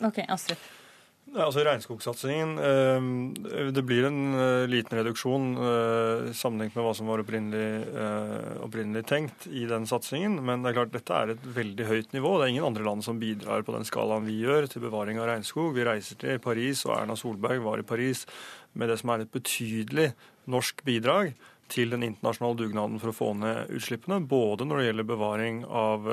Ok, 0.00 0.22
Astrid. 0.28 0.60
Altså 1.30 1.62
Regnskogsatsingen 1.62 2.56
eh, 2.58 3.68
Det 3.70 3.84
blir 3.86 4.08
en 4.08 4.34
eh, 4.34 4.64
liten 4.70 4.98
reduksjon 4.98 5.52
sammenlignet 6.34 6.74
med 6.74 6.86
hva 6.86 6.94
som 6.96 7.10
var 7.10 7.22
opprinnelig, 7.22 7.68
opprinnelig, 8.64 9.04
tenkt 9.06 9.46
i 9.46 9.62
den 9.70 9.86
satsingen. 9.86 10.40
Men 10.46 10.64
det 10.64 10.72
er 10.72 10.78
klart 10.80 10.94
dette 10.94 11.20
er 11.20 11.34
et 11.34 11.46
veldig 11.60 11.86
høyt 11.86 12.16
nivå. 12.16 12.34
Det 12.38 12.48
er 12.48 12.54
ingen 12.54 12.66
andre 12.66 12.86
land 12.86 13.06
som 13.06 13.20
bidrar 13.22 13.62
på 13.66 13.76
den 13.76 13.86
skalaen 13.86 14.26
vi 14.26 14.40
gjør 14.42 14.66
til 14.70 14.84
bevaring 14.86 15.20
av 15.22 15.30
regnskog. 15.30 15.70
Vi 15.76 15.86
reiser 15.86 16.18
til 16.20 16.42
Paris, 16.42 16.82
og 16.88 16.96
Erna 16.98 17.18
Solberg 17.18 17.62
var 17.64 17.82
i 17.82 17.86
Paris 17.86 18.26
med 18.72 18.90
det 18.90 18.98
som 19.00 19.14
er 19.14 19.24
et 19.24 19.32
betydelig 19.34 20.10
norsk 20.50 20.82
bidrag 20.86 21.34
til 21.70 21.92
den 21.94 22.04
internasjonale 22.06 22.58
dugnaden 22.58 22.98
for 23.00 23.12
å 23.12 23.16
få 23.16 23.32
ned 23.38 23.70
utslippene. 23.76 24.20
Både 24.26 24.66
når 24.66 24.80
det 24.80 24.88
gjelder 24.88 25.10
bevaring 25.12 25.62
av, 25.66 26.10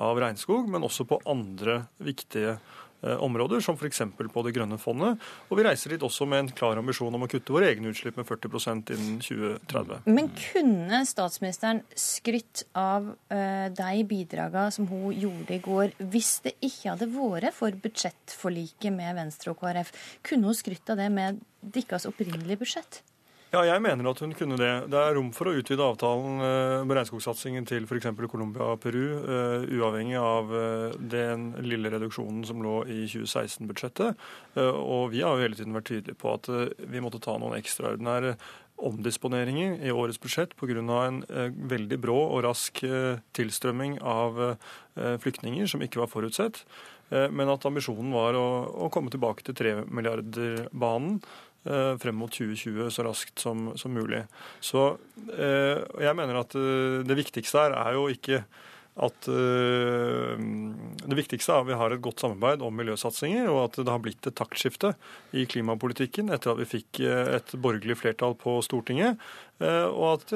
av 0.00 0.20
regnskog, 0.20 0.68
men 0.70 0.84
også 0.86 1.06
på 1.08 1.20
andre 1.30 1.82
viktige 2.02 2.56
eh, 2.58 2.78
områder, 3.02 3.62
som 3.64 3.78
f.eks. 3.78 4.02
på 4.18 4.44
Det 4.46 4.54
grønne 4.56 4.78
fondet. 4.80 5.20
Og 5.48 5.58
vi 5.58 5.66
reiser 5.66 5.94
dit 5.94 6.04
også 6.04 6.26
med 6.28 6.44
en 6.44 6.52
klar 6.56 6.80
ambisjon 6.80 7.14
om 7.16 7.26
å 7.26 7.30
kutte 7.30 7.54
våre 7.54 7.70
egne 7.72 7.92
utslipp 7.92 8.18
med 8.20 8.28
40% 8.28 8.92
innen 8.96 9.18
2030. 9.24 10.04
Men 10.10 10.30
kunne 10.36 11.02
statsministeren 11.08 11.82
skrytt 11.98 12.64
av 12.78 13.12
uh, 13.12 13.66
de 13.74 14.04
bidragene 14.08 14.74
som 14.74 14.88
hun 14.90 15.14
gjorde 15.14 15.56
i 15.56 15.62
går, 15.64 15.94
hvis 16.12 16.32
det 16.46 16.56
ikke 16.60 16.94
hadde 16.94 17.10
vært 17.14 17.56
for 17.56 17.74
budsjettforliket 17.84 18.92
med 18.94 19.16
Venstre 19.18 19.54
og 19.54 19.62
KrF? 19.62 19.94
Kunne 20.26 20.50
hun 20.50 20.58
skrytt 20.58 20.92
av 20.92 21.00
det 21.00 21.08
med 21.14 21.40
deres 21.60 22.08
opprinnelige 22.08 22.60
budsjett? 22.60 23.02
Ja, 23.50 23.64
jeg 23.66 23.82
mener 23.82 24.06
at 24.06 24.20
hun 24.22 24.30
kunne 24.38 24.54
det. 24.54 24.70
Det 24.92 24.98
er 24.98 25.16
rom 25.16 25.32
for 25.34 25.50
å 25.50 25.52
utvide 25.58 25.82
avtalen 25.82 26.38
eh, 26.46 26.82
med 26.86 26.94
regnskogsatsingen 26.94 27.64
til 27.66 27.82
f.eks. 27.82 28.06
Colombia 28.30 28.68
og 28.76 28.78
Peru, 28.84 29.02
uh, 29.26 29.64
uavhengig 29.66 30.14
av 30.22 30.52
uh, 30.54 30.94
den 30.94 31.48
lille 31.66 31.90
reduksjonen 31.90 32.44
som 32.46 32.62
lå 32.62 32.76
i 32.86 33.00
2016-budsjettet. 33.10 34.22
Uh, 34.54 34.70
og 34.70 35.10
vi 35.16 35.24
har 35.26 35.34
jo 35.34 35.42
hele 35.42 35.58
tiden 35.58 35.74
vært 35.74 35.90
tydelige 35.90 36.20
på 36.20 36.30
at 36.36 36.46
vi 36.78 37.02
måtte 37.02 37.18
ta 37.24 37.34
noen 37.42 37.58
ekstraordinære 37.58 38.36
omdisponeringer 38.86 39.82
i 39.82 39.90
årets 39.90 40.22
budsjett 40.22 40.54
pga. 40.56 40.78
en 40.78 41.18
veldig 41.68 41.98
brå 42.00 42.16
og 42.30 42.46
rask 42.46 42.80
tilstrømming 43.36 43.98
av 44.00 44.38
flyktninger 44.96 45.68
som 45.68 45.82
ikke 45.84 46.00
var 46.00 46.08
forutsett. 46.08 46.62
Men 47.10 47.52
at 47.52 47.66
ambisjonen 47.68 48.14
var 48.14 48.38
å, 48.38 48.88
komme 48.88 49.12
tilbake 49.12 49.44
til 49.44 49.58
tremilliarderbanen 49.58 51.20
Eh, 51.20 51.49
frem 52.00 52.16
mot 52.16 52.32
2020 52.32 52.88
så 52.94 53.04
raskt 53.04 53.42
som, 53.42 53.70
som 53.76 53.92
mulig. 53.92 54.24
Så 54.64 54.96
eh, 55.34 55.80
jeg 56.00 56.16
mener 56.16 56.40
at 56.40 56.56
eh, 56.56 57.00
det 57.06 57.18
viktigste 57.18 57.66
her 57.66 57.76
er 57.76 57.98
jo 57.98 58.08
ikke 58.12 58.44
at 59.00 59.24
Det 59.24 61.16
viktigste 61.16 61.54
er 61.54 61.62
at 61.62 61.68
vi 61.68 61.76
har 61.78 61.92
et 61.94 62.02
godt 62.04 62.20
samarbeid 62.20 62.60
om 62.66 62.74
miljøsatsinger, 62.74 63.46
og 63.48 63.60
at 63.62 63.78
det 63.78 63.88
har 63.88 64.02
blitt 64.02 64.26
et 64.28 64.36
taktskifte 64.36 64.90
i 65.32 65.46
klimapolitikken 65.48 66.28
etter 66.34 66.52
at 66.52 66.58
vi 66.58 66.66
fikk 66.68 67.00
et 67.06 67.54
borgerlig 67.54 67.96
flertall 67.96 68.34
på 68.36 68.58
Stortinget. 68.66 69.16
Og 69.62 70.06
at 70.10 70.34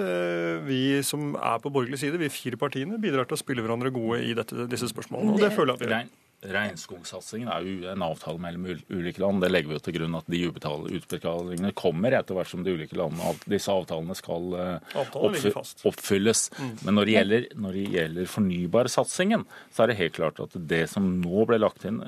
vi 0.65 1.03
som 1.05 1.35
er 1.35 1.61
på 1.61 1.75
borgerlig 1.75 2.01
side, 2.07 2.17
vi 2.23 2.33
fire 2.33 2.57
partiene, 2.57 2.97
bidrar 3.03 3.29
til 3.29 3.37
å 3.37 3.43
spille 3.43 3.67
hverandre 3.67 3.93
gode 3.93 4.23
i 4.23 4.33
dette, 4.39 4.71
disse 4.71 4.89
spørsmålene. 4.95 5.35
Og 5.35 5.45
det 5.45 5.53
føler 5.53 5.75
jeg 5.75 5.83
at 5.83 5.85
vi 5.85 5.93
gjør. 5.93 6.24
Regnskogsatsingen 6.45 7.49
er 7.53 7.65
jo 7.65 7.89
en 7.93 8.05
avtale 8.05 8.41
mellom 8.43 8.67
ulike 8.91 9.23
land. 9.23 9.43
Det 9.45 9.51
legger 9.53 9.71
vi 9.71 9.79
jo 9.79 9.85
til 9.85 9.97
grunn 9.99 10.19
at 10.19 10.29
de 10.31 10.43
utbetalingene 10.49 11.73
kommer 11.77 12.17
etter 12.19 12.37
hvert 12.37 12.51
som 12.51 12.65
de 12.67 12.75
ulike 12.75 12.99
landene 12.99 13.35
disse 13.51 13.73
avtalene 13.73 14.17
skal 14.19 14.57
eh, 14.59 14.95
oppfy 15.01 15.53
oppfylles. 15.89 16.47
Mm. 16.59 16.73
Men 16.85 16.99
når 16.99 17.09
det, 17.09 17.15
gjelder, 17.17 17.47
når 17.65 17.79
det 17.79 17.85
gjelder 17.95 18.31
fornybarsatsingen, 18.35 19.47
så 19.75 19.85
er 19.85 19.91
det 19.91 19.99
helt 20.01 20.17
klart 20.19 20.43
at 20.45 20.57
det 20.75 20.83
som 20.93 21.09
nå 21.21 21.45
ble 21.49 21.61
lagt 21.63 21.87
inn 21.89 22.01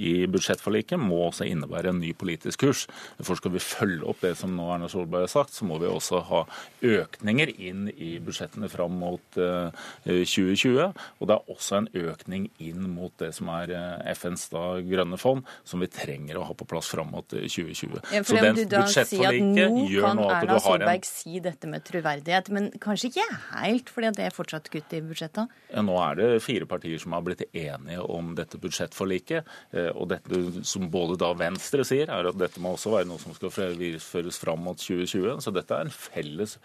i 0.00 0.14
budsjettforliket, 0.30 1.00
må 1.00 1.22
også 1.28 1.48
innebære 1.48 1.92
en 1.92 2.02
ny 2.02 2.12
politisk 2.18 2.64
kurs. 2.64 2.86
For 3.22 3.38
skal 3.38 3.54
vi 3.54 3.62
følge 3.64 4.06
opp 4.08 4.22
det 4.24 4.34
som 4.40 4.54
nå 4.56 4.68
Erna 4.74 4.90
Solberg 4.90 5.26
har 5.26 5.32
sagt, 5.32 5.54
så 5.56 5.68
må 5.68 5.80
vi 5.82 5.90
også 5.90 6.22
ha 6.30 6.44
økninger 6.84 7.54
inn 7.56 7.88
i 7.96 8.16
budsjettene 8.22 8.70
fram 8.72 8.98
mot 9.00 9.24
2020. 9.36 10.80
Eh, 10.80 11.08
Og 11.20 11.28
det 11.28 11.36
er 11.36 11.52
også 11.54 11.80
en 11.80 11.90
økning 12.10 12.48
inn 12.62 12.88
mot 12.92 13.12
det 13.20 13.32
som 13.36 13.50
er 13.52 13.69
Eh, 13.70 14.12
FNs 14.14 14.48
da, 14.52 14.62
grønne 14.84 15.18
fond, 15.20 15.46
som 15.64 15.82
vi 15.82 15.88
trenger 15.90 16.40
å 16.40 16.44
ha 16.48 16.56
på 16.56 16.66
plass 16.68 16.90
fram 16.92 17.10
mot 17.14 17.26
2020. 17.30 18.00
Eh, 18.00 18.16
ja, 18.16 18.22
Så 18.26 18.36
den 18.36 18.58
budsjettforliket 18.58 19.90
gjør 19.90 20.16
nå 20.18 20.26
at 20.26 20.26
du 20.26 20.26
har 20.26 20.26
en 20.26 20.30
Nå 20.30 20.30
kan 20.30 20.50
Erna 20.50 20.58
Solberg 20.64 21.08
si 21.08 21.40
dette 21.44 21.70
med 21.70 21.84
troverdighet, 21.86 22.50
men 22.54 22.70
kanskje 22.82 23.10
ikke 23.10 23.26
helt, 23.54 23.92
fordi 23.92 24.12
det 24.18 24.26
er 24.28 24.36
fortsatt 24.36 24.70
kutt 24.72 24.94
i 24.96 25.02
budsjettet? 25.04 25.56
Ja, 25.72 25.84
nå 25.86 25.96
er 26.02 26.20
det 26.20 26.28
fire 26.44 26.68
partier 26.70 27.00
som 27.02 27.16
har 27.16 27.24
blitt 27.26 27.46
enige 27.50 28.04
om 28.04 28.34
dette 28.38 28.60
budsjettforliket. 28.60 29.50
Eh, 29.74 29.90
og 29.94 30.10
dette 30.12 30.64
som 30.66 30.88
både 30.92 31.18
da 31.20 31.32
Venstre 31.38 31.86
sier, 31.86 32.10
er 32.10 32.30
at 32.30 32.38
dette 32.40 32.62
må 32.62 32.74
også 32.76 32.94
være 32.94 33.08
noe 33.10 33.22
som 33.22 33.34
skal 33.36 33.52
føres 33.54 34.40
fram 34.40 34.64
mot 34.66 34.78
2020. 34.80 35.40
Så 35.44 35.54
dette 35.54 35.76
er 35.76 35.88
en 35.88 35.94
felles 35.94 36.58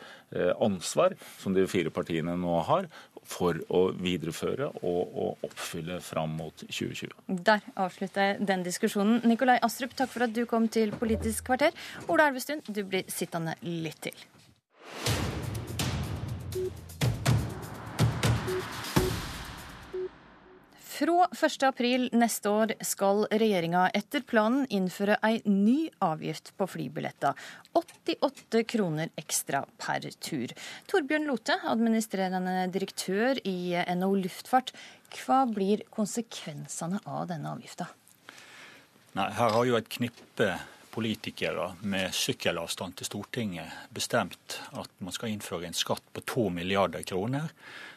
ansvar 0.62 1.14
som 1.40 1.54
de 1.56 1.64
fire 1.70 1.92
partiene 1.94 2.34
nå 2.40 2.58
har 2.68 2.88
for 3.26 3.58
å 3.74 3.88
videreføre 3.98 4.70
og, 4.84 5.16
og 5.18 5.48
oppfylle 5.48 6.00
fram 6.04 6.36
mot 6.40 6.66
2020. 6.66 6.85
Der 7.28 7.66
avslutter 7.76 8.30
jeg 8.30 8.48
den 8.48 8.64
diskusjonen. 8.66 9.22
Nikolai 9.26 9.58
Astrup, 9.66 9.96
takk 9.98 10.12
for 10.14 10.28
at 10.28 10.36
du 10.36 10.46
kom 10.50 10.70
til 10.72 10.94
Politisk 10.96 11.50
kvarter. 11.50 11.76
Ola 12.08 12.30
Elvestuen, 12.30 12.64
du 12.68 12.84
blir 12.84 13.08
sittende 13.12 13.58
litt 13.62 14.02
til. 14.08 14.26
Fra 20.96 21.28
1.4 21.28 22.14
neste 22.16 22.48
år 22.48 22.72
skal 22.88 23.26
regjeringa 23.28 23.90
etter 23.98 24.24
planen 24.24 24.64
innføre 24.72 25.18
ei 25.28 25.42
ny 25.44 25.90
avgift 26.06 26.54
på 26.56 26.68
flybilletter. 26.72 27.36
88 27.76 28.62
kroner 28.72 29.12
ekstra 29.20 29.66
per 29.82 30.08
tur. 30.24 30.54
Torbjørn 30.88 31.28
Lote, 31.28 31.58
administrerende 31.68 32.70
direktør 32.72 33.42
i 33.44 33.76
NHO 33.92 34.14
Luftfart. 34.22 34.72
Hva 35.18 35.42
blir 35.52 35.84
konsekvensene 35.92 37.04
av 37.04 37.28
denne 37.34 37.52
avgifta? 37.52 37.90
Her 39.20 39.52
har 39.52 39.68
jo 39.68 39.76
et 39.76 39.92
knippe 39.98 40.54
politikere 40.96 41.74
med 41.84 42.16
sykkelavstand 42.16 42.96
til 43.00 43.10
Stortinget 43.10 43.92
bestemt 43.94 44.60
at 44.74 44.92
man 45.04 45.16
skal 45.16 45.34
innføre 45.34 45.68
en 45.68 45.76
skatt 45.76 46.06
på 46.16 46.24
2 46.36 46.48
milliarder 46.56 47.04
kroner 47.08 47.52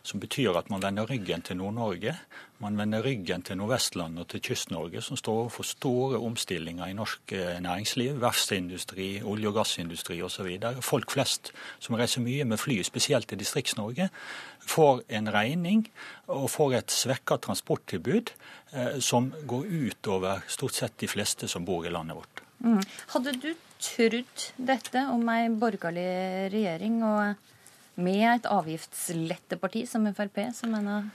som 0.09 0.21
betyr 0.23 0.57
at 0.57 0.71
man 0.73 0.83
vender 0.83 1.09
ryggen 1.09 1.43
til 1.45 1.59
Nord-Norge. 1.59 2.15
Man 2.63 2.79
vender 2.79 3.05
ryggen 3.05 3.43
til 3.45 3.59
Nordvestlandet 3.61 4.25
og 4.25 4.29
til 4.33 4.43
Kyst-Norge, 4.47 5.03
som 5.05 5.19
står 5.21 5.43
overfor 5.43 5.67
store 5.69 6.21
omstillinger 6.25 6.89
i 6.89 6.97
norsk 6.97 7.33
eh, 7.37 7.59
næringsliv. 7.63 8.21
Verftsindustri, 8.23 9.09
olje- 9.21 9.51
og 9.51 9.59
gassindustri 9.59 10.21
osv. 10.25 10.49
Folk 10.81 11.13
flest 11.13 11.53
som 11.79 11.99
reiser 12.01 12.25
mye 12.25 12.49
med 12.49 12.61
fly, 12.63 12.81
spesielt 12.87 13.33
i 13.33 13.41
Distrikts-Norge, 13.41 14.09
får 14.69 15.05
en 15.21 15.33
regning 15.35 15.87
og 16.27 16.51
får 16.51 16.81
et 16.81 16.93
svekka 16.93 17.39
transporttilbud 17.45 18.35
eh, 18.73 18.99
som 19.01 19.33
går 19.47 19.69
ut 19.69 20.13
over 20.17 20.45
stort 20.49 20.77
sett 20.79 21.01
de 21.01 21.09
fleste 21.09 21.49
som 21.49 21.69
bor 21.69 21.87
i 21.87 21.93
landet 21.93 22.17
vårt. 22.17 22.48
Mm. 22.65 22.81
Hadde 23.15 23.37
du 23.39 23.53
trodd 23.79 24.49
dette 24.57 25.05
om 25.13 25.29
ei 25.31 25.47
borgerlig 25.49 26.09
regjering? 26.55 27.03
og 27.07 27.47
med 27.99 28.25
et 28.31 28.47
avgiftsletteparti 28.47 29.83
som 29.91 30.07
Frp, 30.15 30.39
som 30.55 30.75
en 30.79 30.91
av 30.93 31.07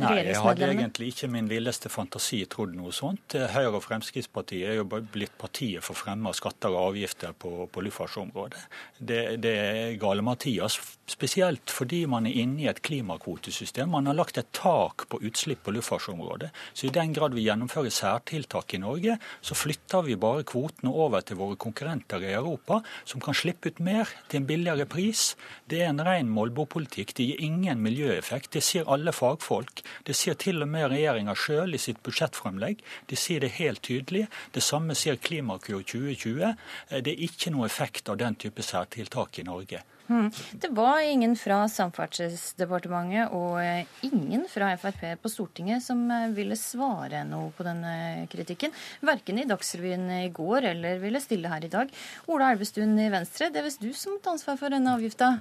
Nei, 0.00 0.22
jeg 0.24 0.40
hadde 0.40 0.68
egentlig 0.72 1.10
ikke 1.12 1.28
min 1.28 1.48
villeste 1.50 1.90
fantasi 1.92 2.38
trodd 2.48 2.72
noe 2.72 2.94
sånt. 2.96 3.34
Høyre 3.52 3.74
og 3.76 3.82
Fremskrittspartiet 3.84 4.70
er 4.70 4.78
jo 4.78 4.86
blitt 4.88 5.34
partiet 5.36 5.84
for 5.84 5.98
fremme 5.98 6.30
av 6.30 6.36
skatter 6.38 6.72
og 6.72 6.94
avgifter 6.94 7.34
på, 7.36 7.66
på 7.68 7.84
luftfartsområdet. 7.84 8.62
Det, 8.96 9.20
det 9.44 9.52
er 9.52 9.98
gale 10.00 10.24
Mathias, 10.24 10.78
spesielt 11.12 11.68
fordi 11.68 12.06
man 12.08 12.24
er 12.30 12.38
inne 12.40 12.64
i 12.64 12.70
et 12.72 12.80
klimakvotesystem. 12.80 13.92
Man 13.92 14.08
har 14.08 14.16
lagt 14.16 14.40
et 14.40 14.48
tak 14.56 15.04
på 15.12 15.20
utslipp 15.28 15.60
på 15.66 15.74
luftfartsområdet. 15.76 16.48
Så 16.72 16.88
i 16.88 16.94
den 16.96 17.12
grad 17.12 17.36
vi 17.36 17.44
gjennomfører 17.44 17.92
særtiltak 17.92 18.72
i 18.72 18.80
Norge, 18.80 19.18
så 19.44 19.58
flytter 19.58 20.08
vi 20.08 20.16
bare 20.16 20.48
kvotene 20.48 20.94
over 21.04 21.20
til 21.20 21.36
våre 21.42 21.60
konkurrenter 21.60 22.24
i 22.24 22.32
Europa, 22.32 22.80
som 23.04 23.20
kan 23.20 23.36
slippe 23.36 23.68
ut 23.68 23.84
mer 23.84 24.08
til 24.32 24.40
en 24.40 24.48
billigere 24.48 24.88
pris. 24.88 25.34
Det 25.68 25.84
er 25.84 25.92
en 25.92 26.00
ren 26.00 26.32
målbopolitikk. 26.32 27.12
Det 27.18 27.28
gir 27.28 27.44
ingen 27.44 27.84
miljøeffekt. 27.84 28.54
Det 28.56 28.64
sier 28.64 28.88
alle 28.88 29.12
fagfolk. 29.12 29.81
Det 30.06 30.16
sier 30.16 30.38
til 30.38 30.64
og 30.64 30.70
med 30.72 30.90
regjeringa 30.92 31.36
sjøl 31.38 31.76
i 31.76 31.80
sitt 31.82 32.02
budsjettfremlegg. 32.06 32.82
De 33.10 33.18
sier 33.18 33.44
det 33.44 33.54
helt 33.58 33.82
tydelig. 33.86 34.26
Det 34.54 34.64
samme 34.64 34.96
sier 34.98 35.20
Klimakur 35.20 35.82
2020. 35.82 36.54
Det 36.90 37.14
er 37.14 37.24
ikke 37.28 37.54
noe 37.54 37.68
effekt 37.70 38.12
av 38.12 38.20
den 38.20 38.38
type 38.38 38.64
særtiltak 38.66 39.40
i 39.42 39.46
Norge. 39.48 39.82
Hmm. 40.06 40.30
Det 40.52 40.68
var 40.68 41.00
ingen 41.00 41.36
fra 41.38 41.62
Samferdselsdepartementet 41.70 43.30
og 43.32 43.60
eh, 43.62 43.86
ingen 44.04 44.42
fra 44.50 44.72
Frp 44.76 45.04
på 45.22 45.30
Stortinget 45.30 45.84
som 45.84 46.02
eh, 46.10 46.26
ville 46.34 46.58
svare 46.58 47.22
noe 47.28 47.52
på 47.54 47.64
denne 47.66 48.26
kritikken. 48.32 48.74
Verken 49.06 49.38
i 49.40 49.46
Dagsrevyen 49.48 50.08
i 50.18 50.28
går 50.34 50.68
eller 50.74 51.00
ville 51.02 51.22
stille 51.22 51.52
her 51.52 51.64
i 51.64 51.72
dag. 51.72 51.92
Ola 52.28 52.50
Elvestuen 52.52 52.98
i 52.98 53.08
Venstre, 53.14 53.48
det 53.54 53.62
er 53.62 53.68
visst 53.70 53.84
du 53.84 53.92
som 53.96 54.18
tar 54.20 54.36
ansvar 54.36 54.58
for 54.60 54.74
denne 54.74 54.98
avgifta? 54.98 55.36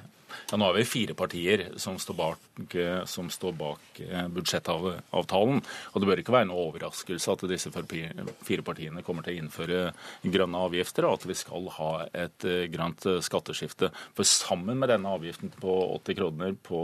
Ja, 0.51 0.57
nå 0.57 0.67
har 0.67 0.77
vi 0.77 0.85
fire 0.87 1.15
partier 1.17 1.65
som 1.81 1.99
står 2.01 2.17
bak, 2.17 2.75
som 3.09 3.29
står 3.33 3.55
bak 3.59 4.01
eh, 4.03 4.27
budsjettavtalen. 4.31 5.61
Og 5.91 6.01
det 6.01 6.09
bør 6.09 6.21
ikke 6.23 6.35
være 6.35 6.49
noe 6.49 6.67
overraskelse 6.69 7.35
at 7.35 7.45
disse 7.51 7.71
fire 7.71 8.65
partiene 8.65 9.05
kommer 9.05 9.25
til 9.25 9.37
å 9.37 9.43
innføre 9.43 9.81
grønne 10.23 10.63
avgifter, 10.67 11.07
og 11.07 11.19
at 11.19 11.27
vi 11.29 11.37
skal 11.39 11.69
ha 11.77 11.91
et 12.25 12.47
eh, 12.47 12.67
grønt 12.71 13.07
skatteskifte. 13.25 13.91
For 14.17 14.27
sammen 14.27 14.81
med 14.81 14.91
denne 14.93 15.15
avgiften 15.17 15.53
på 15.61 15.77
80 16.01 16.19
kroner 16.21 16.57
på 16.67 16.81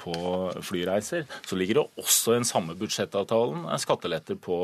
på 0.00 0.14
flyreiser, 0.64 1.24
så 1.46 1.58
ligger 1.58 1.80
det 1.80 1.86
også 2.02 2.34
i 2.34 2.40
den 2.40 2.48
samme 2.48 2.76
budsjettavtalen 2.78 3.66
skatteletter 3.80 4.38
på 4.40 4.56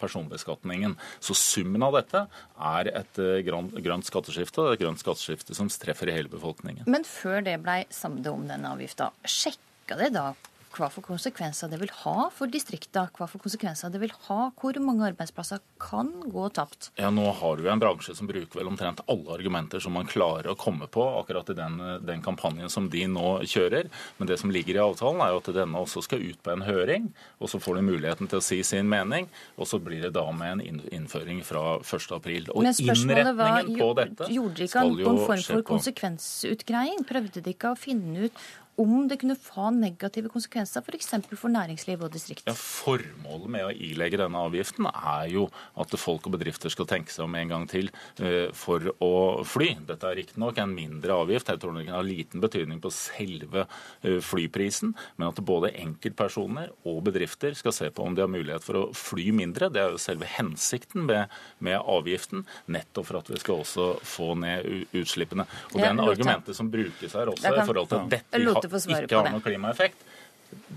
personbeskatningen. 0.00 0.96
Så 1.20 1.36
summen 1.38 1.84
av 1.86 1.96
dette 1.98 2.24
er 2.70 2.92
et 2.92 3.22
eh, 3.22 3.40
grønt 3.46 4.08
skatteskifte, 4.08 4.66
et 4.72 4.82
grønt 4.82 5.02
skatteskifte 5.02 5.56
som 5.56 5.70
treffer 5.70 6.12
hele 6.14 6.32
befolkningen. 6.32 6.86
Men 6.90 7.06
før 7.08 7.42
det 7.46 7.58
ble 7.64 7.82
samlet 7.94 8.30
om 8.32 8.46
denne 8.48 8.74
avgifta, 8.76 9.12
sjekka 9.26 9.98
det 10.00 10.12
da 10.16 10.32
hva 10.78 10.88
for 10.92 11.04
konsekvenser 11.04 11.70
det 11.72 11.80
vil 11.82 11.92
ha 12.04 12.28
for 12.34 12.50
distriktene, 12.50 13.10
hva 13.16 13.28
for 13.30 13.42
konsekvenser 13.42 13.92
det 13.92 14.00
vil 14.02 14.14
ha, 14.28 14.38
hvor 14.58 14.78
mange 14.82 15.06
arbeidsplasser 15.10 15.62
kan 15.82 16.10
gå 16.30 16.46
tapt. 16.54 16.90
Ja, 17.00 17.10
Nå 17.14 17.26
har 17.40 17.58
du 17.58 17.68
en 17.70 17.82
bransje 17.82 18.14
som 18.16 18.28
bruker 18.30 18.60
vel 18.60 18.70
omtrent 18.70 19.02
alle 19.10 19.34
argumenter 19.34 19.82
som 19.82 19.96
man 19.96 20.08
klarer 20.08 20.50
å 20.52 20.56
komme 20.58 20.88
på 20.90 21.04
akkurat 21.20 21.50
i 21.52 21.58
den, 21.58 21.78
den 22.06 22.22
kampanjen 22.24 22.70
som 22.72 22.88
de 22.92 23.04
nå 23.10 23.38
kjører. 23.48 23.90
Men 24.18 24.30
det 24.30 24.38
som 24.42 24.52
ligger 24.54 24.78
i 24.78 24.82
avtalen, 24.82 25.22
er 25.24 25.34
jo 25.34 25.42
at 25.42 25.52
denne 25.56 25.82
også 25.82 26.04
skal 26.06 26.22
ut 26.24 26.40
på 26.44 26.54
en 26.54 26.64
høring. 26.66 27.10
og 27.38 27.52
Så 27.52 27.60
får 27.62 27.80
de 27.80 27.86
muligheten 27.88 28.30
til 28.30 28.40
å 28.40 28.44
si 28.44 28.60
sin 28.66 28.88
mening, 28.90 29.28
og 29.58 29.70
så 29.70 29.80
blir 29.82 30.06
det 30.06 30.14
da 30.16 30.26
med 30.32 30.64
en 30.68 30.82
innføring 30.94 31.42
fra 31.46 31.78
1.4. 31.82 32.54
Og 32.54 32.70
spørsmålet 32.78 33.34
var, 33.38 33.60
på 33.66 33.90
dette 33.98 34.30
gjorde 34.32 34.56
dere 34.58 34.68
ikke 34.68 34.86
jo 35.02 35.12
en 35.12 35.20
form 35.26 35.44
for 35.44 35.58
på 35.58 35.68
konsekvensutgreiing? 35.74 37.04
Prøvde 37.08 37.42
de 37.44 37.54
ikke 37.54 37.74
å 37.74 37.78
finne 37.78 38.28
ut 38.28 38.48
om 38.78 39.08
det 39.10 39.18
kunne 39.20 39.36
få 39.38 39.70
negative 39.74 40.30
konsekvenser 40.32 40.84
f.eks. 40.84 41.10
For, 41.26 41.36
for 41.40 41.52
næringsliv 41.52 42.02
og 42.04 42.12
distrikt? 42.14 42.46
Ja, 42.46 42.54
Formålet 42.54 43.50
med 43.50 43.66
å 43.66 43.72
ilegge 43.74 44.20
denne 44.20 44.42
avgiften 44.46 44.86
er 44.90 45.26
jo 45.32 45.46
at 45.78 45.94
folk 45.98 46.28
og 46.28 46.36
bedrifter 46.36 46.72
skal 46.72 46.88
tenke 46.90 47.12
seg 47.12 47.26
om 47.26 47.36
en 47.38 47.52
gang 47.52 47.66
til 47.70 47.90
eh, 48.22 48.50
for 48.56 48.92
å 49.04 49.12
fly. 49.48 49.72
Dette 49.88 50.08
er 50.08 50.20
riktignok 50.20 50.60
en 50.62 50.74
mindre 50.74 51.16
avgift, 51.24 51.50
jeg 51.50 51.62
tror 51.62 51.74
den 51.74 51.88
kan 51.88 51.98
ha 51.98 52.04
liten 52.06 52.42
betydning 52.42 52.82
på 52.84 52.92
selve 52.94 53.66
eh, 53.66 54.20
flyprisen, 54.24 54.94
men 55.18 55.30
at 55.30 55.42
både 55.42 55.72
enkeltpersoner 55.82 56.72
og 56.88 57.02
bedrifter 57.08 57.56
skal 57.58 57.74
se 57.74 57.90
på 57.94 58.06
om 58.06 58.14
de 58.14 58.24
har 58.24 58.32
mulighet 58.32 58.64
for 58.64 58.82
å 58.82 58.84
fly 58.96 59.30
mindre. 59.34 59.70
Det 59.74 59.82
er 59.82 59.94
jo 59.96 60.02
selve 60.02 60.28
hensikten 60.38 61.06
med, 61.08 61.34
med 61.64 61.80
avgiften, 61.82 62.46
nettopp 62.70 63.10
for 63.10 63.20
at 63.22 63.32
vi 63.32 63.42
skal 63.42 63.64
også 63.64 63.90
få 64.06 64.32
ned 64.38 64.86
utslippene. 64.96 65.48
Og 65.74 65.82
den 65.82 66.02
argumentet 66.04 66.56
som 66.56 66.70
brukes 66.70 67.16
her 67.16 67.32
også 67.32 67.54
i 67.54 67.66
forhold 67.66 67.90
til 67.90 68.08
dette 68.12 68.67
Lov 68.72 68.80
til 68.80 68.92
ha- 68.94 69.00
på 69.00 69.00
det. 69.00 69.08
ikke 69.08 69.16
har 69.16 69.24
det. 69.24 69.32
noen 69.32 69.46
klimaeffekt, 69.46 70.04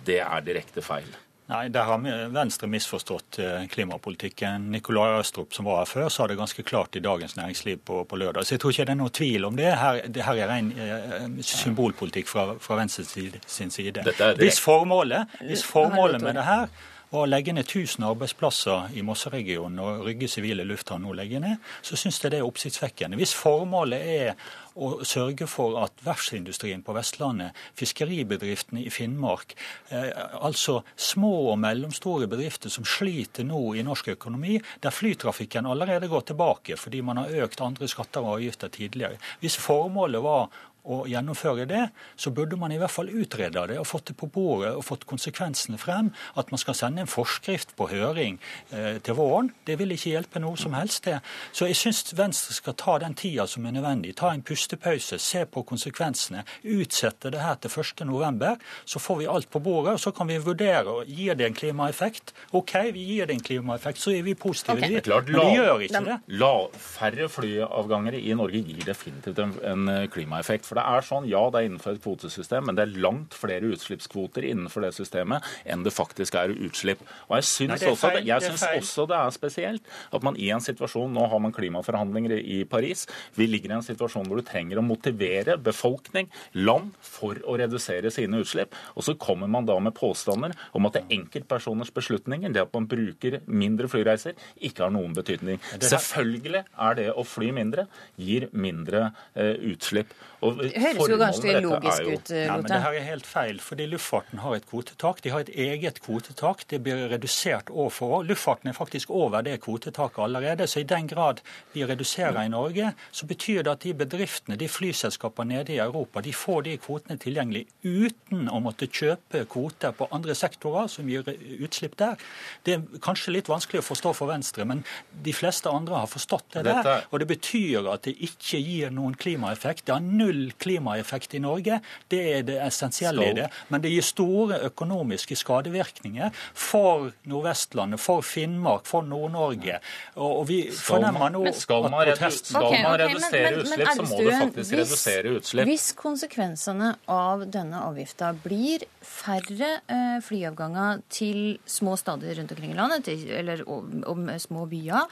det 0.05 0.19
er 0.23 0.41
direkte 0.47 0.81
feil. 0.81 1.11
Nei, 1.51 1.67
Der 1.67 1.83
har 1.83 1.97
Venstre 2.31 2.67
misforstått 2.71 3.39
eh, 3.43 3.65
klimapolitikken. 3.67 4.69
Nikolai 4.71 5.17
Astrup 5.19 5.51
som 5.53 5.65
var 5.67 5.81
her 5.81 5.89
før, 5.89 6.07
sa 6.09 6.27
det 6.27 6.37
ganske 6.39 6.63
klart 6.63 6.95
i 6.95 7.01
Dagens 7.03 7.35
Næringsliv 7.35 7.81
på, 7.83 8.05
på 8.07 8.15
lørdag. 8.15 8.45
Så 8.47 8.55
jeg 8.55 8.61
tror 8.63 8.71
ikke 8.71 8.85
det 8.87 8.93
er 8.93 8.99
noe 9.01 9.11
tvil 9.11 9.45
om 9.49 9.57
det. 9.59 9.73
Her, 9.75 9.99
det 10.07 10.23
her 10.23 10.39
er 10.45 10.47
ren 10.47 10.71
eh, 10.71 11.27
symbolpolitikk 11.43 12.27
fra, 12.31 12.53
fra 12.59 12.77
Venstre 12.79 13.03
sin 13.45 13.69
side. 13.71 13.99
Dette 14.05 14.23
er 14.31 14.39
Hvis 14.39 14.61
formålet, 14.63 15.27
hvis 15.43 15.65
formålet 15.67 16.23
med 16.23 16.39
det 16.39 16.47
her 16.47 16.69
var 17.11 17.25
å 17.25 17.27
legge 17.27 17.51
ned 17.51 17.67
1000 17.67 18.05
arbeidsplasser 18.07 18.93
i 18.95 19.01
Mosseregionen 19.03 19.79
og 19.83 20.05
Rygge 20.07 20.29
sivile 20.31 20.63
lufthavn 20.63 21.03
nå 21.03 21.11
legger 21.19 21.43
ned, 21.43 21.57
så 21.83 21.99
syns 21.99 22.21
jeg 22.23 22.31
det 22.31 22.39
er 22.39 22.47
oppsiktsvekkende. 22.47 23.19
Hvis 23.19 23.35
formålet 23.35 23.99
er 23.99 24.35
å 24.75 24.91
sørge 25.07 25.47
for 25.49 25.77
at 25.81 26.03
verftsindustrien 26.05 26.83
på 26.85 26.95
Vestlandet, 26.95 27.57
fiskeribedriftene 27.79 28.85
i 28.85 28.91
Finnmark, 28.93 29.55
eh, 29.89 30.11
altså 30.39 30.81
små 30.95 31.51
og 31.51 31.59
mellomstore 31.63 32.29
bedrifter 32.31 32.71
som 32.73 32.87
sliter 32.87 33.47
nå 33.47 33.61
i 33.75 33.85
norsk 33.85 34.13
økonomi, 34.15 34.59
der 34.83 34.95
flytrafikken 34.95 35.67
allerede 35.69 36.09
går 36.11 36.27
tilbake 36.31 36.77
fordi 36.79 37.01
man 37.05 37.21
har 37.21 37.45
økt 37.45 37.63
andre 37.63 37.89
skatter 37.91 38.23
og 38.23 38.37
avgifter 38.37 38.71
tidligere. 38.71 39.19
Hvis 39.41 39.59
formålet 39.61 40.23
var 40.23 40.49
å 40.83 41.03
gjennomføre 41.09 41.67
det, 41.69 41.83
så 42.15 42.31
burde 42.33 42.57
man 42.59 42.73
i 42.73 42.79
hvert 42.81 42.93
fall 42.93 43.11
utrede 43.11 43.65
det 43.69 43.77
og 43.79 43.87
fått 43.87 44.11
det 44.11 44.17
på 44.17 44.29
bordet 44.31 44.73
og 44.75 44.85
fått 44.85 45.05
konsekvensene 45.09 45.79
frem. 45.81 46.11
At 46.39 46.51
man 46.51 46.61
skal 46.61 46.77
sende 46.77 47.03
en 47.03 47.11
forskrift 47.11 47.75
på 47.77 47.89
høring 47.91 48.39
eh, 48.71 48.97
til 49.03 49.17
våren, 49.17 49.51
det 49.67 49.77
vil 49.79 49.93
ikke 49.93 50.15
hjelpe 50.15 50.41
noe 50.41 50.57
som 50.59 50.75
helst. 50.77 51.05
det. 51.05 51.19
Så 51.53 51.69
jeg 51.69 51.77
syns 51.79 52.13
Venstre 52.17 52.55
skal 52.57 52.75
ta 52.79 52.97
den 53.01 53.15
tida 53.17 53.45
som 53.49 53.65
er 53.65 53.75
nødvendig. 53.75 54.15
Ta 54.19 54.31
en 54.33 54.43
pustepause, 54.45 55.19
se 55.21 55.45
på 55.45 55.63
konsekvensene. 55.67 56.43
Utsette 56.63 57.31
det 57.33 57.43
her 57.43 57.59
til 57.61 57.71
1.11. 57.71 58.57
Så 58.85 58.99
får 58.99 59.21
vi 59.21 59.29
alt 59.29 59.49
på 59.51 59.61
bordet, 59.63 59.95
og 59.97 60.01
så 60.03 60.13
kan 60.15 60.29
vi 60.29 60.39
vurdere. 60.41 61.01
Gir 61.07 61.37
det 61.37 61.47
en 61.47 61.57
klimaeffekt? 61.57 62.33
OK, 62.57 62.73
vi 62.95 63.05
gir 63.13 63.29
det 63.29 63.37
en 63.37 63.45
klimaeffekt, 63.45 64.01
så 64.01 64.15
er 64.15 64.25
vi 64.25 64.35
positive. 64.35 64.79
Det 64.81 64.89
vi. 64.89 64.99
er 65.01 65.05
klart, 65.05 65.29
Men 65.29 65.45
vi 65.45 65.59
gjør 65.59 65.85
ikke 65.85 66.01
la, 66.01 66.03
det. 66.09 66.39
La, 66.41 66.53
færre 66.91 67.29
flyavganger 67.31 68.17
i 68.19 68.33
Norge 68.37 68.63
gir 68.65 68.85
definitivt 68.85 69.39
en, 69.43 69.55
en 69.61 69.91
klimaeffekt. 70.11 70.70
For 70.71 70.79
det 70.79 70.85
er 70.87 71.03
sånn, 71.03 71.25
ja, 71.27 71.41
det 71.51 71.59
er 71.59 71.67
innenfor 71.67 71.97
et 71.97 72.03
kvotesystem, 72.05 72.63
men 72.63 72.77
det 72.77 72.85
er 72.85 72.99
langt 73.03 73.35
flere 73.35 73.67
utslippskvoter 73.75 74.45
innenfor 74.47 74.85
det 74.85 74.93
systemet 74.95 75.43
enn 75.67 75.83
det 75.83 75.91
faktisk 75.91 76.37
er 76.39 76.53
utslipp. 76.55 77.01
Og 77.27 77.35
jeg 77.41 77.47
syns, 77.49 77.73
Nei, 77.73 77.89
også, 77.91 78.11
jeg 78.21 78.45
det 78.45 78.53
syns 78.53 78.63
også 78.69 79.05
det 79.11 79.17
er 79.17 79.33
spesielt 79.35 79.89
at 80.15 80.23
man 80.23 80.39
i 80.39 80.47
en 80.55 80.63
situasjon 80.63 81.11
Nå 81.11 81.25
har 81.27 81.41
man 81.43 81.51
klimaforhandlinger 81.51 82.37
i 82.39 82.61
Paris. 82.71 83.03
Vi 83.35 83.49
ligger 83.49 83.73
i 83.73 83.75
en 83.81 83.83
situasjon 83.83 84.29
hvor 84.29 84.39
du 84.39 84.47
trenger 84.47 84.79
å 84.79 84.85
motivere 84.85 85.57
befolkning, 85.59 86.29
land, 86.55 86.95
for 87.03 87.35
å 87.43 87.57
redusere 87.59 88.07
sine 88.13 88.39
utslipp. 88.39 88.77
Og 88.95 89.03
så 89.03 89.17
kommer 89.19 89.51
man 89.51 89.67
da 89.67 89.75
med 89.83 89.97
påstander 89.97 90.55
om 90.77 90.87
at 90.87 90.95
det 90.95 91.03
er 91.03 91.17
enkeltpersoners 91.17 91.91
beslutninger, 91.91 92.53
det 92.55 92.63
at 92.63 92.71
man 92.71 92.87
bruker 92.87 93.41
mindre 93.51 93.91
flyreiser, 93.91 94.39
ikke 94.63 94.85
har 94.85 94.95
noen 94.95 95.11
betydning. 95.17 95.59
Selvfølgelig 95.83 96.63
er 96.63 96.97
det 97.01 97.09
å 97.11 97.27
fly 97.27 97.51
mindre 97.59 97.89
gir 98.15 98.47
mindre 98.55 99.09
eh, 99.35 99.57
utslipp. 99.73 100.15
Og 100.45 100.60
høres 100.69 101.09
jo 101.09 101.17
ganske 101.17 101.41
dette 101.47 101.61
logisk 101.65 102.01
jo- 102.03 102.11
ut, 102.11 102.31
eh, 102.31 102.45
Ja, 102.45 102.55
men 102.57 102.63
det 102.65 102.81
her 102.81 102.93
er 102.93 103.01
helt 103.01 103.25
feil, 103.25 103.59
fordi 103.59 103.87
luftfarten 103.89 104.39
har 104.39 104.55
et 104.55 104.65
kvotetak. 104.69 105.21
De 105.21 105.29
har 105.29 105.39
et 105.39 105.49
eget 105.49 105.99
kvotetak. 106.01 106.65
Det 106.67 106.83
blir 106.83 107.09
redusert 107.09 107.69
år 107.69 107.89
for 107.91 108.19
år. 108.21 108.27
Luftfarten 108.27 108.67
er 108.69 108.73
faktisk 108.73 109.09
over 109.09 109.41
det 109.41 109.61
kvotetaket 109.61 110.19
allerede. 110.23 110.67
Så 110.67 110.79
i 110.79 110.83
den 110.83 111.07
grad 111.07 111.41
vi 111.73 111.83
reduserer 111.85 112.45
i 112.45 112.47
Norge, 112.49 112.93
så 113.11 113.25
betyr 113.25 113.63
det 113.63 113.71
at 113.71 113.79
de 113.81 113.93
bedriftene, 113.93 114.57
de 114.57 114.67
flyselskapene 114.67 115.47
nede 115.51 115.73
i 115.73 115.77
Europa, 115.79 116.21
de 116.21 116.31
får 116.31 116.63
de 116.63 116.77
kvotene 116.77 117.17
tilgjengelig 117.19 117.65
uten 117.83 118.47
å 118.49 118.61
måtte 118.61 118.87
kjøpe 118.87 119.45
kvoter 119.47 119.91
på 119.93 120.07
andre 120.11 120.33
sektorer 120.35 120.87
som 120.89 121.07
gir 121.07 121.23
utslipp 121.59 121.95
der. 121.97 122.15
Det 122.63 122.73
er 122.75 122.99
kanskje 122.99 123.33
litt 123.33 123.47
vanskelig 123.47 123.81
å 123.81 123.87
forstå 123.95 124.13
for 124.15 124.27
Venstre, 124.27 124.65
men 124.65 124.83
de 125.23 125.33
fleste 125.33 125.69
andre 125.71 125.95
har 125.95 126.07
forstått 126.07 126.51
det 126.53 126.63
der. 126.65 127.03
Og 127.11 127.19
det 127.19 127.27
betyr 127.27 127.91
at 127.93 128.03
det 128.03 128.15
ikke 128.19 128.59
gir 128.63 128.89
noen 128.91 129.15
klimaeffekt. 129.15 129.85
Det 129.85 129.93
har 129.93 130.01
null 130.01 130.50
klimaeffekt 130.59 131.35
i 131.37 131.41
Norge. 131.43 131.79
Det 132.11 132.21
er 132.37 132.45
det 132.47 132.57
essensielle 132.65 133.29
i 133.31 133.35
det. 133.37 133.47
Men 133.69 133.83
det 133.83 133.91
gir 133.93 134.05
store 134.05 134.59
økonomiske 134.67 135.37
skadevirkninger 135.39 136.31
for 136.53 137.11
Nordvestlandet, 137.29 138.01
for 138.01 138.25
Finnmark, 138.25 138.87
for 138.89 139.05
Nord-Norge. 139.07 139.79
Og, 140.15 140.47
vi 140.49 140.61
fornemmer 140.73 141.31
nå 141.33 141.43
skal 141.55 141.87
man 141.87 142.01
at 142.01 142.15
protesten 142.15 142.55
skal 142.55 142.77
man 142.83 142.97
redusere 143.01 143.53
utslipp, 143.61 143.91
så 143.95 144.07
må 144.09 144.21
det 144.25 144.37
faktisk 144.37 144.77
redusere 144.79 145.35
utslipp. 145.37 145.69
Hvis 145.69 145.91
konsekvensene 145.97 146.93
av 147.11 147.45
denne 147.51 147.83
avgifta 147.85 148.31
blir 148.43 148.85
færre 149.05 149.71
eh, 149.85 150.17
flyavganger 150.25 151.05
til 151.11 151.57
små 151.69 151.95
stader 151.99 152.35
rundt 152.39 152.53
omkring 152.55 152.73
i 152.73 152.77
landet, 152.77 153.05
til, 153.07 153.25
eller 153.41 153.63
om, 153.69 154.03
om 154.07 154.27
små 154.41 154.65
byer, 154.71 155.07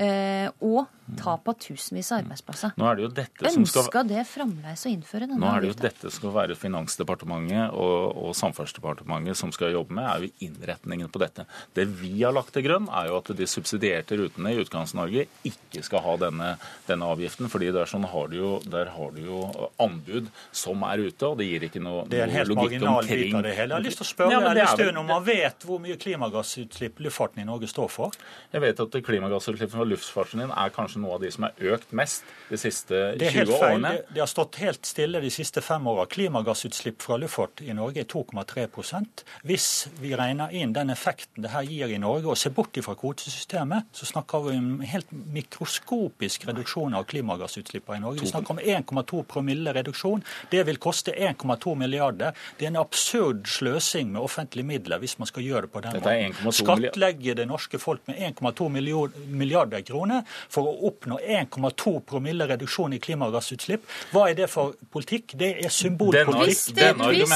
og 0.00 0.86
tap 1.18 1.48
av 1.48 1.56
tusenvis 1.60 2.10
av 2.12 2.22
arbeidsplasser 2.22 2.74
Nå 2.78 2.86
er 2.86 2.98
det 2.98 3.04
jo 3.04 3.10
dette 3.14 3.52
som 3.52 3.66
skal 3.68 3.86
Ønsker 3.86 4.08
det 4.10 4.24
fremdeles 4.28 4.84
å 4.86 4.92
innføre 4.92 5.26
denne 5.26 5.40
Nå 5.42 5.50
er 5.50 5.64
det 5.64 5.70
jo 5.72 5.76
dette 5.80 6.10
som 6.10 6.16
skal 6.16 6.34
være 6.36 6.56
Finansdepartementet 6.58 7.74
og, 7.74 8.16
og 8.20 8.36
Samferdselsdepartementet 8.38 9.38
som 9.38 9.52
skal 9.54 9.74
jobbe 9.74 9.96
med, 9.96 10.06
er 10.06 10.26
jo 10.26 10.46
innretningen 10.46 11.10
på 11.12 11.20
dette. 11.22 11.46
Det 11.76 11.86
vi 12.00 12.12
har 12.22 12.34
lagt 12.34 12.52
til 12.54 12.64
grunn, 12.66 12.88
er 12.94 13.10
jo 13.10 13.18
at 13.20 13.30
de 13.36 13.48
subsidierte 13.48 14.18
rutene 14.20 14.52
i 14.54 14.60
Utkants-Norge 14.62 15.26
ikke 15.48 15.82
skal 15.86 16.04
ha 16.04 16.16
denne, 16.20 16.50
denne 16.88 17.08
avgiften. 17.10 17.50
fordi 17.52 17.70
der, 17.74 17.88
sånn 17.90 18.06
har 18.10 18.30
du 18.30 18.36
jo, 18.38 18.52
der 18.70 18.92
har 18.94 19.14
du 19.16 19.20
jo 19.24 19.42
anbud 19.82 20.30
som 20.52 20.84
er 20.88 21.04
ute, 21.06 21.30
og 21.30 21.38
det 21.40 21.48
gir 21.48 21.66
ikke 21.68 21.82
noe, 21.82 22.04
logikk 22.06 22.10
omkring 22.10 22.14
Det 22.14 22.20
er 22.20 22.28
en 22.28 22.36
helt 22.36 22.54
marginal 22.60 23.10
bit 23.10 23.34
av 23.34 23.46
det 23.46 23.54
hele. 23.58 23.74
Jeg 23.74 23.78
har 23.78 23.86
lyst 23.88 24.02
til 24.02 24.06
å 24.06 24.10
spørre 24.10 24.36
Ja, 24.36 24.42
er 24.42 24.50
Elvestuen 24.54 25.02
om 25.02 25.14
han 25.14 25.26
vet 25.26 25.66
hvor 25.68 25.82
mye 25.82 25.98
klimagassutslipp 26.00 27.02
luftfarten 27.06 27.44
i 27.44 27.48
Norge 27.48 27.70
står 27.70 27.90
for? 27.92 28.20
Jeg 28.54 28.64
vet 28.66 28.84
at 28.86 29.00
klimagassutslippene 29.10 29.89
luftfarten 29.90 30.42
din 30.44 30.52
er 30.54 30.72
kanskje 30.74 31.02
noe 31.02 31.18
av 31.18 31.24
de 31.24 31.30
som 31.34 31.46
er 31.48 31.74
økt 31.74 31.92
mest 31.96 32.26
de 32.50 32.58
siste 32.60 33.00
Det 33.20 33.28
er 33.28 33.34
20 33.34 33.38
helt 33.38 33.52
feil. 33.52 33.74
årene. 33.74 33.92
Det, 33.96 34.14
det 34.14 34.24
har 34.24 34.30
stått 34.30 34.60
helt 34.62 34.86
stille 34.88 35.20
de 35.22 35.30
siste 35.34 35.62
fem 35.64 35.86
åra. 35.90 36.06
Klimagassutslipp 36.10 37.02
fra 37.02 37.18
luftfart 37.20 37.62
i 37.66 37.74
Norge 37.76 38.02
er 38.04 38.08
2,3% 38.10 39.24
Hvis 39.46 39.68
vi 40.00 40.14
regner 40.18 40.52
inn 40.56 40.74
den 40.76 40.90
effekten 40.90 41.44
det 41.44 41.52
her 41.54 41.66
gir 41.68 41.92
i 41.92 41.98
Norge, 42.00 42.26
og 42.30 42.38
ser 42.38 42.54
bort 42.56 42.76
fra 42.80 42.94
kvotesystemet, 42.94 43.90
så 43.92 44.06
snakker 44.06 44.44
vi 44.46 44.56
om 44.56 44.80
helt 44.86 45.10
mikroskopisk 45.10 46.46
reduksjon 46.48 46.94
av 46.94 47.04
klimagassutslippene 47.10 47.98
i 47.98 48.04
Norge. 48.04 48.24
Vi 48.24 48.30
snakker 48.30 48.56
om 48.56 48.60
1,2 48.60 49.22
promille 49.28 49.74
reduksjon. 49.74 50.22
Det 50.50 50.62
vil 50.66 50.78
koste 50.82 51.12
1,2 51.12 51.74
milliarder. 51.78 52.36
Det 52.58 52.68
er 52.68 52.72
en 52.72 52.80
absurd 52.82 53.46
sløsing 53.50 54.12
med 54.14 54.22
offentlige 54.22 54.66
midler 54.66 55.02
hvis 55.02 55.18
man 55.20 55.30
skal 55.30 55.46
gjøre 55.46 55.66
det 55.66 55.72
på 55.74 55.82
den 55.84 55.98
måten. 55.98 56.36
1,2. 56.40 56.54
Skattlegge 56.60 57.36
det 57.38 57.46
norske 57.50 57.78
folk 57.82 58.06
med 58.10 58.20
1,2 58.30 58.68
milliard 58.72 59.16
milliarder 59.26 59.69
milliarder 59.70 59.86
kroner 59.86 60.24
for 60.50 60.68
å 60.68 60.88
oppnå 60.90 61.18
1,2 61.20 62.00
promille 62.06 62.46
reduksjon 62.48 62.94
i 62.94 63.00
klimagassutslipp. 63.00 63.84
Hva 64.12 64.30
er 64.30 64.34
det 64.38 64.48
for 64.50 64.74
politikk? 64.90 65.36
Det 65.38 65.64
er 65.64 65.70
symbolpolitikk. 65.70 66.46
Hvis 66.46 66.64
det, 66.74 66.94
hvis 66.98 67.34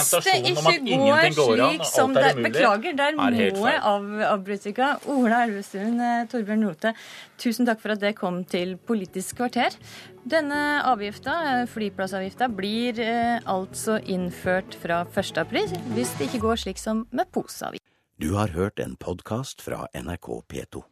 det 0.64 0.76
ikke 0.82 1.34
går 1.38 1.62
slik 1.70 1.86
som 1.88 2.14
det 2.14 2.34
Beklager, 2.44 2.96
der 2.96 3.14
må 3.16 3.30
jeg 3.32 3.54
av, 3.80 4.08
avbryte. 4.34 4.72
Ola 5.10 5.44
Elvestuen, 5.44 6.00
eh, 6.00 6.24
Torbjørn 6.30 6.66
Rote, 6.66 6.94
tusen 7.38 7.66
takk 7.66 7.80
for 7.82 7.94
at 7.94 8.02
det 8.02 8.14
kom 8.18 8.42
til 8.44 8.76
Politisk 8.76 9.38
kvarter. 9.38 9.76
Denne 10.24 10.80
avgifta, 10.88 11.34
eh, 11.50 11.66
flyplassavgifta, 11.68 12.48
blir 12.48 13.00
eh, 13.00 13.40
altså 13.44 13.98
innført 14.00 14.76
fra 14.80 15.04
1. 15.04 15.38
april, 15.44 15.68
hvis 15.94 16.16
det 16.18 16.30
ikke 16.30 16.44
går 16.48 16.64
slik 16.64 16.80
som 16.80 17.06
med 17.12 17.30
poseavgift. 17.32 17.84
Du 18.22 18.34
har 18.34 18.48
hørt 18.54 18.78
en 18.78 18.96
podkast 18.96 19.62
fra 19.62 19.88
NRK 19.92 20.44
P2. 20.48 20.84